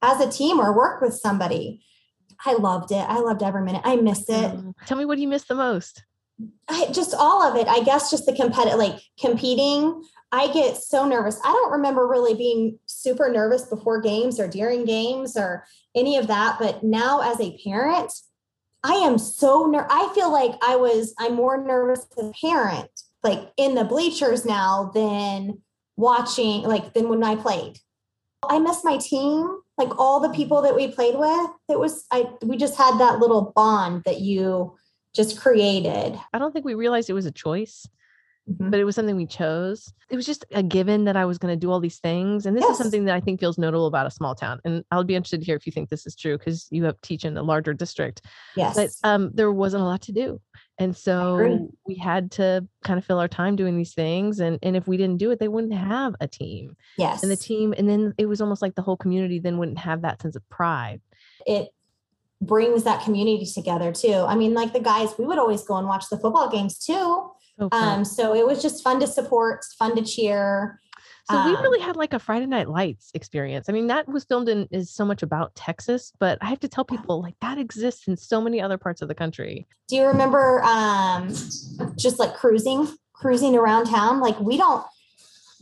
as 0.00 0.20
a 0.20 0.30
team 0.30 0.58
or 0.58 0.74
work 0.74 1.02
with 1.02 1.14
somebody. 1.14 1.82
I 2.44 2.54
loved 2.54 2.90
it. 2.90 3.04
I 3.08 3.18
loved 3.18 3.42
every 3.42 3.62
minute. 3.62 3.82
I 3.84 3.96
miss 3.96 4.22
it. 4.30 4.50
Mm. 4.50 4.72
Tell 4.86 4.96
me 4.96 5.04
what 5.04 5.16
do 5.16 5.22
you 5.22 5.28
miss 5.28 5.44
the 5.44 5.54
most? 5.54 6.02
I, 6.68 6.86
just 6.92 7.14
all 7.14 7.42
of 7.42 7.56
it. 7.56 7.68
I 7.68 7.82
guess 7.82 8.10
just 8.10 8.26
the 8.26 8.32
competitive, 8.32 8.78
like 8.78 9.00
competing. 9.20 10.02
I 10.30 10.50
get 10.52 10.78
so 10.78 11.06
nervous. 11.06 11.38
I 11.44 11.52
don't 11.52 11.72
remember 11.72 12.08
really 12.08 12.34
being 12.34 12.78
super 12.86 13.28
nervous 13.30 13.66
before 13.66 14.00
games 14.00 14.40
or 14.40 14.48
during 14.48 14.86
games 14.86 15.36
or 15.36 15.66
any 15.94 16.16
of 16.16 16.26
that. 16.28 16.56
But 16.58 16.82
now, 16.82 17.20
as 17.20 17.38
a 17.40 17.58
parent, 17.62 18.12
I 18.82 18.94
am 18.94 19.18
so 19.18 19.66
ner- 19.66 19.86
I 19.90 20.10
feel 20.14 20.32
like 20.32 20.52
I 20.62 20.76
was. 20.76 21.14
I'm 21.18 21.34
more 21.34 21.62
nervous 21.62 22.06
as 22.16 22.24
a 22.24 22.32
parent, 22.40 22.90
like 23.22 23.52
in 23.56 23.74
the 23.74 23.84
bleachers 23.84 24.44
now, 24.46 24.90
than 24.94 25.60
watching, 25.96 26.62
like 26.62 26.94
than 26.94 27.08
when 27.08 27.22
I 27.22 27.36
played. 27.36 27.78
I 28.48 28.58
miss 28.58 28.82
my 28.82 28.96
team, 28.96 29.58
like 29.76 29.98
all 29.98 30.18
the 30.18 30.30
people 30.30 30.62
that 30.62 30.74
we 30.74 30.88
played 30.88 31.16
with. 31.16 31.50
It 31.68 31.78
was 31.78 32.06
I. 32.10 32.24
We 32.42 32.56
just 32.56 32.78
had 32.78 32.98
that 32.98 33.18
little 33.18 33.52
bond 33.54 34.04
that 34.04 34.20
you 34.20 34.76
just 35.14 35.40
created. 35.40 36.18
I 36.32 36.38
don't 36.38 36.52
think 36.52 36.64
we 36.64 36.74
realized 36.74 37.10
it 37.10 37.14
was 37.14 37.26
a 37.26 37.32
choice. 37.32 37.86
Mm-hmm. 38.50 38.70
But 38.70 38.80
it 38.80 38.84
was 38.84 38.96
something 38.96 39.14
we 39.14 39.26
chose. 39.26 39.92
It 40.10 40.16
was 40.16 40.26
just 40.26 40.44
a 40.50 40.64
given 40.64 41.04
that 41.04 41.16
I 41.16 41.26
was 41.26 41.38
going 41.38 41.52
to 41.52 41.56
do 41.56 41.70
all 41.70 41.78
these 41.78 42.00
things. 42.00 42.44
And 42.44 42.56
this 42.56 42.62
yes. 42.62 42.72
is 42.72 42.78
something 42.78 43.04
that 43.04 43.14
I 43.14 43.20
think 43.20 43.38
feels 43.38 43.56
notable 43.56 43.86
about 43.86 44.08
a 44.08 44.10
small 44.10 44.34
town. 44.34 44.60
And 44.64 44.84
I'll 44.90 45.04
be 45.04 45.14
interested 45.14 45.38
to 45.38 45.46
hear 45.46 45.54
if 45.54 45.64
you 45.64 45.70
think 45.70 45.90
this 45.90 46.06
is 46.08 46.16
true 46.16 46.36
because 46.36 46.66
you 46.70 46.82
have 46.84 47.00
teach 47.02 47.24
in 47.24 47.36
a 47.36 47.42
larger 47.42 47.72
district. 47.72 48.22
Yes. 48.56 48.74
But 48.74 48.90
um, 49.08 49.30
there 49.32 49.52
wasn't 49.52 49.84
a 49.84 49.86
lot 49.86 50.02
to 50.02 50.12
do. 50.12 50.40
And 50.76 50.96
so 50.96 51.68
we 51.86 51.94
had 51.94 52.32
to 52.32 52.66
kind 52.82 52.98
of 52.98 53.04
fill 53.04 53.20
our 53.20 53.28
time 53.28 53.54
doing 53.54 53.76
these 53.76 53.94
things. 53.94 54.40
And, 54.40 54.58
and 54.64 54.74
if 54.74 54.88
we 54.88 54.96
didn't 54.96 55.18
do 55.18 55.30
it, 55.30 55.38
they 55.38 55.46
wouldn't 55.46 55.74
have 55.74 56.16
a 56.20 56.26
team. 56.26 56.76
Yes. 56.98 57.22
And 57.22 57.30
the 57.30 57.36
team, 57.36 57.72
and 57.78 57.88
then 57.88 58.12
it 58.18 58.26
was 58.26 58.40
almost 58.40 58.60
like 58.60 58.74
the 58.74 58.82
whole 58.82 58.96
community 58.96 59.38
then 59.38 59.58
wouldn't 59.58 59.78
have 59.78 60.02
that 60.02 60.20
sense 60.20 60.34
of 60.34 60.42
pride. 60.48 61.00
It 61.46 61.68
brings 62.42 62.82
that 62.84 63.04
community 63.04 63.46
together 63.46 63.92
too. 63.92 64.24
I 64.26 64.34
mean, 64.34 64.52
like 64.52 64.72
the 64.72 64.80
guys, 64.80 65.10
we 65.18 65.24
would 65.24 65.38
always 65.38 65.62
go 65.62 65.76
and 65.76 65.86
watch 65.86 66.06
the 66.10 66.18
football 66.18 66.50
games 66.50 66.78
too. 66.78 67.30
Oh, 67.58 67.68
um, 67.70 68.04
so 68.04 68.34
it 68.34 68.46
was 68.46 68.60
just 68.60 68.82
fun 68.82 68.98
to 69.00 69.06
support, 69.06 69.64
fun 69.78 69.94
to 69.96 70.02
cheer. 70.02 70.80
So 71.30 71.36
um, 71.36 71.46
we 71.46 71.60
really 71.60 71.80
had 71.80 71.94
like 71.94 72.12
a 72.12 72.18
Friday 72.18 72.46
Night 72.46 72.68
Lights 72.68 73.12
experience. 73.14 73.68
I 73.68 73.72
mean, 73.72 73.86
that 73.86 74.08
was 74.08 74.24
filmed 74.24 74.48
in 74.48 74.66
is 74.72 74.90
so 74.90 75.04
much 75.04 75.22
about 75.22 75.54
Texas, 75.54 76.12
but 76.18 76.36
I 76.40 76.46
have 76.46 76.58
to 76.60 76.68
tell 76.68 76.84
people 76.84 77.22
like 77.22 77.36
that 77.40 77.58
exists 77.58 78.08
in 78.08 78.16
so 78.16 78.40
many 78.40 78.60
other 78.60 78.76
parts 78.76 79.02
of 79.02 79.08
the 79.08 79.14
country. 79.14 79.66
Do 79.86 79.96
you 79.96 80.06
remember 80.06 80.62
um, 80.64 81.28
just 81.96 82.18
like 82.18 82.34
cruising, 82.34 82.88
cruising 83.12 83.54
around 83.54 83.86
town? 83.86 84.18
Like 84.20 84.38
we 84.40 84.56
don't 84.56 84.84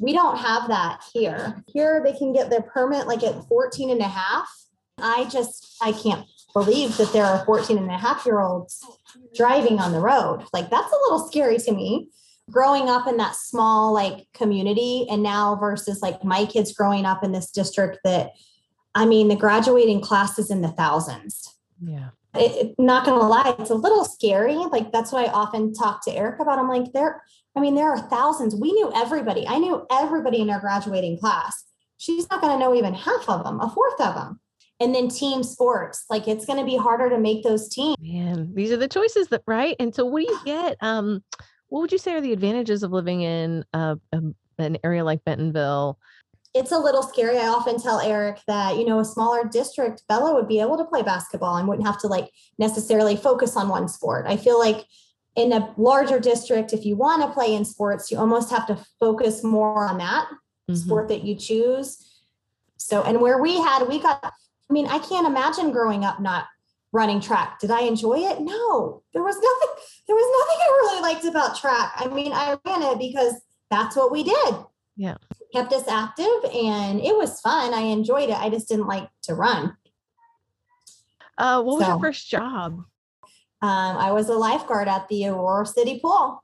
we 0.01 0.15
don't 0.15 0.39
have 0.39 0.69
that 0.69 1.03
here. 1.13 1.63
Here 1.67 2.03
they 2.03 2.17
can 2.17 2.33
get 2.33 2.49
their 2.49 2.63
permit 2.63 3.07
like 3.07 3.23
at 3.23 3.45
14 3.47 3.91
and 3.91 4.01
a 4.01 4.09
half. 4.09 4.49
I 4.97 5.25
just 5.27 5.77
I 5.83 5.93
can't 5.93 6.27
believe 6.53 6.97
that 6.97 7.13
there 7.13 7.25
are 7.25 7.45
14 7.45 7.79
and 7.79 7.91
a 7.91 7.97
half 7.99 8.25
year 8.27 8.41
olds 8.41 8.85
driving 9.35 9.79
on 9.79 9.93
the 9.93 10.01
road. 10.01 10.45
Like 10.53 10.71
that's 10.71 10.93
a 10.93 10.97
little 11.03 11.27
scary 11.29 11.59
to 11.59 11.73
me. 11.73 12.09
Growing 12.51 12.89
up 12.89 13.07
in 13.07 13.17
that 13.19 13.37
small 13.37 13.93
like 13.93 14.27
community 14.35 15.07
and 15.09 15.23
now 15.23 15.55
versus 15.57 16.03
like 16.03 16.25
my 16.25 16.45
kids 16.47 16.73
growing 16.73 17.07
up 17.07 17.23
in 17.23 17.33
this 17.33 17.51
district 17.51 17.99
that 18.05 18.31
I 18.95 19.07
mean 19.07 19.29
the 19.29 19.37
graduating 19.37 20.01
class 20.01 20.39
is 20.39 20.51
in 20.51 20.61
the 20.63 20.69
thousands. 20.69 21.57
Yeah. 21.81 22.09
it, 22.35 22.67
it- 22.71 22.75
not 22.79 23.05
gonna 23.07 23.27
lie, 23.27 23.55
it's 23.59 23.71
a 23.71 23.75
little 23.75 24.05
scary. 24.05 24.57
Like 24.57 24.91
that's 24.93 25.13
what 25.13 25.29
I 25.29 25.33
often 25.33 25.73
talk 25.73 26.05
to 26.05 26.13
Eric 26.13 26.41
about. 26.41 26.59
I'm 26.59 26.69
like, 26.69 26.93
there, 26.93 27.23
I 27.57 27.61
mean, 27.61 27.75
there 27.77 27.91
are 27.91 27.99
thousands. 28.11 28.55
We 28.57 28.73
knew 28.73 28.91
everybody. 28.95 29.47
I 29.47 29.59
knew 29.59 29.87
everybody 29.91 30.41
in 30.41 30.51
our 30.51 30.61
graduating 30.61 31.19
class. 31.19 31.65
She's 31.99 32.29
not 32.31 32.41
gonna 32.41 32.59
know 32.59 32.75
even 32.75 32.95
half 32.95 33.29
of 33.29 33.45
them, 33.45 33.61
a 33.61 33.71
fourth 33.71 34.01
of 34.01 34.15
them. 34.17 34.41
And 34.81 34.95
then 34.95 35.09
team 35.09 35.43
sports, 35.43 36.07
like 36.09 36.27
it's 36.27 36.47
gonna 36.47 36.65
be 36.65 36.77
harder 36.77 37.11
to 37.11 37.19
make 37.19 37.45
those 37.45 37.69
teams. 37.69 37.97
Man, 38.01 38.53
these 38.55 38.73
are 38.73 38.79
the 38.79 38.89
choices 38.89 39.29
that 39.29 39.43
right. 39.47 39.77
And 39.79 39.95
so, 39.95 40.07
what 40.07 40.27
do 40.27 40.33
you 40.33 40.41
get? 40.45 40.77
Um, 40.81 41.23
what 41.69 41.81
would 41.83 41.93
you 41.93 41.99
say 41.99 42.15
are 42.15 42.21
the 42.21 42.33
advantages 42.33 42.83
of 42.83 42.91
living 42.91 43.21
in 43.23 43.65
uh, 43.75 43.97
um, 44.13 44.35
an 44.59 44.79
area 44.83 45.05
like 45.05 45.25
Bentonville? 45.25 45.99
It's 46.53 46.73
a 46.73 46.79
little 46.79 47.03
scary. 47.05 47.39
I 47.39 47.47
often 47.47 47.81
tell 47.81 48.01
Eric 48.01 48.41
that, 48.49 48.77
you 48.77 48.85
know, 48.85 48.99
a 48.99 49.05
smaller 49.05 49.45
district, 49.45 50.03
Bella 50.09 50.35
would 50.35 50.49
be 50.49 50.61
able 50.61 50.77
to 50.79 50.85
play 50.85 51.03
basketball 51.03 51.57
and 51.57 51.69
wouldn't 51.69 51.87
have 51.87 52.01
to 52.01 52.09
like 52.09 52.29
necessarily 52.59 53.15
focus 53.17 53.57
on 53.57 53.69
one 53.69 53.87
sport. 53.87 54.25
I 54.27 54.37
feel 54.37 54.59
like 54.59 54.85
in 55.37 55.53
a 55.53 55.73
larger 55.77 56.19
district, 56.19 56.73
if 56.73 56.85
you 56.85 56.97
want 56.97 57.23
to 57.23 57.31
play 57.33 57.55
in 57.55 57.65
sports, 57.65 58.11
you 58.11 58.19
almost 58.19 58.51
have 58.51 58.67
to 58.67 58.85
focus 58.99 59.45
more 59.45 59.87
on 59.87 59.99
that 59.99 60.29
Mhm. 60.69 60.77
sport 60.77 61.07
that 61.09 61.23
you 61.23 61.37
choose. 61.37 62.05
So, 62.79 63.03
and 63.03 63.21
where 63.21 63.41
we 63.41 63.61
had, 63.61 63.87
we 63.87 64.01
got, 64.01 64.33
I 64.71 64.73
mean, 64.73 64.87
I 64.87 65.01
can't 65.01 65.27
imagine 65.27 65.73
growing 65.73 66.05
up 66.05 66.21
not 66.21 66.47
running 66.93 67.21
track. 67.21 67.59
Did 67.59 67.71
I 67.71 67.83
enjoy 67.83 68.19
it? 68.19 68.41
No, 68.41 69.03
there 69.13 69.23
was 69.23 69.35
nothing, 69.35 69.85
there 70.07 70.17
was 70.17 70.47
nothing 70.47 70.61
I 70.61 70.79
really 70.81 71.03
liked 71.03 71.25
about 71.25 71.59
track. 71.59 71.93
I 71.97 72.07
mean, 72.07 72.33
I 72.33 72.57
ran 72.65 72.83
it 72.83 72.99
because 72.99 73.35
that's 73.71 73.97
what 73.97 74.13
we 74.13 74.23
did. 74.23 74.55
Yeah. 74.97 75.17
Kept 75.53 75.73
us 75.73 75.89
active 75.89 76.45
and 76.53 77.01
it 77.01 77.17
was 77.17 77.41
fun. 77.41 77.75
I 77.75 77.81
enjoyed 77.81 78.29
it. 78.29 78.39
I 78.39 78.49
just 78.49 78.69
didn't 78.69 78.87
like 78.87 79.09
to 79.23 79.35
run. 79.35 79.77
Uh, 81.37 81.63
what 81.63 81.79
was 81.79 81.89
your 81.89 82.01
first 82.01 82.29
job? 82.29 82.85
Um, 83.63 83.97
I 83.97 84.13
was 84.13 84.29
a 84.29 84.35
lifeguard 84.35 84.89
at 84.89 85.09
the 85.09 85.29
Aurora 85.29 85.67
City 85.67 85.99
Pool. 86.01 86.43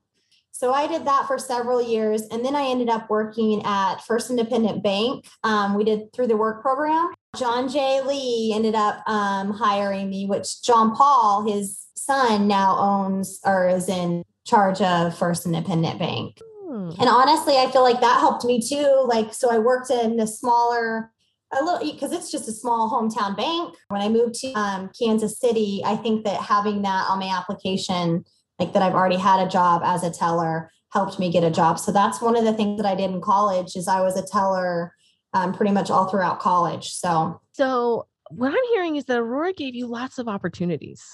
So 0.52 0.72
I 0.72 0.86
did 0.86 1.04
that 1.06 1.26
for 1.26 1.38
several 1.38 1.82
years. 1.82 2.22
And 2.30 2.44
then 2.44 2.56
I 2.56 2.64
ended 2.64 2.88
up 2.88 3.10
working 3.10 3.62
at 3.66 3.96
First 3.96 4.30
Independent 4.30 4.82
Bank. 4.82 5.26
Um, 5.44 5.74
we 5.74 5.84
did 5.84 6.12
through 6.14 6.28
the 6.28 6.36
work 6.36 6.62
program. 6.62 7.12
John 7.36 7.68
J. 7.68 8.02
Lee 8.02 8.52
ended 8.54 8.74
up 8.74 9.02
um, 9.08 9.52
hiring 9.52 10.10
me, 10.10 10.26
which 10.26 10.62
John 10.62 10.94
Paul, 10.94 11.46
his 11.46 11.86
son, 11.94 12.48
now 12.48 12.76
owns 12.78 13.40
or 13.44 13.68
is 13.68 13.88
in 13.88 14.24
charge 14.46 14.80
of 14.80 15.16
First 15.16 15.46
Independent 15.46 15.98
Bank. 15.98 16.38
Hmm. 16.66 16.90
And 16.98 17.08
honestly, 17.08 17.56
I 17.56 17.70
feel 17.70 17.82
like 17.82 18.00
that 18.00 18.20
helped 18.20 18.44
me 18.44 18.60
too. 18.60 19.04
Like, 19.06 19.34
so 19.34 19.50
I 19.50 19.58
worked 19.58 19.90
in 19.90 20.18
a 20.20 20.26
smaller, 20.26 21.12
a 21.52 21.64
little, 21.64 21.92
because 21.92 22.12
it's 22.12 22.30
just 22.30 22.48
a 22.48 22.52
small 22.52 22.90
hometown 22.90 23.36
bank. 23.36 23.74
When 23.88 24.00
I 24.00 24.08
moved 24.08 24.34
to 24.36 24.52
um, 24.52 24.90
Kansas 24.98 25.38
City, 25.38 25.82
I 25.84 25.96
think 25.96 26.24
that 26.24 26.40
having 26.40 26.82
that 26.82 27.06
on 27.08 27.18
my 27.18 27.28
application, 27.28 28.24
like 28.58 28.72
that 28.72 28.82
I've 28.82 28.94
already 28.94 29.18
had 29.18 29.46
a 29.46 29.50
job 29.50 29.82
as 29.84 30.02
a 30.02 30.10
teller, 30.10 30.70
helped 30.92 31.18
me 31.18 31.30
get 31.30 31.44
a 31.44 31.50
job. 31.50 31.78
So 31.78 31.92
that's 31.92 32.22
one 32.22 32.36
of 32.36 32.44
the 32.44 32.54
things 32.54 32.80
that 32.80 32.86
I 32.88 32.94
did 32.94 33.10
in 33.10 33.20
college 33.20 33.76
is 33.76 33.88
I 33.88 34.00
was 34.00 34.16
a 34.16 34.26
teller 34.26 34.94
um, 35.36 35.52
pretty 35.52 35.72
much 35.72 35.90
all 35.90 36.06
throughout 36.06 36.40
college. 36.40 36.94
So 36.94 37.40
So, 37.52 38.06
what 38.30 38.48
I'm 38.48 38.64
hearing 38.72 38.96
is 38.96 39.04
that 39.04 39.18
Aurora 39.18 39.52
gave 39.52 39.74
you 39.74 39.86
lots 39.86 40.18
of 40.18 40.28
opportunities. 40.28 41.04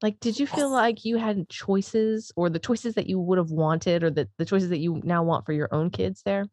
Like, 0.00 0.20
did 0.20 0.38
you 0.38 0.46
feel 0.46 0.70
like 0.70 1.04
you 1.04 1.16
had 1.16 1.48
choices 1.48 2.32
or 2.34 2.48
the 2.48 2.58
choices 2.58 2.94
that 2.94 3.06
you 3.06 3.20
would 3.20 3.38
have 3.38 3.50
wanted 3.50 4.02
or 4.02 4.10
the, 4.10 4.28
the 4.38 4.44
choices 4.44 4.70
that 4.70 4.78
you 4.78 5.00
now 5.04 5.22
want 5.22 5.46
for 5.46 5.52
your 5.52 5.68
own 5.72 5.90
kids 5.90 6.22
there? 6.24 6.46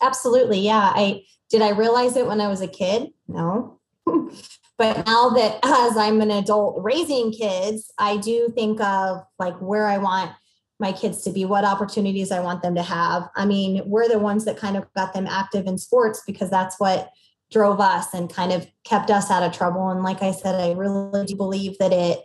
Absolutely. 0.00 0.60
Yeah. 0.60 0.92
I 0.94 1.22
did 1.50 1.62
I 1.62 1.70
realize 1.70 2.16
it 2.16 2.26
when 2.26 2.40
I 2.40 2.48
was 2.48 2.60
a 2.60 2.68
kid? 2.68 3.08
No. 3.26 3.78
but 4.06 5.06
now 5.06 5.30
that 5.30 5.60
as 5.62 5.96
I'm 5.96 6.20
an 6.20 6.30
adult 6.30 6.82
raising 6.82 7.32
kids, 7.32 7.92
I 7.98 8.16
do 8.16 8.48
think 8.54 8.80
of 8.80 9.24
like 9.38 9.56
where 9.58 9.86
I 9.86 9.98
want 9.98 10.32
my 10.80 10.92
kids 10.92 11.22
to 11.24 11.30
be, 11.30 11.44
what 11.44 11.64
opportunities 11.64 12.30
I 12.30 12.40
want 12.40 12.62
them 12.62 12.74
to 12.76 12.82
have. 12.82 13.28
I 13.34 13.46
mean, 13.46 13.82
we're 13.86 14.08
the 14.08 14.18
ones 14.18 14.44
that 14.44 14.56
kind 14.56 14.76
of 14.76 14.86
got 14.94 15.12
them 15.12 15.26
active 15.26 15.66
in 15.66 15.76
sports 15.78 16.22
because 16.26 16.50
that's 16.50 16.78
what 16.78 17.10
drove 17.50 17.80
us 17.80 18.14
and 18.14 18.32
kind 18.32 18.52
of 18.52 18.66
kept 18.84 19.10
us 19.10 19.30
out 19.30 19.42
of 19.42 19.52
trouble. 19.52 19.88
And 19.88 20.02
like 20.02 20.22
I 20.22 20.32
said, 20.32 20.54
I 20.54 20.72
really 20.72 21.26
do 21.26 21.34
believe 21.34 21.78
that 21.78 21.92
it 21.92 22.20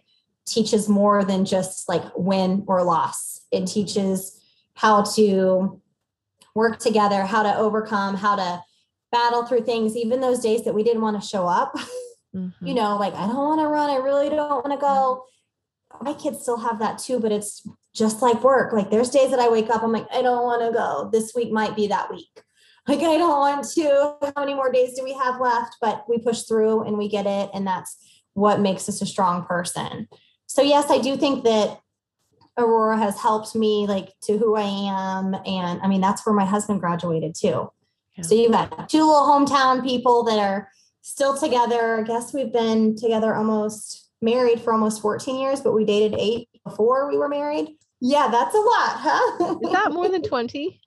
teaches 0.46 0.90
more 0.90 1.24
than 1.24 1.46
just 1.46 1.88
like 1.88 2.04
win 2.16 2.64
or 2.68 2.84
loss. 2.84 3.42
It 3.52 3.66
teaches 3.66 4.40
how 4.76 5.04
to 5.16 5.82
work 6.54 6.80
together, 6.80 7.24
how 7.24 7.44
to 7.44 7.56
overcome, 7.56 8.16
how 8.16 8.36
to 8.36 8.62
battle 9.12 9.46
through 9.46 9.64
things, 9.64 9.96
even 9.96 10.20
those 10.22 10.40
days 10.40 10.64
that 10.66 10.74
we 10.74 10.84
didn't 10.84 11.02
want 11.02 11.20
to 11.22 11.28
show 11.28 11.48
up. 11.48 11.74
Mhm. 12.36 12.52
you 12.62 12.74
know, 12.74 12.98
like 12.98 13.14
I 13.14 13.28
don't 13.28 13.36
want 13.36 13.62
to 13.62 13.68
run, 13.68 13.92
I 13.92 13.98
really 13.98 14.28
don't 14.28 14.68
want 14.68 14.72
to 14.72 14.78
go. 14.78 15.26
My 16.02 16.14
kids 16.14 16.42
still 16.42 16.58
have 16.58 16.80
that 16.80 16.98
too, 16.98 17.20
but 17.20 17.32
it's 17.32 17.62
just 17.94 18.22
like 18.22 18.44
work. 18.44 18.74
Like 18.74 18.90
there's 18.90 19.10
days 19.10 19.32
that 19.32 19.40
I 19.40 19.50
wake 19.50 19.70
up, 19.70 19.84
I'm 19.84 19.92
like, 19.92 20.08
I 20.12 20.22
don't 20.22 20.44
want 20.44 20.62
to 20.62 20.72
go. 20.72 21.10
This 21.12 21.34
week 21.36 21.52
might 21.52 21.76
be 21.76 21.88
that 21.88 22.12
week. 22.12 22.42
Like 22.88 23.00
I 23.00 23.18
don't 23.18 23.40
want 23.40 23.68
to. 23.70 24.16
How 24.36 24.44
many 24.44 24.56
more 24.56 24.72
days 24.72 24.96
do 24.98 25.04
we 25.04 25.14
have 25.14 25.40
left? 25.40 25.78
But 25.80 26.06
we 26.10 26.18
push 26.18 26.42
through 26.44 26.84
and 26.84 26.98
we 26.98 27.08
get 27.08 27.26
it. 27.26 27.50
And 27.54 27.66
that's 27.66 27.98
what 28.34 28.60
makes 28.60 28.90
us 28.90 29.02
a 29.02 29.06
strong 29.06 29.46
person. 29.46 30.08
So 30.48 30.62
yes, 30.62 30.90
I 30.90 30.98
do 30.98 31.16
think 31.16 31.44
that 31.46 31.80
Aurora 32.58 32.98
has 32.98 33.20
helped 33.20 33.56
me 33.56 33.88
like 33.88 34.14
to 34.24 34.38
who 34.38 34.56
I 34.56 34.64
am. 34.64 35.36
And 35.46 35.82
I 35.82 35.88
mean, 35.88 36.02
that's 36.02 36.26
where 36.26 36.36
my 36.36 36.46
husband 36.46 36.80
graduated 36.80 37.36
too. 37.36 37.72
Yeah. 38.16 38.24
So 38.24 38.36
you've 38.36 38.52
got 38.52 38.90
two 38.90 39.00
little 39.00 39.24
hometown 39.24 39.84
people 39.84 40.24
that 40.24 40.40
are 40.40 40.70
still 41.02 41.38
together. 41.38 42.00
I 42.00 42.04
guess 42.04 42.34
we've 42.34 42.54
been 42.54 42.96
together 42.96 43.34
almost 43.34 44.10
married 44.22 44.62
for 44.62 44.72
almost 44.72 45.02
14 45.02 45.40
years, 45.40 45.62
but 45.62 45.74
we 45.74 45.86
dated 45.86 46.18
eight 46.20 46.50
before 46.64 47.10
we 47.10 47.18
were 47.18 47.30
married. 47.30 47.76
Yeah, 48.06 48.28
that's 48.30 48.54
a 48.54 48.58
lot, 48.60 48.98
huh? 49.00 49.58
Is 49.64 49.72
that 49.72 49.94
more 49.94 50.10
than 50.10 50.22
20? 50.30 50.80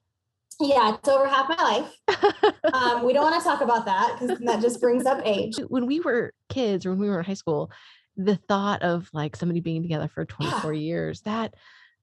yeah, 0.59 0.95
it's 0.95 1.07
over 1.09 1.27
half 1.27 1.49
my 1.49 1.63
life. 1.63 2.53
Um, 2.73 3.05
we 3.05 3.13
don't 3.13 3.23
want 3.23 3.41
to 3.41 3.47
talk 3.47 3.61
about 3.61 3.85
that 3.85 4.17
because 4.19 4.37
that 4.39 4.61
just 4.61 4.81
brings 4.81 5.05
up 5.05 5.21
age. 5.25 5.55
when 5.69 5.85
we 5.85 5.99
were 6.01 6.33
kids 6.49 6.85
or 6.85 6.91
when 6.91 6.99
we 6.99 7.07
were 7.09 7.19
in 7.19 7.25
high 7.25 7.33
school, 7.33 7.71
the 8.17 8.35
thought 8.35 8.81
of 8.81 9.09
like 9.13 9.35
somebody 9.37 9.61
being 9.61 9.81
together 9.81 10.09
for 10.09 10.25
24 10.25 10.73
years, 10.73 11.21
that 11.21 11.53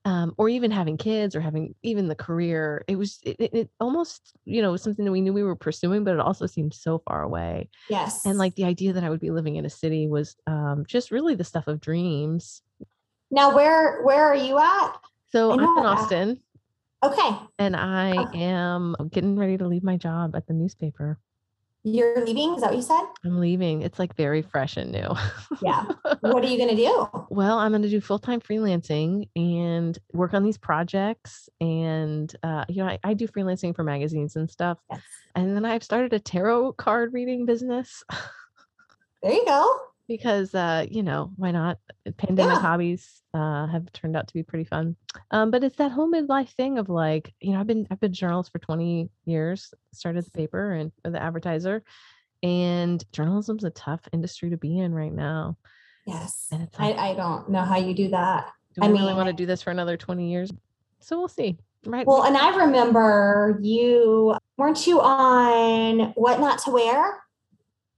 um, 0.06 0.34
or 0.38 0.48
even 0.48 0.70
having 0.70 0.96
kids 0.96 1.36
or 1.36 1.40
having 1.42 1.74
even 1.82 2.08
the 2.08 2.14
career, 2.14 2.82
it 2.88 2.96
was 2.96 3.18
it, 3.24 3.36
it- 3.38 3.54
it 3.54 3.70
almost, 3.78 4.32
you 4.46 4.62
know, 4.62 4.74
something 4.76 5.04
that 5.04 5.12
we 5.12 5.20
knew 5.20 5.32
we 5.34 5.42
were 5.42 5.54
pursuing, 5.56 6.02
but 6.02 6.14
it 6.14 6.20
also 6.20 6.46
seemed 6.46 6.72
so 6.74 6.98
far 7.06 7.22
away. 7.22 7.68
Yes. 7.90 8.24
And 8.24 8.38
like 8.38 8.54
the 8.54 8.64
idea 8.64 8.92
that 8.94 9.04
I 9.04 9.10
would 9.10 9.20
be 9.20 9.30
living 9.30 9.56
in 9.56 9.66
a 9.66 9.70
city 9.70 10.08
was 10.08 10.34
um, 10.46 10.84
just 10.88 11.10
really 11.10 11.34
the 11.34 11.44
stuff 11.44 11.66
of 11.68 11.80
dreams. 11.80 12.62
Now, 13.34 13.54
where 13.54 14.02
where 14.02 14.24
are 14.24 14.36
you 14.36 14.58
at? 14.58 14.96
So 15.32 15.52
I'm 15.52 15.60
in. 15.60 15.66
Austin 15.66 16.40
Okay, 17.04 17.36
and 17.58 17.76
I 17.76 18.18
Okay. 18.20 18.40
am 18.44 18.96
getting 19.10 19.36
ready 19.36 19.58
to 19.58 19.66
leave 19.66 19.82
my 19.82 19.96
job 19.98 20.34
at 20.36 20.46
the 20.46 20.54
newspaper. 20.54 21.18
you're 21.82 22.24
leaving. 22.24 22.54
Is 22.54 22.62
that 22.62 22.70
what 22.70 22.76
you 22.76 22.82
said? 22.82 23.02
I'm 23.26 23.40
leaving. 23.40 23.82
It's 23.82 23.98
like 23.98 24.16
very 24.16 24.40
fresh 24.40 24.78
and 24.78 24.90
new. 24.92 25.08
Yeah. 25.60 25.84
what 26.20 26.42
are 26.42 26.48
you 26.48 26.56
gonna 26.56 26.74
do? 26.76 27.06
Well, 27.28 27.58
I'm 27.58 27.72
going 27.72 27.82
to 27.82 27.90
do 27.90 28.00
full 28.00 28.18
time 28.18 28.40
freelancing 28.40 29.28
and 29.34 29.98
work 30.12 30.32
on 30.34 30.44
these 30.44 30.56
projects. 30.58 31.48
And, 31.60 32.34
uh, 32.42 32.64
you 32.68 32.82
know, 32.82 32.88
I, 32.88 32.98
I 33.02 33.14
do 33.14 33.26
freelancing 33.26 33.74
for 33.74 33.82
magazines 33.82 34.36
and 34.36 34.48
stuff. 34.50 34.78
Yes. 34.90 35.00
And 35.34 35.56
then 35.56 35.64
I've 35.64 35.82
started 35.82 36.12
a 36.12 36.20
tarot 36.20 36.74
card 36.74 37.12
reading 37.12 37.44
business 37.44 38.02
There 39.22 39.32
you 39.32 39.44
go. 39.46 39.78
Because, 40.08 40.54
uh, 40.54 40.86
you 40.90 41.02
know, 41.02 41.32
why 41.36 41.50
not? 41.50 41.78
Pandemic 42.16 42.54
Yeah. 42.56 42.60
hobbies 42.60 43.22
uh, 43.32 43.66
have 43.66 43.90
turned 43.92 44.16
out 44.16 44.28
to 44.28 44.34
be 44.34 44.42
pretty 44.42 44.64
fun. 44.64 44.96
Um, 45.30 45.50
but 45.50 45.64
it's 45.64 45.76
that 45.76 45.92
whole 45.92 46.10
midlife 46.10 46.50
thing 46.50 46.78
of 46.78 46.88
like, 46.88 47.34
you 47.40 47.52
know, 47.52 47.60
I've 47.60 47.66
been 47.66 47.86
I've 47.90 48.00
been 48.00 48.12
journalist 48.12 48.52
for 48.52 48.58
20 48.58 49.08
years, 49.24 49.72
started 49.92 50.24
the 50.24 50.30
paper 50.30 50.72
and 50.72 50.92
the 51.04 51.22
advertiser. 51.22 51.82
And 52.42 53.02
journalism's 53.12 53.64
a 53.64 53.70
tough 53.70 54.02
industry 54.12 54.50
to 54.50 54.58
be 54.58 54.78
in 54.78 54.92
right 54.94 55.12
now. 55.12 55.56
Yes. 56.06 56.48
And 56.52 56.62
it's 56.62 56.78
I, 56.78 56.88
like, 56.88 56.98
I 56.98 57.14
don't 57.14 57.48
know 57.48 57.62
how 57.62 57.78
you 57.78 57.94
do 57.94 58.08
that. 58.10 58.52
do 58.74 58.82
I 58.82 58.86
I, 58.86 58.90
really 58.90 59.14
want 59.14 59.28
to 59.28 59.32
do 59.32 59.46
this 59.46 59.62
for 59.62 59.70
another 59.70 59.96
20 59.96 60.30
years? 60.30 60.50
So 61.00 61.18
we'll 61.18 61.28
see. 61.28 61.56
Right. 61.86 62.06
Well, 62.06 62.24
and 62.24 62.36
I 62.36 62.64
remember 62.64 63.58
you 63.62 64.36
weren't 64.56 64.86
you 64.86 65.00
on 65.00 66.12
what 66.14 66.40
not 66.40 66.58
to 66.60 66.70
wear? 66.70 67.23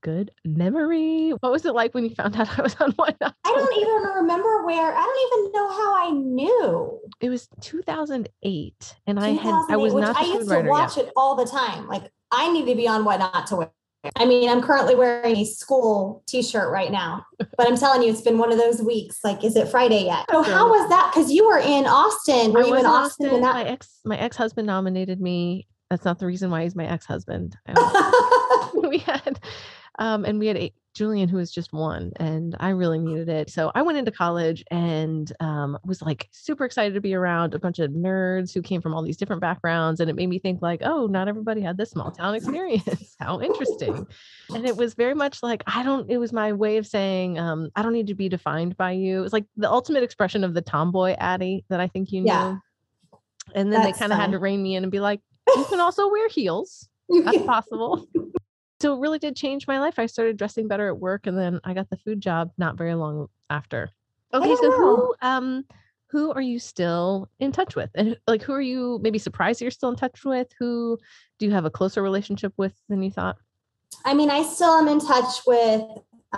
Good 0.07 0.31
memory. 0.45 1.31
What 1.31 1.51
was 1.51 1.65
it 1.65 1.73
like 1.73 1.93
when 1.93 2.05
you 2.05 2.15
found 2.15 2.37
out 2.37 2.47
I 2.59 2.61
was 2.61 2.75
on 2.79 2.91
What 2.91 3.19
Not 3.19 3.35
I 3.45 3.49
don't 3.49 3.77
even 3.77 4.15
remember 4.15 4.65
where. 4.65 4.95
I 4.95 5.01
don't 5.01 5.43
even 5.43 5.51
know 5.51 5.69
how 5.69 6.07
I 6.07 6.11
knew. 6.11 6.99
It 7.19 7.29
was 7.29 7.49
2008, 7.59 8.95
and 9.05 9.19
I 9.19 9.29
had 9.29 9.53
I 9.69 9.75
was 9.75 9.93
not 9.93 10.15
I 10.15 10.25
used 10.25 10.49
to 10.49 10.61
watch 10.61 10.95
yet. 10.95 11.07
it 11.07 11.13
all 11.17 11.35
the 11.35 11.45
time. 11.45 11.87
Like 11.87 12.09
I 12.31 12.51
need 12.53 12.67
to 12.67 12.75
be 12.75 12.87
on 12.87 13.03
what 13.03 13.19
not 13.19 13.47
to 13.47 13.55
wear. 13.57 13.71
I 14.15 14.25
mean, 14.25 14.47
I'm 14.47 14.61
currently 14.61 14.95
wearing 14.95 15.35
a 15.35 15.43
school 15.43 16.23
t-shirt 16.27 16.71
right 16.71 16.91
now, 16.91 17.25
but 17.57 17.67
I'm 17.67 17.75
telling 17.75 18.03
you, 18.03 18.09
it's 18.09 18.21
been 18.21 18.37
one 18.37 18.53
of 18.53 18.57
those 18.57 18.81
weeks. 18.81 19.19
Like, 19.25 19.43
is 19.43 19.57
it 19.57 19.67
Friday 19.67 20.05
yet? 20.05 20.25
So 20.31 20.41
how 20.41 20.69
was 20.69 20.87
that? 20.89 21.11
Because 21.13 21.29
you 21.29 21.45
were 21.45 21.59
in 21.59 21.85
Austin. 21.85 22.53
Were 22.53 22.63
I 22.63 22.67
you 22.67 22.75
in 22.75 22.85
Austin, 22.85 23.31
when 23.31 23.41
My 23.41 23.65
ex 23.65 23.99
my 24.05 24.17
ex 24.17 24.37
husband 24.37 24.67
nominated 24.67 25.19
me. 25.19 25.67
That's 25.89 26.05
not 26.05 26.19
the 26.19 26.27
reason 26.27 26.49
why 26.49 26.63
he's 26.63 26.75
my 26.75 26.85
ex 26.85 27.05
husband. 27.05 27.57
we 28.73 28.99
had 28.99 29.39
um 29.97 30.25
and 30.25 30.39
we 30.39 30.47
had 30.47 30.57
eight, 30.57 30.73
Julian, 30.97 31.29
who 31.29 31.37
was 31.37 31.51
just 31.51 31.73
one, 31.73 32.11
and 32.15 32.55
I 32.59 32.69
really 32.69 32.97
needed 32.97 33.29
it. 33.29 33.51
So 33.51 33.71
I 33.75 33.83
went 33.83 33.99
into 33.99 34.09
college 34.09 34.63
and 34.71 35.31
um, 35.39 35.77
was 35.85 36.01
like 36.01 36.27
super 36.31 36.65
excited 36.65 36.95
to 36.95 37.01
be 37.01 37.13
around 37.13 37.53
a 37.53 37.59
bunch 37.59 37.77
of 37.77 37.91
nerds 37.91 38.51
who 38.51 38.63
came 38.63 38.81
from 38.81 38.95
all 38.95 39.03
these 39.03 39.15
different 39.15 39.39
backgrounds. 39.39 39.99
And 39.99 40.09
it 40.09 40.15
made 40.15 40.25
me 40.25 40.39
think, 40.39 40.63
like, 40.63 40.81
oh, 40.83 41.05
not 41.05 41.27
everybody 41.27 41.61
had 41.61 41.77
this 41.77 41.91
small 41.91 42.09
town 42.09 42.33
experience. 42.39 43.15
How 43.19 43.39
interesting. 43.39 44.07
And 44.55 44.65
it 44.65 44.77
was 44.77 44.93
very 44.93 45.13
much 45.13 45.43
like, 45.43 45.61
I 45.67 45.83
don't, 45.83 46.09
it 46.09 46.17
was 46.17 46.31
my 46.31 46.53
way 46.53 46.77
of 46.77 46.87
saying, 46.87 47.37
um, 47.37 47.69
I 47.75 47.81
don't 47.81 47.91
need 47.91 48.07
to 48.07 48.15
be 48.15 48.29
defined 48.29 48.77
by 48.77 48.91
you. 48.91 49.19
It 49.19 49.21
was 49.21 49.33
like 49.33 49.43
the 49.57 49.69
ultimate 49.69 50.03
expression 50.03 50.45
of 50.45 50.53
the 50.53 50.61
tomboy 50.61 51.17
Addie 51.19 51.65
that 51.67 51.81
I 51.81 51.89
think 51.89 52.13
you 52.13 52.21
knew. 52.21 52.27
Yeah. 52.27 52.55
And 53.53 53.73
then 53.73 53.81
That's 53.81 53.97
they 53.97 53.99
kind 53.99 54.13
of 54.13 54.19
had 54.19 54.31
to 54.31 54.39
rein 54.39 54.63
me 54.63 54.77
in 54.77 54.83
and 54.83 54.91
be 54.91 55.01
like, 55.01 55.19
you 55.53 55.65
can 55.65 55.81
also 55.81 56.09
wear 56.09 56.29
heels. 56.29 56.87
That's 57.09 57.41
possible. 57.41 58.07
So 58.79 58.95
it 58.95 58.99
really 58.99 59.19
did 59.19 59.35
change 59.35 59.67
my 59.67 59.79
life. 59.79 59.97
I 59.97 60.05
started 60.05 60.37
dressing 60.37 60.67
better 60.67 60.87
at 60.87 60.99
work 60.99 61.27
and 61.27 61.37
then 61.37 61.59
I 61.63 61.73
got 61.73 61.89
the 61.89 61.97
food 61.97 62.21
job 62.21 62.51
not 62.57 62.77
very 62.77 62.93
long 62.93 63.27
after. 63.49 63.89
Okay, 64.33 64.55
so 64.55 64.71
who 64.71 65.15
um 65.21 65.65
who 66.09 66.31
are 66.31 66.41
you 66.41 66.59
still 66.59 67.29
in 67.39 67.51
touch 67.51 67.75
with? 67.75 67.89
And 67.95 68.17
like 68.27 68.41
who 68.41 68.53
are 68.53 68.61
you 68.61 68.99
maybe 69.01 69.19
surprised 69.19 69.61
you're 69.61 69.71
still 69.71 69.89
in 69.89 69.95
touch 69.95 70.23
with? 70.23 70.47
Who 70.59 70.97
do 71.39 71.45
you 71.45 71.51
have 71.51 71.65
a 71.65 71.69
closer 71.69 72.01
relationship 72.01 72.53
with 72.57 72.73
than 72.89 73.01
you 73.01 73.11
thought? 73.11 73.37
I 74.05 74.13
mean, 74.13 74.29
I 74.29 74.43
still 74.43 74.71
am 74.71 74.87
in 74.87 74.99
touch 74.99 75.41
with 75.45 75.81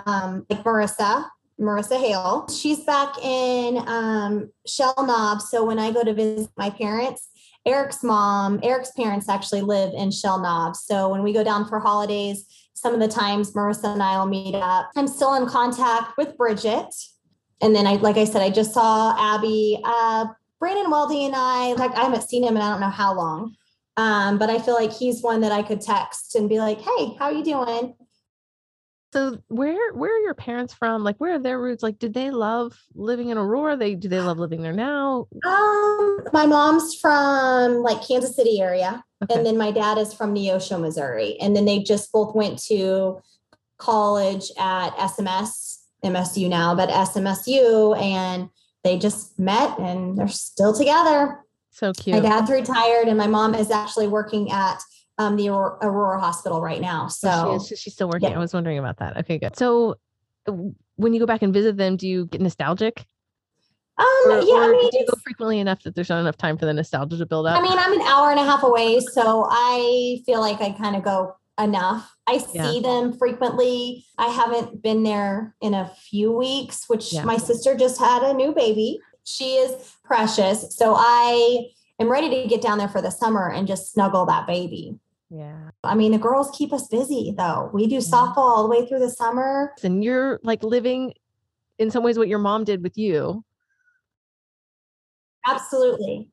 um, 0.06 0.46
like 0.48 0.62
Marissa, 0.64 1.28
Marissa 1.60 2.00
Hale. 2.00 2.48
She's 2.48 2.84
back 2.84 3.18
in 3.22 3.76
um, 3.86 4.50
Shell 4.66 4.94
Knob. 4.98 5.40
So 5.40 5.64
when 5.64 5.78
I 5.78 5.90
go 5.90 6.02
to 6.02 6.14
visit 6.14 6.50
my 6.56 6.70
parents, 6.70 7.28
Eric's 7.66 8.02
mom, 8.02 8.58
Eric's 8.62 8.92
parents 8.92 9.28
actually 9.28 9.60
live 9.62 9.92
in 9.94 10.10
Shell 10.10 10.40
Knob. 10.40 10.76
So 10.76 11.08
when 11.08 11.22
we 11.22 11.32
go 11.32 11.44
down 11.44 11.68
for 11.68 11.78
holidays, 11.78 12.46
some 12.74 12.94
of 12.94 13.00
the 13.00 13.08
times 13.08 13.52
Marissa 13.52 13.92
and 13.92 14.02
I 14.02 14.18
will 14.18 14.26
meet 14.26 14.54
up. 14.54 14.90
I'm 14.96 15.06
still 15.06 15.34
in 15.34 15.46
contact 15.46 16.16
with 16.16 16.36
Bridget. 16.38 16.86
And 17.60 17.76
then 17.76 17.86
I, 17.86 17.96
like 17.96 18.16
I 18.16 18.24
said, 18.24 18.40
I 18.40 18.50
just 18.50 18.72
saw 18.72 19.14
Abby. 19.18 19.78
Uh, 19.84 20.26
Brandon 20.60 20.92
Weldy 20.92 21.24
and 21.24 21.34
I, 21.34 21.72
like 21.72 21.96
I 21.96 22.04
haven't 22.04 22.28
seen 22.28 22.44
him 22.44 22.54
in 22.54 22.62
I 22.62 22.70
don't 22.70 22.80
know 22.80 22.90
how 22.90 23.14
long. 23.14 23.56
Um, 23.96 24.38
but 24.38 24.50
I 24.50 24.58
feel 24.58 24.74
like 24.74 24.92
he's 24.92 25.22
one 25.22 25.40
that 25.40 25.52
I 25.52 25.62
could 25.62 25.80
text 25.80 26.34
and 26.34 26.48
be 26.48 26.58
like, 26.58 26.80
"Hey, 26.80 27.16
how 27.18 27.26
are 27.26 27.32
you 27.32 27.42
doing?" 27.42 27.94
So 29.12 29.38
where 29.48 29.92
where 29.92 30.14
are 30.14 30.20
your 30.20 30.34
parents 30.34 30.72
from? 30.72 31.02
Like 31.02 31.16
where 31.16 31.34
are 31.34 31.38
their 31.38 31.60
roots? 31.60 31.82
Like 31.82 31.98
did 31.98 32.14
they 32.14 32.30
love 32.30 32.78
living 32.94 33.30
in 33.30 33.38
Aurora? 33.38 33.76
They 33.76 33.94
do 33.96 34.08
they 34.08 34.20
love 34.20 34.38
living 34.38 34.62
there 34.62 34.72
now? 34.72 35.26
Um, 35.44 36.20
my 36.32 36.46
mom's 36.46 36.94
from 36.94 37.82
like 37.82 38.06
Kansas 38.06 38.36
City 38.36 38.60
area, 38.60 39.02
Okay. 39.24 39.34
and 39.34 39.44
then 39.44 39.58
my 39.58 39.72
dad 39.72 39.98
is 39.98 40.14
from 40.14 40.34
Neosho, 40.34 40.80
Missouri, 40.80 41.36
and 41.40 41.56
then 41.56 41.64
they 41.64 41.80
just 41.82 42.12
both 42.12 42.34
went 42.36 42.62
to 42.66 43.20
college 43.78 44.50
at 44.58 44.90
SMS, 44.96 45.78
MSU 46.04 46.48
now, 46.48 46.74
but 46.76 46.88
SMSU, 46.88 48.00
and 48.00 48.48
they 48.84 48.96
just 48.96 49.38
met 49.40 49.76
and 49.80 50.16
they're 50.16 50.28
still 50.28 50.72
together. 50.72 51.40
so 51.70 51.92
cute. 51.92 52.14
My 52.14 52.20
dad's 52.20 52.50
retired, 52.50 53.08
and 53.08 53.18
my 53.18 53.26
mom 53.26 53.54
is 53.56 53.72
actually 53.72 54.06
working 54.06 54.52
at 54.52 54.80
um, 55.20 55.36
the 55.36 55.48
Aurora, 55.50 55.76
Aurora 55.82 56.18
Hospital 56.20 56.60
right 56.62 56.80
now. 56.80 57.04
Oh, 57.04 57.08
So 57.08 57.58
she 57.66 57.74
is, 57.74 57.80
she's 57.80 57.92
still 57.92 58.08
working. 58.08 58.30
yeah. 58.30 58.36
I 58.36 58.38
was 58.38 58.54
wondering 58.54 58.78
about 58.78 58.96
that. 58.98 59.16
Okay, 59.18 59.38
good. 59.38 59.54
So 59.56 59.96
when 60.96 61.12
you 61.12 61.20
go 61.20 61.26
back 61.26 61.42
and 61.42 61.52
visit 61.52 61.76
them, 61.76 61.96
do 61.96 62.08
you 62.08 62.26
get 62.26 62.40
nostalgic? 62.40 63.04
Um, 63.98 64.06
Or, 64.24 64.40
yeah, 64.40 64.54
or 64.54 64.62
I 64.64 64.72
mean, 64.72 64.90
do 64.90 64.98
you 64.98 65.06
go 65.06 65.12
frequently 65.22 65.58
enough 65.60 65.82
that 65.82 65.94
there's 65.94 66.08
not 66.08 66.20
enough 66.20 66.38
time 66.38 66.56
for 66.56 66.64
the 66.64 66.72
nostalgia 66.72 67.18
to 67.18 67.26
build 67.26 67.46
up? 67.46 67.58
I 67.58 67.62
mean, 67.62 67.76
I'm 67.78 67.92
an 67.92 68.00
hour 68.06 68.30
and 68.30 68.40
a 68.40 68.44
half 68.44 68.62
away, 68.62 69.00
so 69.00 69.46
I 69.50 70.22
feel 70.24 70.40
like 70.40 70.62
I 70.62 70.70
kind 70.72 70.96
of 70.96 71.02
go 71.02 71.34
enough. 71.60 72.10
I 72.26 72.42
Yeah. 72.54 72.70
see 72.70 72.80
them 72.80 73.12
frequently. 73.12 74.06
I 74.16 74.28
haven't 74.28 74.82
been 74.82 75.02
there 75.02 75.54
in 75.60 75.74
a 75.74 75.86
few 76.08 76.32
weeks, 76.32 76.88
which 76.88 77.12
Yeah. 77.12 77.24
my 77.24 77.36
sister 77.36 77.76
just 77.76 77.98
had 77.98 78.22
a 78.22 78.32
new 78.32 78.52
baby. 78.54 79.00
She 79.24 79.56
is 79.56 79.92
precious. 80.02 80.74
So 80.74 80.94
I 80.96 81.66
am 81.98 82.10
ready 82.10 82.30
to 82.42 82.48
get 82.48 82.62
down 82.62 82.78
there 82.78 82.88
for 82.88 83.02
the 83.02 83.10
summer 83.10 83.50
and 83.50 83.68
just 83.68 83.92
snuggle 83.92 84.24
that 84.26 84.46
baby. 84.46 84.98
Yeah. 85.30 85.70
I 85.84 85.94
mean, 85.94 86.12
the 86.12 86.18
girls 86.18 86.50
keep 86.56 86.72
us 86.72 86.88
busy 86.88 87.32
though. 87.36 87.70
We 87.72 87.86
do 87.86 87.98
Mhm. 87.98 88.10
softball 88.10 88.36
all 88.38 88.62
the 88.64 88.68
way 88.68 88.86
through 88.86 88.98
the 88.98 89.10
summer. 89.10 89.72
And 89.82 90.04
you're 90.04 90.40
like 90.42 90.62
living 90.62 91.14
in 91.78 91.90
some 91.90 92.02
ways 92.02 92.18
what 92.18 92.28
your 92.28 92.38
mom 92.40 92.64
did 92.64 92.82
with 92.82 92.98
you. 92.98 93.44
Absolutely. 95.46 96.28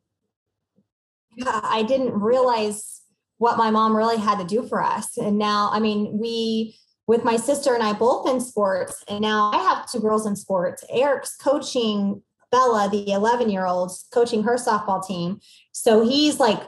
Yeah, 1.38 1.62
I 1.64 1.84
didn't 1.84 2.20
realize 2.20 3.02
what 3.38 3.58
my 3.58 3.70
mom 3.70 3.96
really 3.96 4.18
had 4.18 4.40
to 4.40 4.44
do 4.46 4.68
for 4.68 4.82
us. 4.84 5.18
And 5.18 5.38
now, 5.38 5.70
I 5.72 5.80
mean, 5.80 6.18
we, 6.20 6.76
with 7.06 7.24
my 7.24 7.38
sister 7.38 7.74
and 7.74 7.84
I 7.84 7.94
both 7.94 8.28
in 8.28 8.42
sports, 8.42 9.04
and 9.08 9.22
now 9.22 9.52
I 9.54 9.58
have 9.58 9.90
two 9.90 10.00
girls 10.00 10.26
in 10.26 10.36
sports. 10.36 10.84
Eric's 10.90 11.36
coaching 11.38 12.24
Bella, 12.52 12.90
the 12.90 13.12
11 13.12 13.50
year 13.50 13.66
old, 13.66 13.92
coaching 14.12 14.44
her 14.44 14.56
softball 14.56 15.06
team. 15.06 15.40
So 15.72 16.08
he's 16.08 16.40
like 16.40 16.62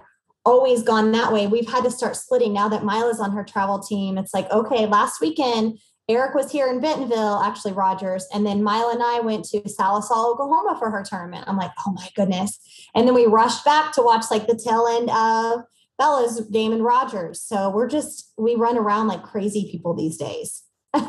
always 0.45 0.83
gone 0.83 1.11
that 1.11 1.31
way. 1.31 1.47
We've 1.47 1.69
had 1.69 1.83
to 1.83 1.91
start 1.91 2.15
splitting 2.15 2.53
now 2.53 2.69
that 2.69 2.85
Mila's 2.85 3.19
on 3.19 3.31
her 3.31 3.43
travel 3.43 3.79
team. 3.79 4.17
It's 4.17 4.33
like, 4.33 4.49
okay, 4.51 4.85
last 4.85 5.21
weekend, 5.21 5.79
Eric 6.09 6.33
was 6.33 6.51
here 6.51 6.67
in 6.67 6.81
Bentonville, 6.81 7.39
actually 7.43 7.73
Rogers, 7.73 8.25
and 8.33 8.43
then 8.43 8.63
Mila 8.63 8.93
and 8.93 9.03
I 9.03 9.19
went 9.19 9.45
to 9.45 9.61
Sallisaw, 9.61 10.33
Oklahoma 10.33 10.75
for 10.79 10.89
her 10.89 11.03
tournament. 11.03 11.45
I'm 11.47 11.55
like, 11.55 11.71
oh 11.85 11.91
my 11.91 12.07
goodness. 12.15 12.59
And 12.95 13.07
then 13.07 13.13
we 13.13 13.27
rushed 13.27 13.63
back 13.63 13.93
to 13.93 14.01
watch 14.01 14.25
like 14.31 14.47
the 14.47 14.57
tail 14.57 14.87
end 14.87 15.11
of 15.11 15.65
Bella's 15.99 16.47
Damon 16.47 16.81
Rogers. 16.81 17.41
So 17.41 17.69
we're 17.69 17.87
just 17.87 18.33
we 18.39 18.55
run 18.55 18.77
around 18.77 19.07
like 19.07 19.21
crazy 19.21 19.69
people 19.71 19.93
these 19.93 20.17
days. 20.17 20.63
Do 20.93 21.03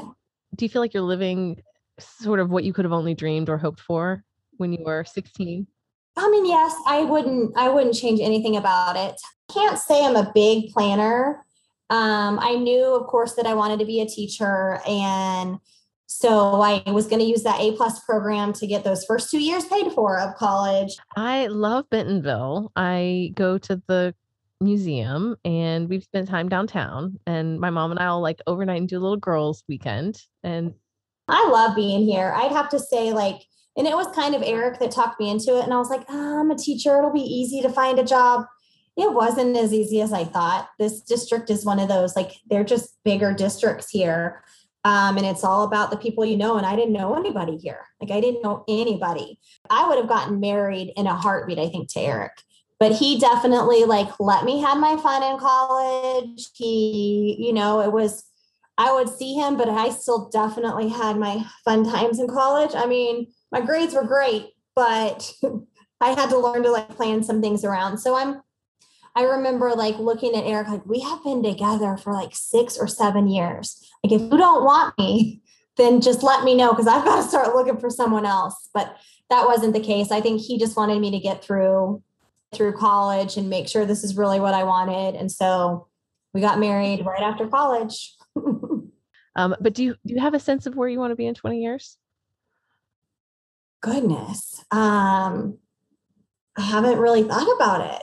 you 0.59 0.69
feel 0.69 0.83
like 0.83 0.93
you're 0.93 1.03
living 1.03 1.62
sort 1.99 2.40
of 2.40 2.51
what 2.51 2.64
you 2.64 2.75
could 2.75 2.85
have 2.85 2.93
only 2.93 3.14
dreamed 3.14 3.49
or 3.49 3.57
hoped 3.57 3.81
for 3.81 4.23
when 4.59 4.75
you 4.75 4.85
were 4.85 5.05
16? 5.05 5.66
I 6.16 6.29
mean, 6.31 6.46
yes, 6.46 6.75
I 6.87 7.05
wouldn't 7.05 7.57
I 7.57 7.68
wouldn't 7.68 7.94
change 7.94 8.20
anything 8.20 8.57
about 8.57 8.96
it. 8.96 9.20
Can't 9.53 9.79
say 9.79 10.05
I'm 10.05 10.16
a 10.16 10.31
big 10.35 10.70
planner. 10.73 11.44
Um, 11.88 12.38
I 12.40 12.55
knew, 12.55 12.94
of 12.94 13.07
course, 13.07 13.35
that 13.35 13.46
I 13.46 13.55
wanted 13.55 13.81
to 13.81 13.85
be 13.85 14.01
a 14.01 14.07
teacher, 14.07 14.81
and 14.87 15.59
so 16.07 16.61
I 16.61 16.83
was 16.90 17.07
going 17.07 17.20
to 17.20 17.27
use 17.27 17.44
that 17.44 17.61
A 17.61 17.73
plus 17.77 18.05
program 18.05 18.53
to 18.55 18.66
get 18.66 18.85
those 18.85 19.05
first 19.05 19.31
two 19.31 19.38
years 19.38 19.64
paid 19.64 19.92
for 19.92 20.18
of 20.18 20.35
college. 20.37 20.96
I 21.16 21.46
love 21.46 21.88
Bentonville. 21.88 22.73
I 22.75 23.33
go 23.35 23.59
to 23.59 23.81
the 23.87 24.14
museum 24.61 25.37
and 25.44 25.88
we've 25.88 26.03
spent 26.03 26.29
time 26.29 26.49
downtown 26.49 27.18
and 27.27 27.59
my 27.59 27.70
mom 27.70 27.92
and 27.92 28.01
I'll 28.01 28.20
like 28.20 28.40
overnight 28.46 28.81
and 28.81 28.88
do 28.88 28.99
a 28.99 29.01
little 29.01 29.16
girls 29.16 29.64
weekend 29.68 30.20
and 30.42 30.75
I 31.31 31.49
love 31.49 31.77
being 31.77 32.05
here. 32.05 32.33
I'd 32.35 32.53
have 32.53 32.68
to 32.70 32.79
say, 32.79 33.12
like, 33.12 33.40
and 33.77 33.87
it 33.87 33.97
was 33.97 34.15
kind 34.15 34.35
of 34.35 34.43
Eric 34.45 34.79
that 34.81 34.91
talked 34.91 35.21
me 35.21 35.31
into 35.31 35.59
it. 35.59 35.65
And 35.65 35.73
I 35.73 35.79
was 35.79 35.91
like, 35.91 36.05
"Ah, 36.09 36.41
I'm 36.41 36.51
a 36.51 36.57
teacher. 36.57 36.99
It'll 36.99 37.13
be 37.13 37.21
easy 37.21 37.63
to 37.63 37.69
find 37.69 37.99
a 37.99 38.05
job. 38.05 38.45
It 38.97 39.13
wasn't 39.13 39.57
as 39.57 39.73
easy 39.73 40.01
as 40.01 40.13
I 40.13 40.25
thought. 40.25 40.69
This 40.79 41.01
district 41.01 41.49
is 41.51 41.65
one 41.65 41.79
of 41.79 41.89
those, 41.89 42.17
like, 42.17 42.33
they're 42.51 42.65
just 42.65 42.99
bigger 43.05 43.33
districts 43.33 43.89
here. 43.89 44.43
Um, 44.85 45.17
and 45.17 45.27
it's 45.27 45.45
all 45.45 45.65
about 45.65 45.91
the 45.91 45.97
people 45.97 46.25
you 46.25 46.37
know. 46.37 46.57
And 46.57 46.67
I 46.67 46.75
didn't 46.75 46.93
know 46.93 47.15
anybody 47.15 47.57
here. 47.57 47.87
Like, 48.01 48.11
I 48.11 48.21
didn't 48.21 48.43
know 48.43 48.65
anybody. 48.69 49.39
I 49.69 49.87
would 49.87 49.99
have 49.99 50.09
gotten 50.09 50.41
married 50.41 50.93
in 50.97 51.07
a 51.07 51.15
heartbeat, 51.15 51.59
I 51.59 51.69
think, 51.69 51.91
to 51.93 52.01
Eric. 52.01 52.33
But 52.79 52.93
he 52.93 53.21
definitely 53.21 53.85
like 53.85 54.09
let 54.19 54.45
me 54.45 54.63
have 54.63 54.79
my 54.79 54.97
fun 54.97 55.23
in 55.23 55.39
college. 55.39 56.49
He, 56.55 57.37
you 57.39 57.53
know, 57.53 57.83
it 57.83 57.93
was 57.93 58.25
I 58.79 58.91
would 58.95 59.11
see 59.11 59.35
him, 59.35 59.59
but 59.59 59.69
I 59.69 59.91
still 59.91 60.31
definitely 60.31 60.89
had 60.89 61.19
my 61.19 61.45
fun 61.63 61.85
times 61.85 62.19
in 62.19 62.27
college. 62.27 62.71
I 62.75 62.87
mean, 62.87 63.27
my 63.53 63.61
grades 63.61 63.95
were 63.95 64.05
great, 64.05 64.51
but 64.75 65.33
I 66.01 66.11
had 66.11 66.31
to 66.31 66.39
learn 66.39 66.63
to 66.63 66.71
like 66.71 66.89
plan 66.91 67.23
some 67.23 67.43
things 67.43 67.65
around. 67.65 67.99
So 67.99 68.15
I'm, 68.15 68.41
I 69.15 69.25
remember 69.25 69.71
like 69.71 69.99
looking 69.99 70.35
at 70.35 70.45
Eric, 70.45 70.69
like, 70.69 70.87
we 70.87 71.01
have 71.01 71.23
been 71.25 71.43
together 71.43 71.97
for 71.97 72.13
like 72.13 72.35
six 72.35 72.79
or 72.79 72.87
seven 72.87 73.29
years. 73.29 73.85
Like, 74.03 74.13
if 74.13 74.21
you 74.21 74.39
don't 74.39 74.65
want 74.65 74.97
me, 74.99 75.43
then 75.77 76.01
just 76.01 76.23
let 76.23 76.45
me 76.45 76.55
know 76.55 76.71
because 76.71 76.87
I've 76.87 77.05
got 77.05 77.23
to 77.23 77.29
start 77.29 77.55
looking 77.55 77.79
for 77.79 77.91
someone 77.91 78.27
else. 78.27 78.69
But 78.75 78.97
that 79.31 79.47
wasn't 79.47 79.73
the 79.73 79.81
case. 79.81 80.11
I 80.11 80.21
think 80.21 80.41
he 80.41 80.59
just 80.59 80.77
wanted 80.77 81.01
me 81.01 81.11
to 81.13 81.19
get 81.19 81.43
through 81.43 82.03
through 82.53 82.73
college 82.73 83.37
and 83.37 83.49
make 83.49 83.69
sure 83.69 83.87
this 83.87 84.03
is 84.03 84.17
really 84.17 84.41
what 84.41 84.55
I 84.55 84.65
wanted. 84.65 85.15
And 85.15 85.31
so 85.31 85.87
we 86.35 86.41
got 86.41 86.59
married 86.59 87.07
right 87.07 87.23
after 87.23 87.47
college. 87.47 88.15
um 89.37 89.55
but 89.61 89.75
do 89.75 89.85
you 89.85 89.97
do 90.05 90.15
you 90.15 90.21
have 90.21 90.35
a 90.35 90.41
sense 90.41 90.67
of 90.67 90.75
where 90.75 90.89
you 90.89 90.99
want 90.99 91.13
to 91.13 91.17
be 91.17 91.27
in 91.27 91.35
20 91.35 91.63
years? 91.63 91.97
Goodness. 93.81 94.64
Um, 94.71 95.59
I 96.57 96.62
haven't 96.62 96.99
really 96.99 97.23
thought 97.23 97.49
about 97.57 97.95
it. 97.95 98.03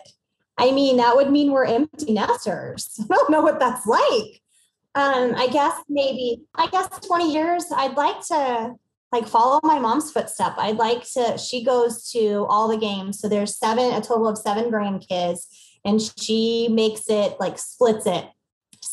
I 0.58 0.72
mean, 0.72 0.98
that 0.98 1.16
would 1.16 1.30
mean 1.30 1.52
we're 1.52 1.66
empty 1.66 2.14
nesters. 2.14 3.00
I 3.12 3.16
don't 3.16 3.30
know 3.30 3.42
what 3.42 3.60
that's 3.60 3.86
like. 3.86 4.42
Um, 4.96 5.36
I 5.36 5.48
guess 5.52 5.80
maybe, 5.88 6.42
I 6.56 6.68
guess 6.68 6.88
20 7.06 7.32
years, 7.32 7.66
I'd 7.72 7.96
like 7.96 8.26
to 8.28 8.76
like 9.12 9.28
follow 9.28 9.60
my 9.64 9.78
mom's 9.78 10.12
footstep. 10.12 10.56
I'd 10.58 10.78
like 10.78 11.04
to, 11.12 11.38
she 11.38 11.64
goes 11.64 12.10
to 12.12 12.48
all 12.50 12.68
the 12.68 12.78
games. 12.78 13.20
So 13.20 13.30
there's 13.30 13.58
seven, 13.58 13.94
a 13.94 14.02
total 14.02 14.28
of 14.28 14.38
seven 14.38 14.72
grandkids, 14.72 15.46
and 15.86 16.02
she 16.02 16.68
makes 16.70 17.10
it 17.10 17.40
like 17.40 17.60
splits 17.60 18.08
it 18.08 18.26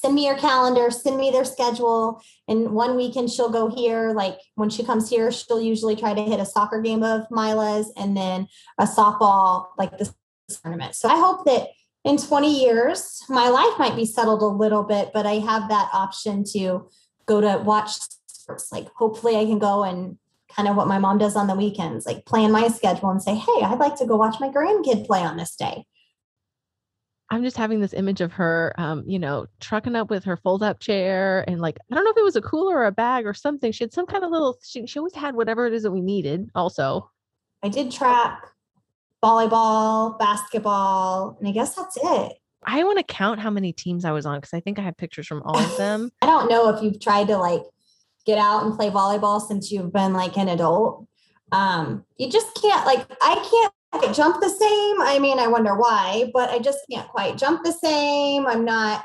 send 0.04 0.14
me 0.14 0.26
your 0.26 0.36
calendar, 0.36 0.90
send 0.90 1.16
me 1.16 1.30
their 1.30 1.46
schedule. 1.46 2.22
And 2.46 2.72
one 2.72 2.94
weekend 2.94 3.30
she'll 3.30 3.48
go 3.48 3.74
here. 3.74 4.10
Like 4.10 4.38
when 4.54 4.68
she 4.68 4.84
comes 4.84 5.08
here, 5.08 5.32
she'll 5.32 5.62
usually 5.62 5.96
try 5.96 6.12
to 6.12 6.22
hit 6.22 6.40
a 6.40 6.44
soccer 6.44 6.82
game 6.82 7.02
of 7.02 7.22
Mila's 7.30 7.90
and 7.96 8.14
then 8.14 8.46
a 8.78 8.84
softball, 8.84 9.68
like 9.78 9.96
this 9.96 10.12
tournament. 10.62 10.94
So 10.94 11.08
I 11.08 11.16
hope 11.16 11.46
that 11.46 11.68
in 12.04 12.18
20 12.18 12.60
years, 12.60 13.22
my 13.30 13.48
life 13.48 13.78
might 13.78 13.96
be 13.96 14.04
settled 14.04 14.42
a 14.42 14.46
little 14.46 14.82
bit, 14.82 15.10
but 15.14 15.24
I 15.24 15.36
have 15.36 15.70
that 15.70 15.88
option 15.94 16.44
to 16.52 16.90
go 17.24 17.40
to 17.40 17.62
watch 17.64 17.92
sports. 18.26 18.70
Like 18.70 18.88
hopefully 18.94 19.36
I 19.38 19.46
can 19.46 19.58
go 19.58 19.84
and 19.84 20.18
kind 20.54 20.68
of 20.68 20.76
what 20.76 20.86
my 20.86 20.98
mom 20.98 21.16
does 21.16 21.34
on 21.34 21.46
the 21.46 21.54
weekends, 21.54 22.04
like 22.04 22.26
plan 22.26 22.52
my 22.52 22.68
schedule 22.68 23.08
and 23.08 23.22
say, 23.22 23.36
hey, 23.36 23.62
I'd 23.62 23.78
like 23.78 23.96
to 23.96 24.06
go 24.06 24.16
watch 24.16 24.36
my 24.38 24.50
grandkid 24.50 25.06
play 25.06 25.20
on 25.20 25.38
this 25.38 25.56
day. 25.56 25.86
I'm 27.30 27.42
just 27.42 27.56
having 27.56 27.80
this 27.80 27.94
image 27.94 28.20
of 28.20 28.32
her, 28.34 28.74
um, 28.76 29.02
you 29.06 29.18
know, 29.18 29.46
trucking 29.60 29.96
up 29.96 30.10
with 30.10 30.24
her 30.24 30.36
fold 30.36 30.62
up 30.62 30.78
chair 30.78 31.44
and 31.48 31.60
like, 31.60 31.78
I 31.90 31.94
don't 31.94 32.04
know 32.04 32.10
if 32.10 32.16
it 32.16 32.24
was 32.24 32.36
a 32.36 32.42
cooler 32.42 32.76
or 32.76 32.84
a 32.84 32.92
bag 32.92 33.26
or 33.26 33.34
something. 33.34 33.72
She 33.72 33.84
had 33.84 33.92
some 33.92 34.06
kind 34.06 34.24
of 34.24 34.30
little, 34.30 34.58
she, 34.62 34.86
she 34.86 34.98
always 34.98 35.14
had 35.14 35.34
whatever 35.34 35.66
it 35.66 35.72
is 35.72 35.84
that 35.84 35.90
we 35.90 36.02
needed 36.02 36.50
also. 36.54 37.10
I 37.62 37.68
did 37.68 37.90
track 37.90 38.46
volleyball, 39.22 40.18
basketball, 40.18 41.36
and 41.38 41.48
I 41.48 41.52
guess 41.52 41.74
that's 41.74 41.96
it. 41.96 42.32
I 42.66 42.84
want 42.84 42.98
to 42.98 43.04
count 43.04 43.40
how 43.40 43.50
many 43.50 43.72
teams 43.72 44.04
I 44.04 44.12
was 44.12 44.26
on 44.26 44.38
because 44.38 44.54
I 44.54 44.60
think 44.60 44.78
I 44.78 44.82
have 44.82 44.96
pictures 44.96 45.26
from 45.26 45.42
all 45.44 45.58
of 45.58 45.76
them. 45.76 46.10
I 46.22 46.26
don't 46.26 46.50
know 46.50 46.68
if 46.68 46.82
you've 46.82 47.00
tried 47.00 47.28
to 47.28 47.38
like 47.38 47.62
get 48.26 48.38
out 48.38 48.64
and 48.64 48.74
play 48.74 48.90
volleyball 48.90 49.40
since 49.40 49.70
you've 49.70 49.92
been 49.92 50.12
like 50.12 50.36
an 50.36 50.48
adult. 50.48 51.06
Um, 51.52 52.04
you 52.18 52.30
just 52.30 52.54
can't 52.60 52.86
like 52.86 53.06
I 53.22 53.34
can't 53.34 53.72
jump 54.12 54.40
the 54.40 54.48
same. 54.48 55.00
I 55.02 55.18
mean, 55.20 55.38
I 55.38 55.46
wonder 55.46 55.74
why, 55.74 56.30
but 56.32 56.50
I 56.50 56.58
just 56.58 56.80
can't 56.90 57.08
quite 57.08 57.38
jump 57.38 57.64
the 57.64 57.72
same. 57.72 58.46
I'm 58.46 58.64
not 58.64 59.04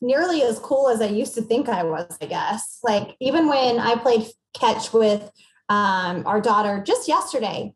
nearly 0.00 0.42
as 0.42 0.58
cool 0.58 0.88
as 0.88 1.00
I 1.00 1.06
used 1.06 1.34
to 1.34 1.42
think 1.42 1.68
I 1.68 1.82
was, 1.82 2.16
I 2.20 2.26
guess. 2.26 2.78
Like 2.82 3.16
even 3.20 3.48
when 3.48 3.78
I 3.78 3.96
played 3.96 4.26
catch 4.54 4.92
with 4.92 5.30
um, 5.68 6.26
our 6.26 6.40
daughter 6.40 6.82
just 6.86 7.08
yesterday, 7.08 7.74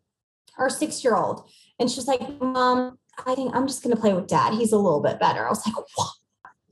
our 0.58 0.70
six 0.70 1.02
year 1.02 1.16
old, 1.16 1.48
and 1.78 1.90
she's 1.90 2.06
like, 2.06 2.20
Mom, 2.40 2.98
I 3.26 3.34
think 3.34 3.54
I'm 3.54 3.66
just 3.66 3.82
going 3.82 3.94
to 3.94 4.00
play 4.00 4.12
with 4.12 4.26
dad. 4.26 4.54
He's 4.54 4.72
a 4.72 4.78
little 4.78 5.00
bit 5.00 5.18
better. 5.18 5.46
I 5.46 5.48
was 5.48 5.66
like, 5.66 5.76
what? 5.76 6.10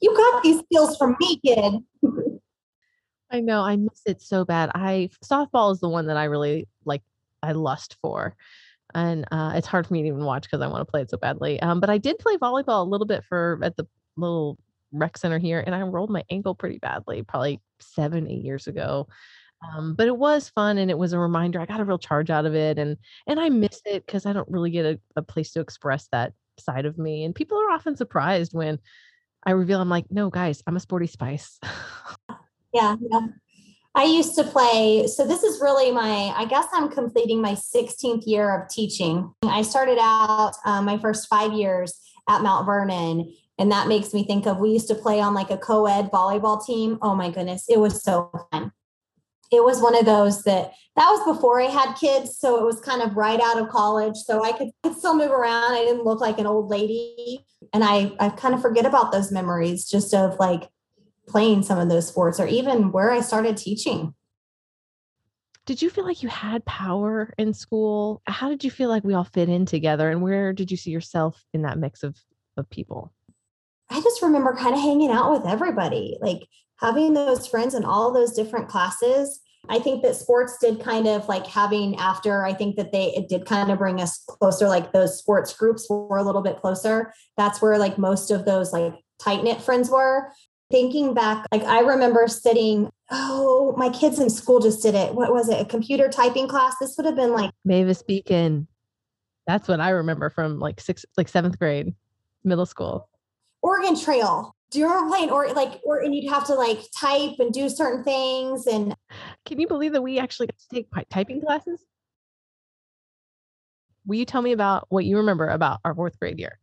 You 0.00 0.14
got 0.14 0.42
these 0.42 0.60
skills 0.60 0.96
from 0.96 1.16
me, 1.18 1.40
kid. 1.44 1.74
I 3.30 3.40
know. 3.40 3.62
I 3.62 3.76
miss 3.76 4.02
it 4.06 4.22
so 4.22 4.44
bad. 4.44 4.70
I 4.74 5.10
softball 5.24 5.72
is 5.72 5.80
the 5.80 5.88
one 5.88 6.06
that 6.06 6.16
I 6.16 6.24
really 6.24 6.68
like. 6.84 7.02
I 7.42 7.52
lust 7.52 7.96
for, 8.00 8.34
and 8.96 9.26
uh, 9.30 9.52
it's 9.54 9.66
hard 9.66 9.86
for 9.86 9.92
me 9.92 10.02
to 10.02 10.08
even 10.08 10.24
watch 10.24 10.44
because 10.44 10.60
I 10.60 10.66
want 10.66 10.80
to 10.80 10.90
play 10.90 11.02
it 11.02 11.10
so 11.10 11.18
badly. 11.18 11.60
Um, 11.60 11.80
but 11.80 11.90
I 11.90 11.98
did 11.98 12.18
play 12.18 12.36
volleyball 12.36 12.84
a 12.84 12.88
little 12.88 13.06
bit 13.06 13.24
for 13.28 13.60
at 13.62 13.76
the 13.76 13.86
little 14.16 14.58
rec 14.92 15.18
center 15.18 15.38
here, 15.38 15.62
and 15.64 15.74
I 15.74 15.82
rolled 15.82 16.10
my 16.10 16.24
ankle 16.30 16.54
pretty 16.54 16.78
badly, 16.78 17.22
probably 17.22 17.60
seven, 17.80 18.28
eight 18.28 18.44
years 18.44 18.66
ago. 18.66 19.06
Um, 19.74 19.94
but 19.94 20.06
it 20.06 20.16
was 20.16 20.50
fun 20.50 20.78
and 20.78 20.90
it 20.90 20.98
was 20.98 21.12
a 21.12 21.18
reminder. 21.18 21.60
I 21.60 21.66
got 21.66 21.80
a 21.80 21.84
real 21.84 21.98
charge 21.98 22.30
out 22.30 22.44
of 22.44 22.54
it 22.54 22.78
and 22.78 22.96
and 23.26 23.40
I 23.40 23.48
miss 23.48 23.80
it 23.86 24.04
because 24.04 24.26
I 24.26 24.34
don't 24.34 24.48
really 24.50 24.70
get 24.70 24.84
a, 24.84 25.00
a 25.16 25.22
place 25.22 25.52
to 25.52 25.60
express 25.60 26.08
that 26.12 26.34
side 26.58 26.84
of 26.84 26.98
me. 26.98 27.24
And 27.24 27.34
people 27.34 27.58
are 27.58 27.70
often 27.70 27.96
surprised 27.96 28.52
when 28.52 28.78
I 29.46 29.52
reveal 29.52 29.80
I'm 29.80 29.88
like, 29.88 30.06
no, 30.10 30.28
guys, 30.28 30.62
I'm 30.66 30.76
a 30.76 30.80
sporty 30.80 31.06
spice. 31.06 31.58
yeah, 32.74 32.96
yeah. 33.00 33.26
I 33.96 34.04
used 34.04 34.34
to 34.36 34.44
play. 34.44 35.06
So 35.06 35.26
this 35.26 35.42
is 35.42 35.60
really 35.60 35.90
my, 35.90 36.32
I 36.36 36.44
guess 36.44 36.66
I'm 36.72 36.90
completing 36.90 37.40
my 37.40 37.52
16th 37.54 38.24
year 38.26 38.54
of 38.54 38.68
teaching. 38.68 39.32
I 39.42 39.62
started 39.62 39.98
out 40.00 40.52
um, 40.64 40.84
my 40.84 40.98
first 40.98 41.28
five 41.28 41.52
years 41.52 41.98
at 42.28 42.42
Mount 42.42 42.66
Vernon. 42.66 43.34
And 43.58 43.72
that 43.72 43.88
makes 43.88 44.12
me 44.12 44.22
think 44.22 44.46
of 44.46 44.58
we 44.58 44.70
used 44.70 44.88
to 44.88 44.94
play 44.94 45.18
on 45.18 45.32
like 45.32 45.50
a 45.50 45.56
co 45.56 45.86
ed 45.86 46.10
volleyball 46.12 46.64
team. 46.64 46.98
Oh 47.00 47.14
my 47.14 47.30
goodness, 47.30 47.64
it 47.70 47.80
was 47.80 48.02
so 48.02 48.30
fun 48.52 48.70
it 49.52 49.62
was 49.62 49.80
one 49.80 49.96
of 49.96 50.04
those 50.04 50.42
that 50.42 50.72
that 50.96 51.10
was 51.10 51.36
before 51.36 51.60
I 51.60 51.66
had 51.66 51.94
kids. 51.94 52.38
So 52.38 52.58
it 52.58 52.64
was 52.64 52.80
kind 52.80 53.02
of 53.02 53.16
right 53.16 53.40
out 53.40 53.58
of 53.58 53.68
college. 53.68 54.16
So 54.16 54.42
I 54.42 54.52
could, 54.52 54.70
could 54.82 54.96
still 54.96 55.14
move 55.14 55.30
around. 55.30 55.74
I 55.74 55.84
didn't 55.84 56.04
look 56.04 56.20
like 56.20 56.38
an 56.38 56.46
old 56.46 56.70
lady. 56.70 57.44
And 57.74 57.84
I, 57.84 58.12
I 58.18 58.30
kind 58.30 58.54
of 58.54 58.62
forget 58.62 58.86
about 58.86 59.12
those 59.12 59.30
memories 59.30 59.84
just 59.84 60.14
of 60.14 60.38
like 60.38 60.68
playing 61.28 61.62
some 61.62 61.78
of 61.78 61.88
those 61.88 62.08
sports 62.08 62.38
or 62.40 62.46
even 62.46 62.92
where 62.92 63.10
I 63.10 63.20
started 63.20 63.56
teaching. 63.56 64.14
Did 65.64 65.82
you 65.82 65.90
feel 65.90 66.04
like 66.04 66.22
you 66.22 66.28
had 66.28 66.64
power 66.64 67.34
in 67.38 67.52
school? 67.52 68.22
How 68.26 68.48
did 68.48 68.62
you 68.62 68.70
feel 68.70 68.88
like 68.88 69.02
we 69.02 69.14
all 69.14 69.24
fit 69.24 69.48
in 69.48 69.66
together? 69.66 70.08
And 70.10 70.22
where 70.22 70.52
did 70.52 70.70
you 70.70 70.76
see 70.76 70.92
yourself 70.92 71.44
in 71.52 71.62
that 71.62 71.78
mix 71.78 72.04
of, 72.04 72.16
of 72.56 72.70
people? 72.70 73.12
I 73.90 74.00
just 74.00 74.22
remember 74.22 74.54
kind 74.54 74.74
of 74.74 74.80
hanging 74.80 75.10
out 75.10 75.32
with 75.32 75.50
everybody. 75.50 76.18
Like 76.20 76.42
having 76.80 77.14
those 77.14 77.46
friends 77.46 77.74
in 77.74 77.84
all 77.84 78.12
those 78.12 78.32
different 78.32 78.68
classes 78.68 79.40
i 79.68 79.78
think 79.78 80.02
that 80.02 80.16
sports 80.16 80.56
did 80.60 80.80
kind 80.80 81.06
of 81.06 81.28
like 81.28 81.46
having 81.46 81.96
after 81.96 82.44
i 82.44 82.52
think 82.52 82.76
that 82.76 82.92
they 82.92 83.06
it 83.14 83.28
did 83.28 83.46
kind 83.46 83.70
of 83.70 83.78
bring 83.78 84.00
us 84.00 84.22
closer 84.26 84.68
like 84.68 84.92
those 84.92 85.18
sports 85.18 85.54
groups 85.56 85.88
were 85.88 86.18
a 86.18 86.22
little 86.22 86.42
bit 86.42 86.60
closer 86.60 87.12
that's 87.36 87.60
where 87.60 87.78
like 87.78 87.98
most 87.98 88.30
of 88.30 88.44
those 88.44 88.72
like 88.72 88.94
tight 89.20 89.42
knit 89.42 89.60
friends 89.60 89.90
were 89.90 90.30
thinking 90.70 91.14
back 91.14 91.46
like 91.52 91.62
i 91.62 91.80
remember 91.80 92.26
sitting 92.26 92.90
oh 93.10 93.74
my 93.76 93.88
kids 93.88 94.18
in 94.18 94.30
school 94.30 94.60
just 94.60 94.82
did 94.82 94.94
it. 94.94 95.14
What 95.14 95.32
was 95.32 95.48
it? 95.48 95.60
A 95.60 95.64
computer 95.64 96.08
typing 96.08 96.48
class? 96.48 96.74
This 96.80 96.96
would 96.96 97.06
have 97.06 97.16
been 97.16 97.32
like 97.32 97.50
mavis 97.64 98.02
beacon. 98.02 98.66
That's 99.46 99.68
what 99.68 99.80
i 99.80 99.90
remember 99.90 100.30
from 100.30 100.58
like 100.58 100.80
sixth 100.80 101.04
like 101.16 101.28
seventh 101.28 101.58
grade 101.58 101.94
middle 102.44 102.66
school. 102.66 103.08
Oregon 103.62 103.98
trail. 103.98 104.54
Do 104.70 104.80
you 104.80 104.86
remember 104.86 105.08
playing 105.08 105.30
or 105.30 105.52
like 105.52 105.80
or 105.84 106.00
and 106.00 106.14
you'd 106.14 106.30
have 106.30 106.46
to 106.46 106.54
like 106.54 106.80
type 106.96 107.36
and 107.38 107.52
do 107.52 107.68
certain 107.68 108.02
things 108.02 108.66
and 108.66 108.94
can 109.44 109.60
you 109.60 109.68
believe 109.68 109.92
that 109.92 110.02
we 110.02 110.18
actually 110.18 110.48
got 110.48 110.58
to 110.58 110.68
take 110.68 110.88
typing 111.10 111.40
classes? 111.40 111.84
Will 114.04 114.16
you 114.16 114.24
tell 114.24 114.42
me 114.42 114.52
about 114.52 114.86
what 114.88 115.04
you 115.04 115.16
remember 115.16 115.48
about 115.48 115.80
our 115.84 115.94
fourth 115.94 116.18
grade 116.18 116.38
year 116.38 116.58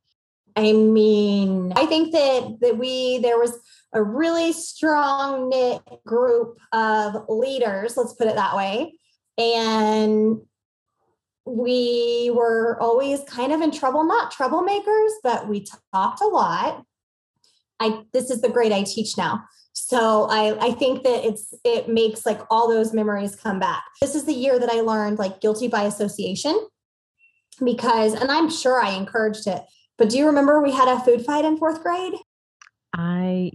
i 0.55 0.71
mean 0.71 1.73
i 1.75 1.85
think 1.85 2.11
that 2.11 2.57
that 2.61 2.77
we 2.77 3.19
there 3.19 3.39
was 3.39 3.57
a 3.93 4.01
really 4.01 4.53
strong 4.53 5.49
knit 5.49 5.81
group 6.05 6.57
of 6.71 7.25
leaders 7.29 7.95
let's 7.97 8.13
put 8.13 8.27
it 8.27 8.35
that 8.35 8.55
way 8.55 8.93
and 9.37 10.37
we 11.45 12.31
were 12.33 12.77
always 12.79 13.19
kind 13.27 13.51
of 13.51 13.61
in 13.61 13.71
trouble 13.71 14.03
not 14.03 14.33
troublemakers 14.33 15.09
but 15.23 15.47
we 15.47 15.65
talked 15.93 16.21
a 16.21 16.27
lot 16.27 16.85
I 17.83 18.03
this 18.13 18.29
is 18.29 18.41
the 18.41 18.49
grade 18.49 18.71
I 18.71 18.83
teach 18.83 19.17
now. 19.17 19.43
So 19.73 20.27
I 20.29 20.57
I 20.59 20.71
think 20.71 21.03
that 21.03 21.25
it's 21.25 21.53
it 21.63 21.89
makes 21.89 22.25
like 22.25 22.41
all 22.49 22.69
those 22.69 22.93
memories 22.93 23.35
come 23.35 23.59
back. 23.59 23.83
This 24.01 24.15
is 24.15 24.25
the 24.25 24.33
year 24.33 24.59
that 24.59 24.69
I 24.69 24.81
learned 24.81 25.19
like 25.19 25.41
guilty 25.41 25.67
by 25.67 25.83
association 25.83 26.57
because 27.63 28.13
and 28.13 28.31
I'm 28.31 28.49
sure 28.49 28.79
I 28.79 28.91
encouraged 28.91 29.47
it. 29.47 29.63
But 29.97 30.09
do 30.09 30.17
you 30.17 30.25
remember 30.25 30.61
we 30.61 30.71
had 30.71 30.87
a 30.87 30.99
food 30.99 31.25
fight 31.25 31.45
in 31.45 31.57
4th 31.57 31.81
grade? 31.83 32.15
I 32.93 33.51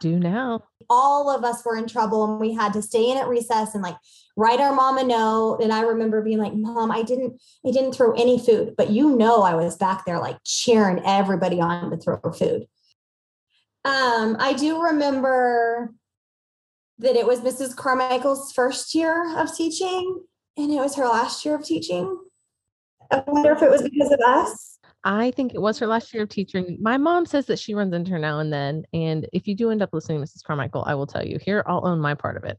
do 0.00 0.18
now. 0.18 0.64
All 0.90 1.30
of 1.30 1.44
us 1.44 1.64
were 1.64 1.76
in 1.76 1.86
trouble 1.86 2.24
and 2.24 2.40
we 2.40 2.52
had 2.52 2.72
to 2.74 2.82
stay 2.82 3.10
in 3.10 3.16
at 3.16 3.28
recess 3.28 3.74
and 3.74 3.82
like 3.82 3.96
write 4.36 4.60
our 4.60 4.74
mom 4.74 4.98
a 4.98 5.04
note 5.04 5.60
and 5.62 5.72
i 5.72 5.80
remember 5.80 6.20
being 6.20 6.38
like 6.38 6.52
mom 6.52 6.90
i 6.90 7.02
didn't 7.02 7.40
i 7.64 7.70
didn't 7.70 7.92
throw 7.92 8.10
any 8.14 8.36
food 8.36 8.74
but 8.76 8.90
you 8.90 9.14
know 9.14 9.42
i 9.42 9.54
was 9.54 9.76
back 9.76 10.04
there 10.04 10.18
like 10.18 10.36
cheering 10.44 11.00
everybody 11.06 11.60
on 11.60 11.88
to 11.88 11.96
throw 11.96 12.18
food 12.32 12.66
um, 13.84 14.38
I 14.40 14.54
do 14.54 14.80
remember 14.82 15.92
that 16.98 17.16
it 17.16 17.26
was 17.26 17.40
Mrs. 17.40 17.76
Carmichael's 17.76 18.50
first 18.52 18.94
year 18.94 19.36
of 19.36 19.54
teaching, 19.54 20.24
and 20.56 20.72
it 20.72 20.80
was 20.80 20.96
her 20.96 21.04
last 21.04 21.44
year 21.44 21.54
of 21.56 21.64
teaching. 21.64 22.18
I 23.10 23.22
wonder 23.26 23.52
if 23.52 23.62
it 23.62 23.70
was 23.70 23.82
because 23.82 24.10
of 24.10 24.20
us. 24.20 24.73
I 25.04 25.30
think 25.32 25.54
it 25.54 25.60
was 25.60 25.78
her 25.78 25.86
last 25.86 26.14
year 26.14 26.22
of 26.22 26.30
teaching. 26.30 26.78
My 26.80 26.96
mom 26.96 27.26
says 27.26 27.46
that 27.46 27.58
she 27.58 27.74
runs 27.74 27.92
into 27.92 28.10
her 28.12 28.18
now 28.18 28.38
and 28.38 28.52
then. 28.52 28.84
And 28.92 29.28
if 29.32 29.46
you 29.46 29.54
do 29.54 29.70
end 29.70 29.82
up 29.82 29.90
listening 29.92 30.18
to 30.18 30.26
Mrs. 30.26 30.42
Carmichael, 30.42 30.84
I 30.86 30.94
will 30.94 31.06
tell 31.06 31.24
you 31.24 31.38
here, 31.38 31.62
I'll 31.66 31.86
own 31.86 32.00
my 32.00 32.14
part 32.14 32.36
of 32.36 32.44
it. 32.44 32.58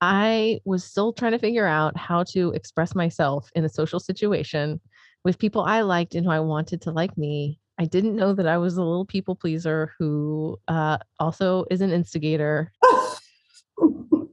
I 0.00 0.60
was 0.64 0.84
still 0.84 1.12
trying 1.12 1.32
to 1.32 1.38
figure 1.38 1.66
out 1.66 1.96
how 1.96 2.24
to 2.32 2.50
express 2.52 2.94
myself 2.94 3.48
in 3.54 3.64
a 3.64 3.68
social 3.68 4.00
situation 4.00 4.80
with 5.24 5.38
people 5.38 5.62
I 5.62 5.82
liked 5.82 6.14
and 6.14 6.26
who 6.26 6.32
I 6.32 6.40
wanted 6.40 6.82
to 6.82 6.90
like 6.90 7.16
me 7.16 7.60
I 7.78 7.84
didn't 7.84 8.16
know 8.16 8.32
that 8.32 8.46
I 8.46 8.58
was 8.58 8.76
a 8.76 8.82
little 8.82 9.04
people 9.04 9.36
pleaser 9.36 9.92
who 9.98 10.58
uh, 10.66 10.98
also 11.20 11.66
is 11.70 11.82
an 11.82 11.92
instigator. 11.92 12.72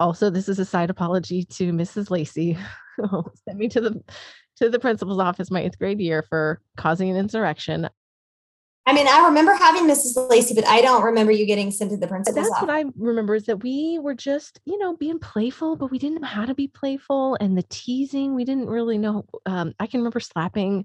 also, 0.00 0.28
this 0.28 0.48
is 0.48 0.58
a 0.58 0.64
side 0.64 0.90
apology 0.90 1.44
to 1.44 1.72
Mrs. 1.72 2.10
Lacey, 2.10 2.58
who 2.96 3.24
sent 3.44 3.58
me 3.58 3.68
to 3.68 3.80
the 3.80 4.02
to 4.56 4.70
the 4.70 4.78
principal's 4.78 5.18
office 5.18 5.50
my 5.50 5.62
eighth 5.62 5.78
grade 5.78 6.00
year 6.00 6.22
for 6.22 6.60
causing 6.76 7.10
an 7.10 7.16
insurrection. 7.16 7.88
I 8.86 8.92
mean, 8.92 9.08
I 9.08 9.24
remember 9.26 9.54
having 9.54 9.84
Mrs. 9.84 10.28
Lacey, 10.28 10.54
but 10.54 10.66
I 10.66 10.82
don't 10.82 11.02
remember 11.02 11.32
you 11.32 11.46
getting 11.46 11.70
sent 11.70 11.90
to 11.92 11.96
the 11.96 12.06
principal's 12.06 12.44
That's 12.44 12.54
office. 12.56 12.68
what 12.68 12.76
I 12.76 12.84
remember 12.98 13.34
is 13.34 13.46
that 13.46 13.62
we 13.62 13.98
were 13.98 14.14
just, 14.14 14.60
you 14.66 14.76
know, 14.78 14.94
being 14.94 15.18
playful, 15.18 15.76
but 15.76 15.90
we 15.90 15.98
didn't 15.98 16.20
know 16.20 16.28
how 16.28 16.44
to 16.44 16.54
be 16.54 16.68
playful. 16.68 17.38
And 17.40 17.56
the 17.56 17.64
teasing, 17.70 18.34
we 18.34 18.44
didn't 18.44 18.66
really 18.66 18.98
know. 18.98 19.24
Um, 19.46 19.72
I 19.80 19.86
can 19.86 20.00
remember 20.00 20.20
slapping 20.20 20.84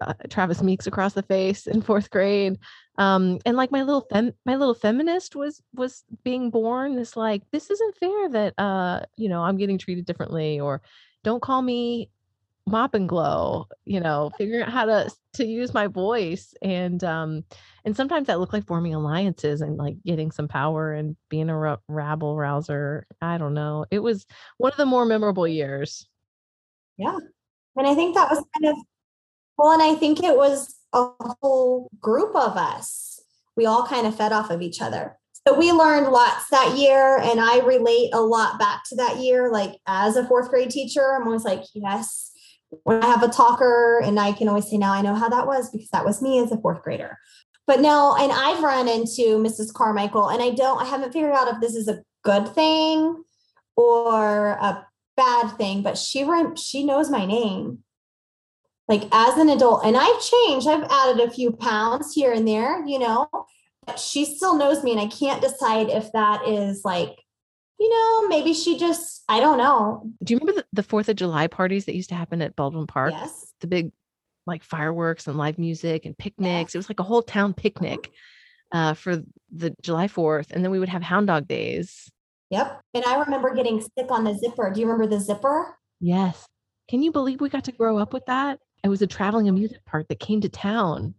uh, 0.00 0.14
Travis 0.28 0.62
Meeks 0.62 0.86
across 0.86 1.14
the 1.14 1.22
face 1.22 1.66
in 1.66 1.80
fourth 1.80 2.10
grade. 2.10 2.58
Um, 2.98 3.38
and 3.46 3.56
like 3.56 3.72
my 3.72 3.82
little 3.82 4.06
fem 4.12 4.32
my 4.44 4.56
little 4.56 4.74
feminist 4.74 5.34
was 5.34 5.62
was 5.74 6.04
being 6.22 6.50
born. 6.50 6.94
This 6.94 7.16
like 7.16 7.42
this 7.50 7.70
isn't 7.70 7.96
fair 7.96 8.28
that 8.30 8.54
uh 8.58 9.00
you 9.16 9.28
know 9.28 9.42
I'm 9.42 9.56
getting 9.56 9.78
treated 9.78 10.04
differently 10.06 10.60
or 10.60 10.80
don't 11.24 11.42
call 11.42 11.60
me 11.60 12.10
mop 12.66 12.94
and 12.94 13.08
glow 13.08 13.66
you 13.84 14.00
know 14.00 14.30
figuring 14.38 14.62
out 14.62 14.72
how 14.72 14.86
to 14.86 15.10
to 15.34 15.44
use 15.44 15.74
my 15.74 15.86
voice 15.86 16.54
and 16.62 17.04
um 17.04 17.44
and 17.84 17.94
sometimes 17.94 18.26
that 18.26 18.40
looked 18.40 18.54
like 18.54 18.66
forming 18.66 18.94
alliances 18.94 19.60
and 19.60 19.76
like 19.76 19.96
getting 20.04 20.30
some 20.30 20.48
power 20.48 20.94
and 20.94 21.14
being 21.28 21.50
a 21.50 21.58
r- 21.58 21.78
rabble 21.88 22.36
rouser 22.36 23.06
i 23.20 23.36
don't 23.36 23.54
know. 23.54 23.84
It 23.90 23.98
was 23.98 24.24
one 24.56 24.72
of 24.72 24.78
the 24.78 24.86
more 24.86 25.04
memorable 25.04 25.46
years. 25.46 26.08
Yeah 26.96 27.18
and 27.76 27.86
i 27.86 27.94
think 27.94 28.14
that 28.14 28.30
was 28.30 28.42
kind 28.54 28.72
of 28.72 28.82
well 29.58 29.72
and 29.72 29.82
i 29.82 29.94
think 29.94 30.22
it 30.22 30.36
was 30.36 30.74
a 30.94 31.10
whole 31.42 31.90
group 32.00 32.34
of 32.34 32.56
us. 32.56 33.20
We 33.56 33.66
all 33.66 33.86
kind 33.86 34.06
of 34.06 34.16
fed 34.16 34.32
off 34.32 34.50
of 34.50 34.62
each 34.62 34.80
other. 34.80 35.18
So 35.46 35.58
we 35.58 35.72
learned 35.72 36.08
lots 36.08 36.48
that 36.50 36.78
year 36.78 37.18
and 37.18 37.38
i 37.38 37.58
relate 37.58 38.10
a 38.14 38.20
lot 38.20 38.58
back 38.58 38.82
to 38.88 38.96
that 38.96 39.18
year 39.18 39.52
like 39.52 39.76
as 39.86 40.16
a 40.16 40.26
fourth 40.26 40.48
grade 40.48 40.70
teacher 40.70 41.14
i'm 41.14 41.26
always 41.26 41.44
like 41.44 41.64
yes 41.74 42.30
when 42.82 43.02
I 43.02 43.06
have 43.06 43.22
a 43.22 43.28
talker, 43.28 44.00
and 44.02 44.18
I 44.18 44.32
can 44.32 44.48
always 44.48 44.68
say, 44.68 44.76
now 44.76 44.92
I 44.92 45.02
know 45.02 45.14
how 45.14 45.28
that 45.28 45.46
was 45.46 45.70
because 45.70 45.88
that 45.90 46.04
was 46.04 46.20
me 46.20 46.40
as 46.40 46.52
a 46.52 46.58
fourth 46.58 46.82
grader. 46.82 47.18
But 47.66 47.80
no, 47.80 48.14
and 48.18 48.30
I've 48.30 48.62
run 48.62 48.88
into 48.88 49.38
Mrs. 49.38 49.72
Carmichael, 49.72 50.28
and 50.28 50.42
I 50.42 50.50
don't, 50.50 50.80
I 50.80 50.84
haven't 50.84 51.12
figured 51.12 51.32
out 51.32 51.48
if 51.48 51.60
this 51.60 51.74
is 51.74 51.88
a 51.88 52.02
good 52.22 52.48
thing 52.48 53.22
or 53.76 54.50
a 54.50 54.86
bad 55.16 55.56
thing, 55.56 55.82
but 55.82 55.96
she 55.96 56.26
she 56.56 56.84
knows 56.84 57.10
my 57.10 57.24
name. 57.24 57.78
Like 58.86 59.04
as 59.12 59.38
an 59.38 59.48
adult, 59.48 59.84
and 59.84 59.96
I've 59.96 60.20
changed, 60.20 60.68
I've 60.68 60.86
added 60.90 61.20
a 61.20 61.30
few 61.30 61.52
pounds 61.52 62.12
here 62.12 62.32
and 62.32 62.46
there, 62.46 62.84
you 62.84 62.98
know, 62.98 63.28
but 63.86 63.98
she 63.98 64.26
still 64.26 64.56
knows 64.56 64.84
me, 64.84 64.92
and 64.92 65.00
I 65.00 65.06
can't 65.06 65.40
decide 65.40 65.88
if 65.88 66.12
that 66.12 66.46
is 66.46 66.84
like 66.84 67.23
you 67.78 67.88
know, 67.88 68.28
maybe 68.28 68.54
she 68.54 68.78
just, 68.78 69.22
I 69.28 69.40
don't 69.40 69.58
know. 69.58 70.10
Do 70.22 70.34
you 70.34 70.38
remember 70.38 70.62
the, 70.62 70.82
the 70.82 70.88
4th 70.88 71.08
of 71.08 71.16
July 71.16 71.46
parties 71.46 71.86
that 71.86 71.94
used 71.94 72.10
to 72.10 72.14
happen 72.14 72.42
at 72.42 72.56
Baldwin 72.56 72.86
Park? 72.86 73.12
Yes. 73.12 73.52
The 73.60 73.66
big 73.66 73.92
like 74.46 74.62
fireworks 74.62 75.26
and 75.26 75.36
live 75.36 75.58
music 75.58 76.04
and 76.04 76.16
picnics. 76.16 76.74
It 76.74 76.78
was 76.78 76.88
like 76.88 77.00
a 77.00 77.04
whole 77.04 77.22
town 77.22 77.54
picnic 77.54 78.10
uh, 78.72 78.94
for 78.94 79.22
the 79.52 79.74
July 79.82 80.08
4th. 80.08 80.50
And 80.50 80.62
then 80.62 80.70
we 80.70 80.78
would 80.78 80.88
have 80.88 81.02
hound 81.02 81.28
dog 81.28 81.48
days. 81.48 82.10
Yep. 82.50 82.80
And 82.94 83.04
I 83.04 83.20
remember 83.20 83.54
getting 83.54 83.80
sick 83.80 84.10
on 84.10 84.24
the 84.24 84.34
zipper. 84.34 84.70
Do 84.72 84.80
you 84.80 84.86
remember 84.86 85.06
the 85.06 85.20
zipper? 85.20 85.76
Yes. 86.00 86.46
Can 86.88 87.02
you 87.02 87.10
believe 87.10 87.40
we 87.40 87.48
got 87.48 87.64
to 87.64 87.72
grow 87.72 87.98
up 87.98 88.12
with 88.12 88.26
that? 88.26 88.58
It 88.82 88.88
was 88.88 89.02
a 89.02 89.06
traveling 89.06 89.48
amusement 89.48 89.84
park 89.86 90.08
that 90.08 90.20
came 90.20 90.42
to 90.42 90.48
town. 90.48 91.14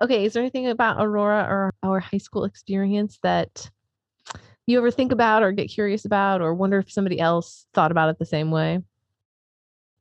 Okay, 0.00 0.24
is 0.24 0.32
there 0.32 0.42
anything 0.42 0.66
about 0.66 0.96
Aurora 0.98 1.46
or 1.48 1.74
our 1.82 2.00
high 2.00 2.18
school 2.18 2.44
experience 2.44 3.18
that 3.22 3.70
you 4.66 4.78
ever 4.78 4.90
think 4.90 5.12
about 5.12 5.42
or 5.42 5.52
get 5.52 5.68
curious 5.68 6.04
about 6.04 6.40
or 6.40 6.54
wonder 6.54 6.78
if 6.78 6.90
somebody 6.90 7.20
else 7.20 7.66
thought 7.74 7.90
about 7.90 8.08
it 8.08 8.18
the 8.18 8.26
same 8.26 8.50
way? 8.50 8.80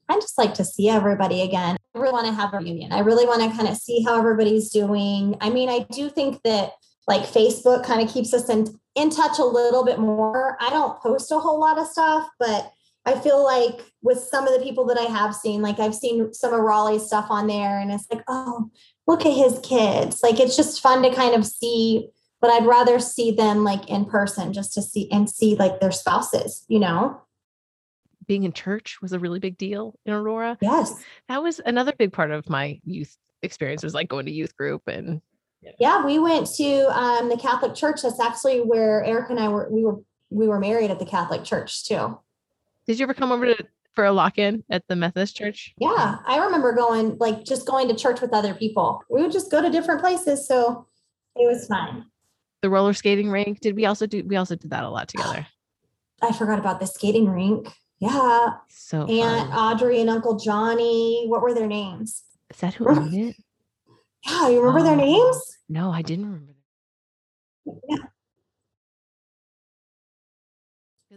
I 0.10 0.16
just 0.16 0.38
like 0.38 0.54
to 0.56 0.66
see 0.66 0.90
everybody 0.90 1.42
again. 1.42 1.78
I 1.96 2.00
really 2.00 2.14
want 2.14 2.28
to 2.28 2.34
have 2.34 2.54
a 2.54 2.58
reunion. 2.58 2.92
I 2.92 3.00
really 3.00 3.26
want 3.26 3.42
to 3.42 3.56
kind 3.56 3.70
of 3.70 3.78
see 3.78 4.04
how 4.04 4.18
everybody's 4.18 4.70
doing. 4.70 5.36
I 5.42 5.50
mean, 5.50 5.70
I 5.70 5.86
do 5.92 6.10
think 6.10 6.42
that 6.44 6.74
like 7.08 7.22
Facebook 7.22 7.86
kind 7.86 8.02
of 8.02 8.14
keeps 8.14 8.34
us 8.34 8.50
in, 8.50 8.68
in 8.96 9.10
touch 9.10 9.40
a 9.40 9.46
little 9.46 9.84
bit 9.84 10.00
more. 10.00 10.58
I 10.60 10.70
don't 10.70 11.00
post 11.00 11.32
a 11.32 11.40
whole 11.40 11.60
lot 11.60 11.78
of 11.78 11.88
stuff, 11.88 12.28
but 12.40 12.72
I 13.06 13.20
feel 13.20 13.44
like 13.44 13.82
with 14.02 14.20
some 14.20 14.48
of 14.48 14.58
the 14.58 14.64
people 14.64 14.86
that 14.86 14.98
I 14.98 15.04
have 15.04 15.36
seen, 15.36 15.62
like 15.62 15.80
I've 15.80 15.96
seen 15.96 16.34
some 16.34 16.54
of 16.54 16.62
Raleigh's 16.62 17.06
stuff 17.06 17.28
on 17.30 17.48
there, 17.48 17.80
and 17.80 17.92
it's 17.92 18.08
like, 18.12 18.24
oh, 18.30 18.70
look 19.08 19.26
at 19.26 19.34
his 19.34 19.60
kids. 19.62 20.22
Like 20.24 20.40
it's 20.40 20.56
just 20.56 20.82
fun 20.82 21.04
to 21.04 21.14
kind 21.14 21.36
of 21.36 21.46
see 21.46 22.10
but 22.44 22.52
I'd 22.52 22.66
rather 22.66 23.00
see 23.00 23.32
them 23.32 23.64
like 23.64 23.90
in 23.90 24.04
person 24.04 24.52
just 24.52 24.74
to 24.74 24.82
see 24.82 25.10
and 25.10 25.30
see 25.30 25.56
like 25.56 25.80
their 25.80 25.94
spouses, 25.94 26.66
you 26.68 26.78
know? 26.78 27.22
Being 28.28 28.44
in 28.44 28.52
church 28.52 28.98
was 29.02 29.14
a 29.14 29.20
really 29.20 29.40
big 29.40 29.58
deal 29.58 29.98
in 30.06 30.12
Aurora. 30.12 30.58
Yes. 30.60 30.94
That 31.30 31.42
was 31.42 31.62
another 31.66 31.94
big 31.98 32.12
part 32.12 32.32
of 32.32 32.50
my 32.50 32.82
youth 32.84 33.16
experience 33.44 33.82
was 33.82 33.94
like 33.94 34.10
going 34.10 34.26
to 34.26 34.32
youth 34.34 34.58
group 34.58 34.82
and 34.88 35.22
yeah, 35.80 36.06
we 36.06 36.20
went 36.20 36.48
to 36.56 37.00
um, 37.00 37.30
the 37.30 37.38
Catholic 37.38 37.76
church. 37.76 38.02
That's 38.02 38.20
actually 38.20 38.60
where 38.60 39.02
Eric 39.06 39.30
and 39.30 39.40
I 39.40 39.48
were 39.48 39.70
we 39.72 39.86
were 39.86 40.02
we 40.30 40.50
were 40.50 40.60
married 40.60 40.92
at 40.92 41.00
the 41.00 41.06
Catholic 41.06 41.46
church 41.46 41.86
too. 41.86 42.20
Did 42.86 43.00
you 43.00 43.04
ever 43.04 43.14
come 43.14 43.32
over 43.32 43.54
to 43.54 43.68
for 43.94 44.04
a 44.04 44.12
lock-in 44.12 44.66
at 44.70 44.84
the 44.90 44.98
Methodist 44.98 45.38
church? 45.38 45.74
Yeah, 45.78 46.18
I 46.28 46.44
remember 46.44 46.74
going 46.74 47.18
like 47.20 47.46
just 47.46 47.66
going 47.66 47.88
to 47.88 47.96
church 47.96 48.20
with 48.20 48.34
other 48.34 48.54
people. 48.54 49.02
We 49.10 49.22
would 49.22 49.32
just 49.32 49.50
go 49.50 49.62
to 49.62 49.70
different 49.70 50.02
places, 50.02 50.46
so 50.46 50.88
it 51.38 51.48
was 51.48 51.68
fun 51.68 52.08
the 52.64 52.70
roller 52.70 52.94
skating 52.94 53.30
rink. 53.30 53.60
Did 53.60 53.76
we 53.76 53.86
also 53.86 54.08
do? 54.08 54.24
We 54.26 54.38
also 54.38 54.56
did 54.56 54.72
that 54.72 54.86
a 54.86 54.90
lot 54.90 55.10
together. 55.10 55.46
I 56.22 56.32
forgot 56.32 56.58
about 56.58 56.80
the 56.80 56.88
skating 56.88 57.30
rink. 57.30 57.68
Yeah. 58.00 58.54
So 58.70 59.06
Aunt 59.06 59.52
fun. 59.52 59.60
Audrey 59.60 60.02
and 60.02 60.10
Uncle 60.10 60.40
Johnny. 60.40 61.26
What 61.28 61.42
were 61.42 61.54
their 61.54 61.68
names? 61.68 62.24
Is 62.50 62.58
that 62.62 62.74
who 62.74 62.88
owned 62.90 63.14
it? 63.14 63.36
Yeah, 64.26 64.50
you 64.50 64.62
remember 64.62 64.82
their 64.82 64.96
names? 64.96 65.58
No, 65.68 65.92
I 65.92 66.02
didn't 66.02 66.26
remember. 66.26 66.54
Yeah. 67.90 67.98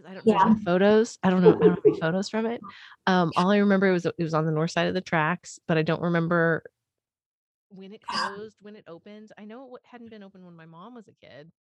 I 0.07 0.13
don't 0.13 0.27
yeah. 0.27 0.37
know 0.37 0.55
photos. 0.63 1.17
I 1.23 1.29
don't 1.29 1.41
know. 1.41 1.55
I 1.55 1.59
don't 1.59 1.69
have 1.69 1.79
any 1.85 1.99
photos 1.99 2.29
from 2.29 2.45
it. 2.45 2.61
Um, 3.07 3.31
all 3.35 3.51
I 3.51 3.57
remember 3.57 3.91
was 3.91 4.05
it 4.05 4.15
was 4.19 4.33
on 4.33 4.45
the 4.45 4.51
north 4.51 4.71
side 4.71 4.87
of 4.87 4.93
the 4.93 5.01
tracks, 5.01 5.59
but 5.67 5.77
I 5.77 5.81
don't 5.81 6.01
remember 6.01 6.63
when 7.69 7.93
it 7.93 8.01
closed, 8.01 8.57
when 8.61 8.75
it 8.75 8.83
opened. 8.87 9.31
I 9.37 9.45
know 9.45 9.75
it 9.75 9.81
hadn't 9.85 10.09
been 10.09 10.23
open 10.23 10.45
when 10.45 10.55
my 10.55 10.65
mom 10.65 10.95
was 10.95 11.07
a 11.07 11.13
kid. 11.13 11.51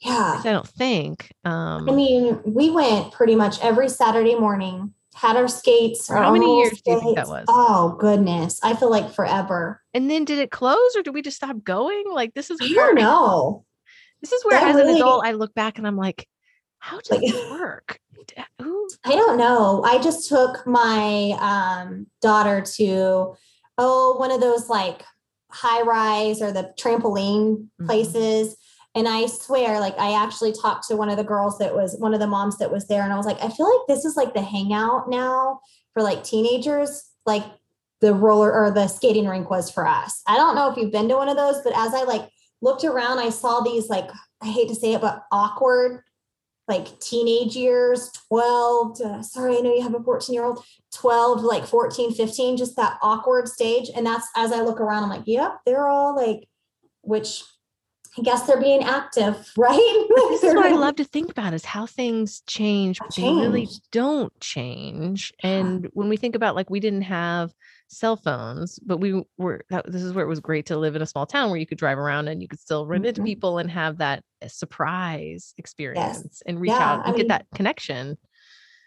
Yeah. 0.00 0.40
I 0.44 0.52
don't 0.52 0.68
think. 0.68 1.30
Um, 1.44 1.88
I 1.88 1.92
mean, 1.92 2.40
we 2.44 2.70
went 2.70 3.12
pretty 3.12 3.34
much 3.34 3.60
every 3.62 3.88
Saturday 3.88 4.34
morning, 4.34 4.92
had 5.14 5.36
our 5.36 5.48
skates. 5.48 6.10
Our 6.10 6.22
how 6.22 6.32
many 6.32 6.58
years 6.58 6.78
skates. 6.78 6.84
do 6.84 6.92
you 6.92 7.00
think 7.00 7.16
that 7.16 7.28
was? 7.28 7.46
Oh, 7.48 7.96
goodness. 7.98 8.60
I 8.62 8.74
feel 8.74 8.90
like 8.90 9.12
forever. 9.12 9.80
And 9.94 10.10
then 10.10 10.24
did 10.24 10.38
it 10.38 10.50
close 10.50 10.96
or 10.96 11.02
did 11.02 11.14
we 11.14 11.22
just 11.22 11.36
stop 11.36 11.62
going? 11.62 12.04
Like, 12.10 12.34
this 12.34 12.50
is 12.50 12.58
I 12.60 12.68
don't 12.68 12.96
know. 12.96 13.64
This 14.20 14.32
is 14.32 14.44
where, 14.44 14.58
that 14.58 14.68
as 14.70 14.76
really, 14.76 14.92
an 14.92 14.96
adult, 14.96 15.24
I 15.24 15.32
look 15.32 15.54
back 15.54 15.78
and 15.78 15.86
I'm 15.86 15.96
like, 15.96 16.26
how 16.78 16.98
does 16.98 17.10
like, 17.10 17.20
this 17.20 17.50
work? 17.50 17.98
Who? 18.60 18.88
I 19.04 19.10
don't 19.10 19.36
know. 19.36 19.82
I 19.84 19.98
just 19.98 20.28
took 20.28 20.66
my 20.66 21.36
um, 21.40 22.06
daughter 22.20 22.62
to, 22.76 23.34
oh, 23.78 24.16
one 24.18 24.30
of 24.30 24.40
those 24.40 24.68
like 24.68 25.02
high 25.54 25.82
rise 25.82 26.42
or 26.42 26.50
the 26.50 26.74
trampoline 26.76 27.56
mm-hmm. 27.56 27.86
places. 27.86 28.56
And 28.96 29.08
I 29.08 29.26
swear, 29.26 29.80
like 29.80 29.98
I 29.98 30.22
actually 30.22 30.52
talked 30.52 30.88
to 30.88 30.96
one 30.96 31.08
of 31.08 31.16
the 31.16 31.24
girls 31.24 31.58
that 31.58 31.74
was 31.74 31.96
one 31.98 32.14
of 32.14 32.20
the 32.20 32.26
moms 32.26 32.58
that 32.58 32.72
was 32.72 32.86
there, 32.86 33.02
and 33.02 33.12
I 33.12 33.16
was 33.16 33.26
like, 33.26 33.42
I 33.42 33.48
feel 33.48 33.68
like 33.68 33.86
this 33.88 34.04
is 34.04 34.16
like 34.16 34.34
the 34.34 34.42
hangout 34.42 35.08
now 35.08 35.60
for 35.92 36.02
like 36.02 36.22
teenagers, 36.22 37.04
like 37.26 37.44
the 38.00 38.14
roller 38.14 38.52
or 38.52 38.70
the 38.70 38.86
skating 38.86 39.26
rink 39.26 39.50
was 39.50 39.70
for 39.70 39.86
us. 39.86 40.22
I 40.26 40.36
don't 40.36 40.54
know 40.54 40.70
if 40.70 40.76
you've 40.76 40.92
been 40.92 41.08
to 41.08 41.16
one 41.16 41.28
of 41.28 41.36
those, 41.36 41.60
but 41.62 41.72
as 41.76 41.94
I 41.94 42.02
like 42.02 42.28
looked 42.60 42.84
around, 42.84 43.18
I 43.18 43.30
saw 43.30 43.60
these 43.60 43.88
like 43.88 44.08
I 44.42 44.46
hate 44.46 44.68
to 44.68 44.74
say 44.74 44.94
it, 44.94 45.00
but 45.00 45.24
awkward 45.32 46.02
like 46.66 46.98
teenage 47.00 47.56
years 47.56 48.10
12 48.28 48.98
to, 48.98 49.22
sorry 49.22 49.58
i 49.58 49.60
know 49.60 49.74
you 49.74 49.82
have 49.82 49.94
a 49.94 50.02
14 50.02 50.34
year 50.34 50.44
old 50.44 50.64
12 50.92 51.42
like 51.42 51.66
14 51.66 52.14
15 52.14 52.56
just 52.56 52.76
that 52.76 52.98
awkward 53.02 53.48
stage. 53.48 53.90
And 53.94 54.06
that's 54.06 54.26
as 54.36 54.52
i 54.52 54.60
look 54.60 54.80
around 54.80 55.04
i'm 55.04 55.10
like 55.10 55.26
yep 55.26 55.58
they're 55.66 55.88
all 55.88 56.16
like 56.16 56.48
which 57.02 57.42
i 58.18 58.22
guess 58.22 58.46
they're 58.46 58.60
being 58.60 58.82
active 58.82 59.50
right? 59.56 60.06
This 60.30 60.44
is 60.44 60.54
what 60.54 60.66
i 60.66 60.74
love 60.74 60.96
to 60.96 61.04
think 61.04 61.30
about 61.30 61.54
is 61.54 61.64
how 61.64 61.86
things 61.86 62.42
change 62.46 62.98
but 62.98 63.10
change. 63.10 63.38
they 63.38 63.46
really 63.46 63.68
don't 63.92 64.38
change. 64.40 65.32
And 65.42 65.88
when 65.92 66.08
we 66.08 66.16
think 66.16 66.34
about 66.34 66.54
like 66.54 66.70
we 66.70 66.80
didn't 66.80 67.02
have 67.02 67.52
cell 67.94 68.16
phones, 68.16 68.78
but 68.80 68.98
we 68.98 69.24
were 69.38 69.64
that, 69.70 69.90
this 69.90 70.02
is 70.02 70.12
where 70.12 70.24
it 70.24 70.28
was 70.28 70.40
great 70.40 70.66
to 70.66 70.76
live 70.76 70.96
in 70.96 71.02
a 71.02 71.06
small 71.06 71.26
town 71.26 71.50
where 71.50 71.58
you 71.58 71.66
could 71.66 71.78
drive 71.78 71.98
around 71.98 72.28
and 72.28 72.42
you 72.42 72.48
could 72.48 72.60
still 72.60 72.86
run 72.86 73.00
mm-hmm. 73.00 73.06
into 73.06 73.22
people 73.22 73.58
and 73.58 73.70
have 73.70 73.98
that 73.98 74.22
eh, 74.42 74.48
surprise 74.48 75.54
experience 75.58 76.20
yes. 76.24 76.42
and 76.46 76.60
reach 76.60 76.70
yeah, 76.70 76.78
out 76.78 77.06
and 77.06 77.14
I 77.14 77.16
get 77.16 77.18
mean, 77.18 77.28
that 77.28 77.46
connection. 77.54 78.18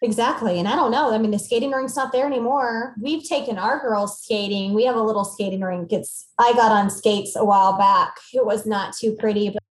Exactly. 0.01 0.59
And 0.59 0.67
I 0.67 0.75
don't 0.75 0.91
know. 0.91 1.11
I 1.11 1.17
mean, 1.17 1.31
the 1.31 1.39
skating 1.39 1.71
rink's 1.71 1.95
not 1.95 2.11
there 2.11 2.27
anymore. 2.27 2.93
We've 3.01 3.27
taken 3.27 3.57
our 3.57 3.81
girls 3.81 4.21
skating. 4.21 4.73
We 4.73 4.85
have 4.85 4.95
a 4.95 5.01
little 5.01 5.25
skating 5.25 5.61
rink. 5.61 5.91
It's 5.91 6.27
I 6.37 6.53
got 6.53 6.71
on 6.71 6.89
skates 6.89 7.35
a 7.35 7.43
while 7.43 7.77
back. 7.77 8.15
It 8.33 8.45
was 8.45 8.65
not 8.65 8.95
too 8.95 9.15
pretty, 9.17 9.49
but 9.49 9.63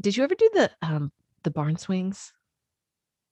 did 0.00 0.16
you 0.16 0.24
ever 0.24 0.34
do 0.34 0.48
the 0.52 0.70
um 0.82 1.12
the 1.42 1.50
barn 1.50 1.76
swings? 1.76 2.32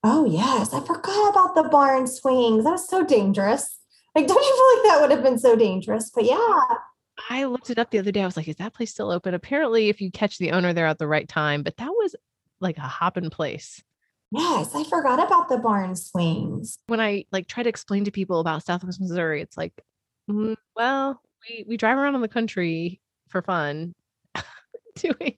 Oh 0.02 0.24
yes. 0.24 0.74
I 0.74 0.80
forgot 0.80 1.30
about 1.30 1.54
the 1.54 1.68
barn 1.68 2.06
swings. 2.06 2.64
That 2.64 2.72
was 2.72 2.88
so 2.88 3.04
dangerous. 3.04 3.78
Like, 4.14 4.26
don't 4.26 4.42
you 4.42 4.56
feel 4.56 4.82
like 4.82 4.92
that 4.92 5.00
would 5.02 5.10
have 5.10 5.22
been 5.22 5.38
so 5.38 5.54
dangerous? 5.56 6.10
But 6.14 6.24
yeah. 6.24 6.58
I 7.30 7.44
looked 7.44 7.70
it 7.70 7.78
up 7.78 7.90
the 7.90 7.98
other 7.98 8.12
day. 8.12 8.22
I 8.22 8.26
was 8.26 8.36
like, 8.36 8.48
is 8.48 8.56
that 8.56 8.74
place 8.74 8.90
still 8.90 9.10
open? 9.10 9.34
Apparently, 9.34 9.88
if 9.88 10.00
you 10.00 10.10
catch 10.10 10.38
the 10.38 10.52
owner 10.52 10.72
there 10.72 10.86
at 10.86 10.98
the 10.98 11.06
right 11.06 11.28
time, 11.28 11.62
but 11.62 11.76
that 11.78 11.90
was 11.90 12.14
like 12.60 12.78
a 12.78 12.82
hopping 12.82 13.30
place. 13.30 13.82
Yes, 14.30 14.74
I 14.74 14.84
forgot 14.84 15.24
about 15.24 15.48
the 15.48 15.58
barn 15.58 15.96
swings. 15.96 16.78
When 16.86 17.00
I 17.00 17.24
like 17.32 17.46
try 17.48 17.62
to 17.62 17.68
explain 17.68 18.04
to 18.04 18.10
people 18.10 18.40
about 18.40 18.64
Southwest 18.64 19.00
Missouri, 19.00 19.40
it's 19.40 19.56
like, 19.56 19.72
mm, 20.30 20.54
well, 20.76 21.20
we 21.48 21.64
we 21.66 21.76
drive 21.76 21.96
around 21.98 22.14
in 22.14 22.20
the 22.20 22.28
country 22.28 23.00
for 23.28 23.40
fun, 23.42 23.94
doing 24.96 25.36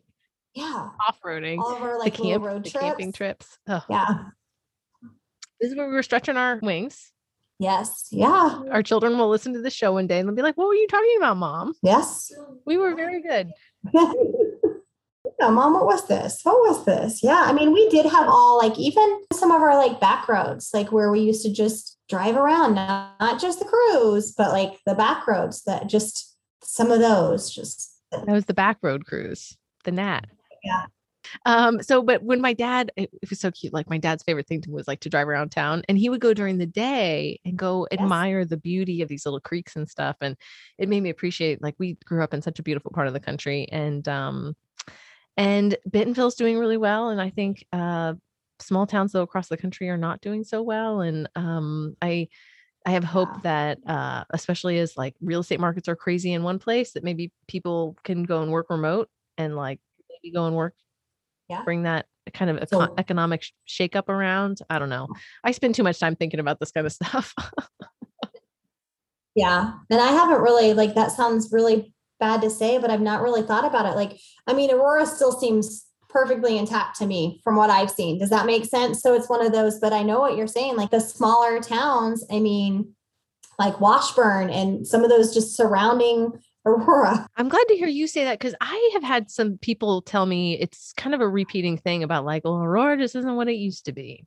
Yeah. 0.54 0.88
off-roading, 1.08 1.58
All 1.60 1.76
of 1.76 1.82
our 1.82 1.98
like 1.98 2.18
little 2.18 2.32
camp, 2.32 2.44
road 2.44 2.64
the 2.64 2.70
trips. 2.70 2.84
camping 2.84 3.12
trips. 3.12 3.58
Oh, 3.68 3.84
Yeah. 3.88 4.24
this 5.60 5.70
is 5.70 5.76
where 5.76 5.86
we 5.88 5.94
were 5.94 6.02
stretching 6.02 6.36
our 6.36 6.58
wings. 6.62 7.12
Yes. 7.60 8.08
Yeah. 8.10 8.62
Our 8.70 8.82
children 8.82 9.18
will 9.18 9.28
listen 9.28 9.52
to 9.52 9.60
the 9.60 9.70
show 9.70 9.92
one 9.92 10.06
day 10.06 10.18
and 10.18 10.26
they'll 10.26 10.34
be 10.34 10.40
like, 10.40 10.56
"What 10.56 10.66
were 10.66 10.74
you 10.74 10.88
talking 10.88 11.14
about, 11.18 11.36
mom?" 11.36 11.74
Yes. 11.82 12.32
We 12.64 12.78
were 12.78 12.94
very 12.94 13.20
good. 13.20 13.50
yeah, 13.92 15.50
mom, 15.50 15.74
what 15.74 15.84
was 15.84 16.08
this? 16.08 16.40
What 16.42 16.56
was 16.56 16.86
this? 16.86 17.22
Yeah. 17.22 17.42
I 17.44 17.52
mean, 17.52 17.72
we 17.72 17.86
did 17.90 18.06
have 18.06 18.26
all 18.28 18.56
like 18.56 18.78
even 18.78 19.24
some 19.34 19.50
of 19.50 19.60
our 19.60 19.76
like 19.76 20.00
back 20.00 20.26
roads, 20.26 20.70
like 20.72 20.90
where 20.90 21.12
we 21.12 21.20
used 21.20 21.42
to 21.42 21.52
just 21.52 21.98
drive 22.08 22.36
around, 22.36 22.76
not, 22.76 23.20
not 23.20 23.38
just 23.38 23.58
the 23.58 23.66
cruise, 23.66 24.32
but 24.32 24.52
like 24.52 24.78
the 24.86 24.94
back 24.94 25.26
roads 25.26 25.62
that 25.64 25.86
just 25.86 26.34
some 26.64 26.90
of 26.90 27.00
those 27.00 27.54
just 27.54 27.94
That 28.10 28.26
was 28.26 28.46
the 28.46 28.54
back 28.54 28.78
road 28.80 29.04
cruise, 29.04 29.54
the 29.84 29.92
Nat. 29.92 30.24
Yeah. 30.64 30.86
Um, 31.46 31.82
so 31.82 32.02
but 32.02 32.22
when 32.22 32.40
my 32.40 32.52
dad, 32.52 32.92
it, 32.96 33.10
it 33.22 33.30
was 33.30 33.40
so 33.40 33.50
cute. 33.50 33.72
Like 33.72 33.90
my 33.90 33.98
dad's 33.98 34.22
favorite 34.22 34.46
thing 34.46 34.60
to 34.62 34.70
was 34.70 34.88
like 34.88 35.00
to 35.00 35.08
drive 35.10 35.28
around 35.28 35.50
town 35.50 35.82
and 35.88 35.98
he 35.98 36.08
would 36.08 36.20
go 36.20 36.34
during 36.34 36.58
the 36.58 36.66
day 36.66 37.40
and 37.44 37.56
go 37.56 37.86
Yes. 37.98 38.00
admire 38.00 38.44
the 38.44 38.56
beauty 38.56 39.02
of 39.02 39.08
these 39.08 39.24
little 39.26 39.40
creeks 39.40 39.76
and 39.76 39.88
stuff. 39.88 40.16
And 40.20 40.36
it 40.78 40.88
made 40.88 41.02
me 41.02 41.10
appreciate 41.10 41.62
like 41.62 41.74
we 41.78 41.94
grew 42.04 42.22
up 42.22 42.34
in 42.34 42.42
such 42.42 42.58
a 42.58 42.62
beautiful 42.62 42.90
part 42.92 43.06
of 43.06 43.12
the 43.12 43.20
country 43.20 43.66
and 43.70 44.06
um 44.08 44.54
and 45.36 45.76
Bentonville's 45.86 46.34
doing 46.34 46.58
really 46.58 46.76
well. 46.76 47.08
And 47.10 47.20
I 47.20 47.30
think 47.30 47.64
uh 47.72 48.14
small 48.60 48.86
towns 48.86 49.12
though 49.12 49.22
across 49.22 49.48
the 49.48 49.56
country 49.56 49.88
are 49.88 49.96
not 49.96 50.20
doing 50.20 50.44
so 50.44 50.62
well. 50.62 51.00
And 51.00 51.28
um 51.36 51.96
I 52.02 52.28
I 52.86 52.90
have 52.92 53.04
hope 53.04 53.28
Yeah. 53.34 53.42
that 53.42 53.78
uh 53.86 54.24
especially 54.30 54.78
as 54.78 54.96
like 54.96 55.14
real 55.20 55.40
estate 55.40 55.60
markets 55.60 55.88
are 55.88 55.96
crazy 55.96 56.32
in 56.32 56.42
one 56.42 56.58
place 56.58 56.92
that 56.92 57.04
maybe 57.04 57.32
people 57.48 57.96
can 58.04 58.24
go 58.24 58.42
and 58.42 58.50
work 58.52 58.70
remote 58.70 59.08
and 59.38 59.56
like 59.56 59.80
maybe 60.10 60.32
go 60.34 60.46
and 60.46 60.56
work 60.56 60.74
Yeah. 61.50 61.62
bring 61.64 61.82
that 61.82 62.06
kind 62.32 62.50
of 62.50 62.58
econ- 62.58 62.94
economic 62.98 63.42
sh- 63.42 63.52
shakeup 63.68 64.08
around. 64.08 64.60
I 64.70 64.78
don't 64.78 64.88
know. 64.88 65.08
Oh. 65.10 65.16
I 65.44 65.50
spend 65.50 65.74
too 65.74 65.82
much 65.82 65.98
time 65.98 66.16
thinking 66.16 66.40
about 66.40 66.60
this 66.60 66.70
kind 66.70 66.86
of 66.86 66.92
stuff. 66.92 67.34
Yeah. 69.34 69.72
And 69.88 70.00
I 70.00 70.12
haven't 70.12 70.42
really, 70.42 70.74
like, 70.74 70.94
that 70.94 71.12
sounds 71.12 71.50
really 71.52 71.94
bad 72.18 72.42
to 72.42 72.50
say, 72.50 72.78
but 72.78 72.90
I've 72.90 73.00
not 73.00 73.22
really 73.22 73.42
thought 73.42 73.64
about 73.64 73.86
it. 73.86 73.96
Like, 73.96 74.18
I 74.46 74.52
mean, 74.52 74.70
Aurora 74.70 75.06
still 75.06 75.32
seems 75.32 75.86
perfectly 76.08 76.58
intact 76.58 76.98
to 76.98 77.06
me 77.06 77.40
from 77.44 77.56
what 77.56 77.70
I've 77.70 77.90
seen. 77.90 78.18
Does 78.18 78.30
that 78.30 78.44
make 78.46 78.64
sense? 78.64 79.00
So 79.00 79.14
it's 79.14 79.28
one 79.28 79.44
of 79.44 79.52
those, 79.52 79.78
but 79.78 79.92
I 79.92 80.02
know 80.02 80.18
what 80.18 80.36
you're 80.36 80.48
saying. 80.48 80.76
Like 80.76 80.90
the 80.90 81.00
smaller 81.00 81.60
towns, 81.60 82.24
I 82.30 82.40
mean, 82.40 82.94
like 83.58 83.80
Washburn 83.80 84.50
and 84.50 84.86
some 84.86 85.04
of 85.04 85.10
those 85.10 85.32
just 85.32 85.56
surrounding 85.56 86.32
Aurora. 86.66 87.26
I'm 87.36 87.48
glad 87.48 87.64
to 87.68 87.76
hear 87.76 87.88
you 87.88 88.06
say 88.06 88.24
that 88.24 88.38
because 88.38 88.54
I 88.60 88.90
have 88.92 89.02
had 89.02 89.30
some 89.30 89.58
people 89.58 90.02
tell 90.02 90.26
me 90.26 90.58
it's 90.58 90.92
kind 90.96 91.14
of 91.14 91.20
a 91.20 91.28
repeating 91.28 91.78
thing 91.78 92.02
about 92.02 92.24
like, 92.24 92.44
well, 92.44 92.62
Aurora 92.62 92.98
just 92.98 93.16
isn't 93.16 93.36
what 93.36 93.48
it 93.48 93.54
used 93.54 93.86
to 93.86 93.92
be. 93.92 94.24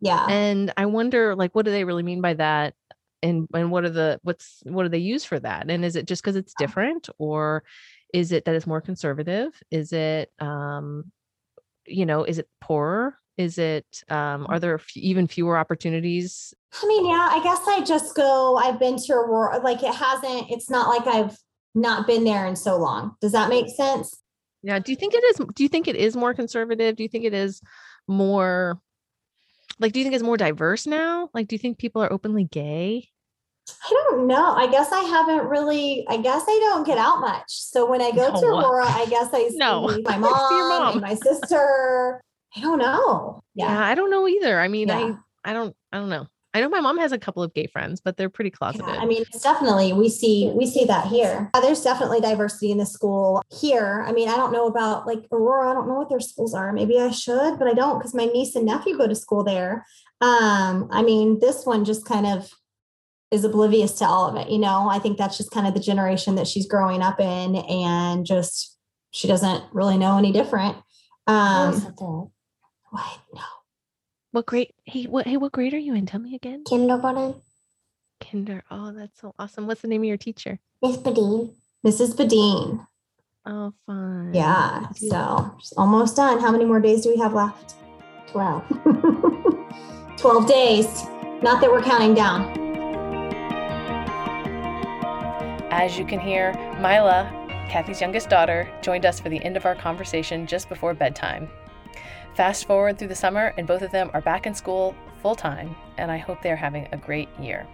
Yeah. 0.00 0.26
And 0.28 0.72
I 0.76 0.86
wonder, 0.86 1.34
like, 1.36 1.54
what 1.54 1.64
do 1.64 1.70
they 1.70 1.84
really 1.84 2.02
mean 2.02 2.20
by 2.20 2.34
that? 2.34 2.74
And 3.22 3.48
and 3.54 3.70
what 3.70 3.84
are 3.84 3.90
the 3.90 4.20
what's 4.22 4.60
what 4.64 4.82
do 4.82 4.88
they 4.88 4.98
use 4.98 5.24
for 5.24 5.38
that? 5.40 5.70
And 5.70 5.84
is 5.84 5.96
it 5.96 6.06
just 6.06 6.22
because 6.22 6.36
it's 6.36 6.54
different, 6.58 7.08
or 7.18 7.64
is 8.12 8.30
it 8.30 8.44
that 8.44 8.54
it's 8.54 8.66
more 8.66 8.80
conservative? 8.80 9.52
Is 9.70 9.92
it 9.92 10.30
um, 10.38 11.10
you 11.86 12.04
know, 12.04 12.24
is 12.24 12.38
it 12.38 12.48
poorer? 12.60 13.16
Is 13.38 13.58
it 13.58 13.86
um, 14.08 14.46
are 14.48 14.58
there 14.58 14.74
f- 14.74 14.96
even 14.96 15.26
fewer 15.26 15.56
opportunities? 15.56 16.52
I 16.82 16.86
mean, 16.86 17.06
yeah, 17.06 17.28
I 17.30 17.42
guess 17.42 17.60
I 17.66 17.82
just 17.84 18.14
go, 18.14 18.56
I've 18.56 18.78
been 18.78 18.96
to 18.96 19.12
Aurora, 19.14 19.58
like 19.60 19.82
it 19.82 19.94
hasn't, 19.94 20.50
it's 20.50 20.70
not 20.70 20.88
like 20.88 21.06
I've 21.06 21.36
not 21.76 22.06
been 22.06 22.24
there 22.24 22.46
in 22.46 22.56
so 22.56 22.76
long. 22.76 23.14
Does 23.20 23.32
that 23.32 23.48
make 23.48 23.68
sense? 23.68 24.16
Yeah. 24.62 24.78
Do 24.80 24.90
you 24.90 24.96
think 24.96 25.14
it 25.14 25.22
is? 25.24 25.40
Do 25.54 25.62
you 25.62 25.68
think 25.68 25.86
it 25.86 25.94
is 25.96 26.16
more 26.16 26.34
conservative? 26.34 26.96
Do 26.96 27.02
you 27.04 27.08
think 27.08 27.24
it 27.24 27.34
is 27.34 27.60
more? 28.08 28.80
Like, 29.78 29.92
do 29.92 30.00
you 30.00 30.04
think 30.04 30.14
it's 30.14 30.24
more 30.24 30.36
diverse 30.38 30.86
now? 30.86 31.28
Like, 31.34 31.48
do 31.48 31.54
you 31.54 31.58
think 31.58 31.78
people 31.78 32.02
are 32.02 32.12
openly 32.12 32.44
gay? 32.44 33.08
I 33.68 33.90
don't 34.10 34.26
know. 34.26 34.52
I 34.54 34.68
guess 34.70 34.90
I 34.92 35.00
haven't 35.02 35.48
really, 35.48 36.06
I 36.08 36.16
guess 36.18 36.44
I 36.48 36.58
don't 36.70 36.86
get 36.86 36.98
out 36.98 37.20
much. 37.20 37.44
So 37.48 37.88
when 37.90 38.00
I 38.00 38.10
go 38.12 38.32
to 38.32 38.40
No. 38.40 38.58
Aurora, 38.60 38.86
I 38.86 39.06
guess 39.06 39.28
I 39.34 39.48
see 39.48 39.56
No. 39.56 39.82
my 40.04 40.16
mom, 40.18 40.30
mom. 40.30 40.92
and 40.94 41.00
my 41.02 41.14
sister. 41.14 42.20
I 42.56 42.60
don't 42.60 42.78
know. 42.78 43.42
Yeah, 43.54 43.66
Yeah. 43.72 43.80
I 43.86 43.94
don't 43.94 44.10
know 44.10 44.26
either. 44.28 44.58
I 44.60 44.68
mean, 44.68 44.88
Yeah. 44.88 45.16
I 45.44 45.50
I 45.50 45.52
don't 45.52 45.76
I 45.92 45.98
don't 45.98 46.08
know. 46.08 46.26
I 46.56 46.60
know 46.60 46.70
my 46.70 46.80
mom 46.80 46.96
has 46.96 47.12
a 47.12 47.18
couple 47.18 47.42
of 47.42 47.52
gay 47.52 47.66
friends, 47.66 48.00
but 48.00 48.16
they're 48.16 48.30
pretty 48.30 48.48
closeted. 48.48 48.86
Yeah, 48.88 48.94
I 48.94 49.04
mean, 49.04 49.20
it's 49.20 49.42
definitely 49.42 49.92
we 49.92 50.08
see 50.08 50.50
we 50.54 50.64
see 50.64 50.86
that 50.86 51.06
here. 51.06 51.50
Uh, 51.52 51.60
There's 51.60 51.82
definitely 51.82 52.18
diversity 52.22 52.70
in 52.70 52.78
the 52.78 52.86
school 52.86 53.42
here. 53.60 54.02
I 54.08 54.12
mean, 54.12 54.30
I 54.30 54.36
don't 54.36 54.52
know 54.54 54.66
about 54.66 55.06
like 55.06 55.26
Aurora. 55.30 55.70
I 55.70 55.74
don't 55.74 55.86
know 55.86 55.96
what 55.96 56.08
their 56.08 56.18
schools 56.18 56.54
are. 56.54 56.72
Maybe 56.72 56.98
I 56.98 57.10
should, 57.10 57.58
but 57.58 57.68
I 57.68 57.74
don't 57.74 57.98
because 57.98 58.14
my 58.14 58.24
niece 58.24 58.56
and 58.56 58.64
nephew 58.64 58.96
go 58.96 59.06
to 59.06 59.14
school 59.14 59.44
there. 59.44 59.84
Um, 60.22 60.88
I 60.90 61.02
mean, 61.02 61.40
this 61.40 61.66
one 61.66 61.84
just 61.84 62.06
kind 62.06 62.26
of 62.26 62.50
is 63.30 63.44
oblivious 63.44 63.92
to 63.98 64.06
all 64.06 64.26
of 64.26 64.36
it. 64.36 64.50
You 64.50 64.58
know, 64.58 64.88
I 64.88 64.98
think 64.98 65.18
that's 65.18 65.36
just 65.36 65.50
kind 65.50 65.66
of 65.66 65.74
the 65.74 65.80
generation 65.80 66.36
that 66.36 66.46
she's 66.46 66.66
growing 66.66 67.02
up 67.02 67.20
in, 67.20 67.56
and 67.56 68.24
just 68.24 68.78
she 69.10 69.28
doesn't 69.28 69.62
really 69.74 69.98
know 69.98 70.16
any 70.16 70.32
different. 70.32 70.78
Um, 71.26 71.74
what? 72.88 73.18
No, 73.34 73.42
what 74.36 74.44
grade? 74.44 74.70
Hey, 74.84 75.04
what 75.04 75.26
hey, 75.26 75.38
what 75.38 75.52
grade 75.52 75.72
are 75.72 75.78
you 75.78 75.94
in? 75.94 76.04
Tell 76.04 76.20
me 76.20 76.34
again. 76.34 76.62
Kindergarten. 76.68 77.36
Kinder. 78.20 78.62
Oh, 78.70 78.92
that's 78.92 79.18
so 79.18 79.34
awesome. 79.38 79.66
What's 79.66 79.80
the 79.80 79.88
name 79.88 80.02
of 80.02 80.08
your 80.08 80.18
teacher? 80.18 80.58
Miss 80.82 80.98
Badine. 80.98 81.54
Mrs. 81.86 82.14
Badine. 82.14 82.86
Oh, 83.46 83.72
fun. 83.86 84.34
Yeah, 84.34 84.90
so 84.90 85.56
almost 85.78 86.16
done. 86.16 86.38
How 86.38 86.52
many 86.52 86.66
more 86.66 86.80
days 86.80 87.02
do 87.02 87.08
we 87.08 87.16
have 87.16 87.32
left? 87.32 87.76
12. 88.26 88.62
12 90.18 90.46
days. 90.46 91.04
Not 91.42 91.62
that 91.62 91.70
we're 91.72 91.82
counting 91.82 92.12
down. 92.12 92.42
As 95.70 95.98
you 95.98 96.04
can 96.04 96.20
hear, 96.20 96.52
Mila, 96.78 97.30
Kathy's 97.70 98.02
youngest 98.02 98.28
daughter, 98.28 98.68
joined 98.82 99.06
us 99.06 99.18
for 99.18 99.30
the 99.30 99.42
end 99.42 99.56
of 99.56 99.64
our 99.64 99.74
conversation 99.74 100.46
just 100.46 100.68
before 100.68 100.92
bedtime. 100.92 101.48
Fast 102.36 102.66
forward 102.66 102.98
through 102.98 103.08
the 103.08 103.14
summer, 103.14 103.54
and 103.56 103.66
both 103.66 103.80
of 103.80 103.90
them 103.90 104.10
are 104.12 104.20
back 104.20 104.46
in 104.46 104.54
school 104.54 104.94
full 105.22 105.34
time, 105.34 105.74
and 105.96 106.10
I 106.10 106.18
hope 106.18 106.42
they're 106.42 106.54
having 106.54 106.86
a 106.92 106.96
great 106.98 107.30
year. 107.40 107.66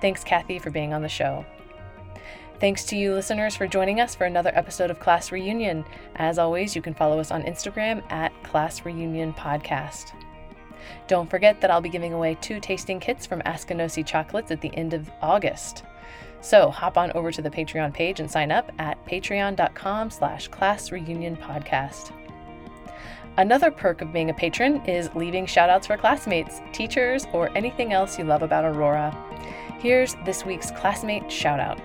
Thanks, 0.00 0.22
Kathy, 0.22 0.60
for 0.60 0.70
being 0.70 0.94
on 0.94 1.02
the 1.02 1.08
show. 1.08 1.44
Thanks 2.60 2.84
to 2.84 2.96
you, 2.96 3.12
listeners, 3.12 3.56
for 3.56 3.66
joining 3.66 4.00
us 4.00 4.14
for 4.14 4.26
another 4.26 4.52
episode 4.54 4.90
of 4.90 5.00
Class 5.00 5.32
Reunion. 5.32 5.84
As 6.14 6.38
always, 6.38 6.76
you 6.76 6.82
can 6.82 6.94
follow 6.94 7.18
us 7.18 7.32
on 7.32 7.42
Instagram 7.42 8.00
at 8.12 8.32
Class 8.44 8.84
Reunion 8.84 9.34
Podcast. 9.34 10.12
Don't 11.08 11.28
forget 11.28 11.60
that 11.60 11.70
I'll 11.72 11.80
be 11.80 11.88
giving 11.88 12.12
away 12.12 12.38
two 12.40 12.60
tasting 12.60 13.00
kits 13.00 13.26
from 13.26 13.42
Askinosie 13.42 14.06
Chocolates 14.06 14.52
at 14.52 14.60
the 14.60 14.74
end 14.76 14.94
of 14.94 15.10
August. 15.20 15.82
So 16.40 16.70
hop 16.70 16.96
on 16.96 17.10
over 17.12 17.32
to 17.32 17.42
the 17.42 17.50
Patreon 17.50 17.92
page 17.92 18.20
and 18.20 18.30
sign 18.30 18.52
up 18.52 18.70
at 18.78 19.04
patreon.com 19.04 20.10
slash 20.10 20.46
class 20.48 20.92
reunion 20.92 21.36
podcast. 21.36 22.12
Another 23.36 23.72
perk 23.72 24.00
of 24.00 24.12
being 24.12 24.30
a 24.30 24.34
patron 24.34 24.76
is 24.86 25.12
leaving 25.16 25.44
shoutouts 25.44 25.86
for 25.86 25.96
classmates, 25.96 26.60
teachers, 26.72 27.26
or 27.32 27.50
anything 27.56 27.92
else 27.92 28.16
you 28.16 28.24
love 28.24 28.42
about 28.42 28.64
Aurora. 28.64 29.10
Here's 29.80 30.14
this 30.24 30.46
week's 30.46 30.70
classmate 30.70 31.24
shoutout. 31.24 31.80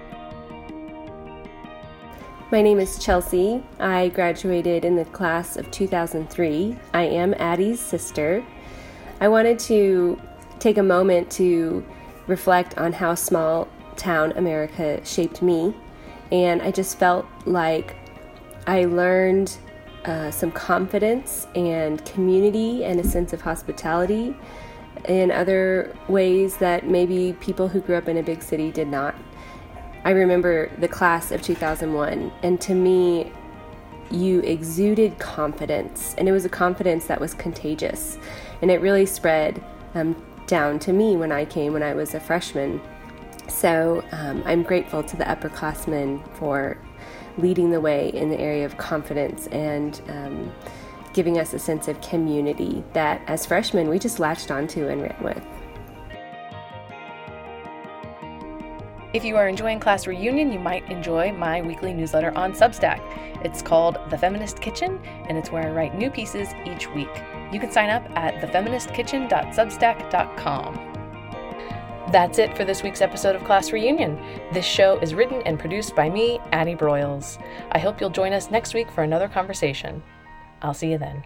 My 2.51 2.61
name 2.61 2.79
is 2.79 3.03
Chelsea. 3.03 3.63
I 3.79 4.09
graduated 4.09 4.85
in 4.85 4.95
the 4.95 5.05
class 5.05 5.57
of 5.57 5.71
2003. 5.71 6.77
I 6.93 7.03
am 7.03 7.33
Addie's 7.39 7.79
sister. 7.79 8.43
I 9.19 9.27
wanted 9.27 9.57
to 9.59 10.21
take 10.59 10.77
a 10.77 10.83
moment 10.83 11.31
to 11.31 11.83
reflect 12.27 12.77
on 12.77 12.93
how 12.93 13.15
small 13.15 13.67
town 13.95 14.33
America 14.33 15.03
shaped 15.03 15.41
me, 15.41 15.75
and 16.31 16.61
I 16.61 16.69
just 16.69 16.99
felt 16.99 17.25
like 17.45 17.95
I 18.67 18.85
learned 18.85 19.57
uh, 20.05 20.31
some 20.31 20.51
confidence 20.51 21.47
and 21.55 22.03
community 22.05 22.83
and 22.85 22.99
a 22.99 23.03
sense 23.03 23.33
of 23.33 23.41
hospitality 23.41 24.35
in 25.05 25.31
other 25.31 25.95
ways 26.07 26.57
that 26.57 26.87
maybe 26.87 27.33
people 27.39 27.67
who 27.67 27.79
grew 27.81 27.95
up 27.95 28.07
in 28.07 28.17
a 28.17 28.23
big 28.23 28.41
city 28.41 28.71
did 28.71 28.87
not. 28.87 29.15
I 30.03 30.11
remember 30.11 30.71
the 30.77 30.87
class 30.87 31.31
of 31.31 31.41
2001, 31.41 32.31
and 32.43 32.59
to 32.61 32.73
me, 32.73 33.31
you 34.11 34.39
exuded 34.41 35.19
confidence, 35.19 36.15
and 36.17 36.27
it 36.27 36.31
was 36.31 36.45
a 36.45 36.49
confidence 36.49 37.05
that 37.07 37.19
was 37.19 37.33
contagious, 37.33 38.17
and 38.61 38.71
it 38.71 38.81
really 38.81 39.05
spread 39.05 39.63
um, 39.95 40.15
down 40.47 40.79
to 40.79 40.93
me 40.93 41.15
when 41.15 41.31
I 41.31 41.45
came 41.45 41.73
when 41.73 41.83
I 41.83 41.93
was 41.93 42.15
a 42.15 42.19
freshman. 42.19 42.81
So 43.47 44.03
um, 44.11 44.41
I'm 44.45 44.63
grateful 44.63 45.03
to 45.03 45.17
the 45.17 45.25
upperclassmen 45.25 46.27
for 46.35 46.77
leading 47.39 47.71
the 47.71 47.81
way 47.81 48.09
in 48.09 48.29
the 48.29 48.39
area 48.39 48.65
of 48.65 48.77
confidence 48.77 49.47
and 49.47 49.99
um, 50.09 50.53
giving 51.13 51.39
us 51.39 51.53
a 51.53 51.59
sense 51.59 51.87
of 51.87 51.99
community 52.01 52.83
that, 52.93 53.21
as 53.27 53.45
freshmen, 53.45 53.89
we 53.89 53.99
just 53.99 54.19
latched 54.19 54.51
onto 54.51 54.87
and 54.87 55.01
ran 55.01 55.23
with. 55.23 55.41
If 59.11 59.25
you 59.25 59.37
are 59.37 59.47
enjoying 59.47 59.79
Class 59.79 60.05
Reunion, 60.05 60.51
you 60.51 60.59
might 60.59 60.87
enjoy 60.91 61.31
my 61.31 61.63
weekly 61.63 61.93
newsletter 61.93 62.31
on 62.37 62.53
Substack. 62.53 63.01
It's 63.43 63.63
called 63.63 63.97
The 64.11 64.17
Feminist 64.17 64.61
Kitchen, 64.61 64.99
and 65.27 65.35
it's 65.35 65.51
where 65.51 65.63
I 65.63 65.71
write 65.71 65.97
new 65.97 66.11
pieces 66.11 66.49
each 66.65 66.87
week. 66.91 67.09
You 67.51 67.59
can 67.59 67.71
sign 67.71 67.89
up 67.89 68.03
at 68.15 68.35
thefeministkitchen.substack.com. 68.35 70.88
That's 72.11 72.39
it 72.39 72.57
for 72.57 72.65
this 72.65 72.81
week's 72.81 73.01
episode 73.01 73.35
of 73.35 73.43
Class 73.43 73.71
Reunion. 73.71 74.19
This 74.51 74.65
show 74.65 74.97
is 74.97 75.13
written 75.13 75.43
and 75.43 75.59
produced 75.59 75.95
by 75.95 76.09
me, 76.09 76.39
Addie 76.51 76.73
Broyles. 76.73 77.39
I 77.71 77.77
hope 77.77 78.01
you'll 78.01 78.09
join 78.09 78.33
us 78.33 78.49
next 78.49 78.73
week 78.73 78.89
for 78.89 79.03
another 79.03 79.27
conversation. 79.27 80.01
I'll 80.63 80.73
see 80.73 80.89
you 80.89 80.97
then. 80.97 81.23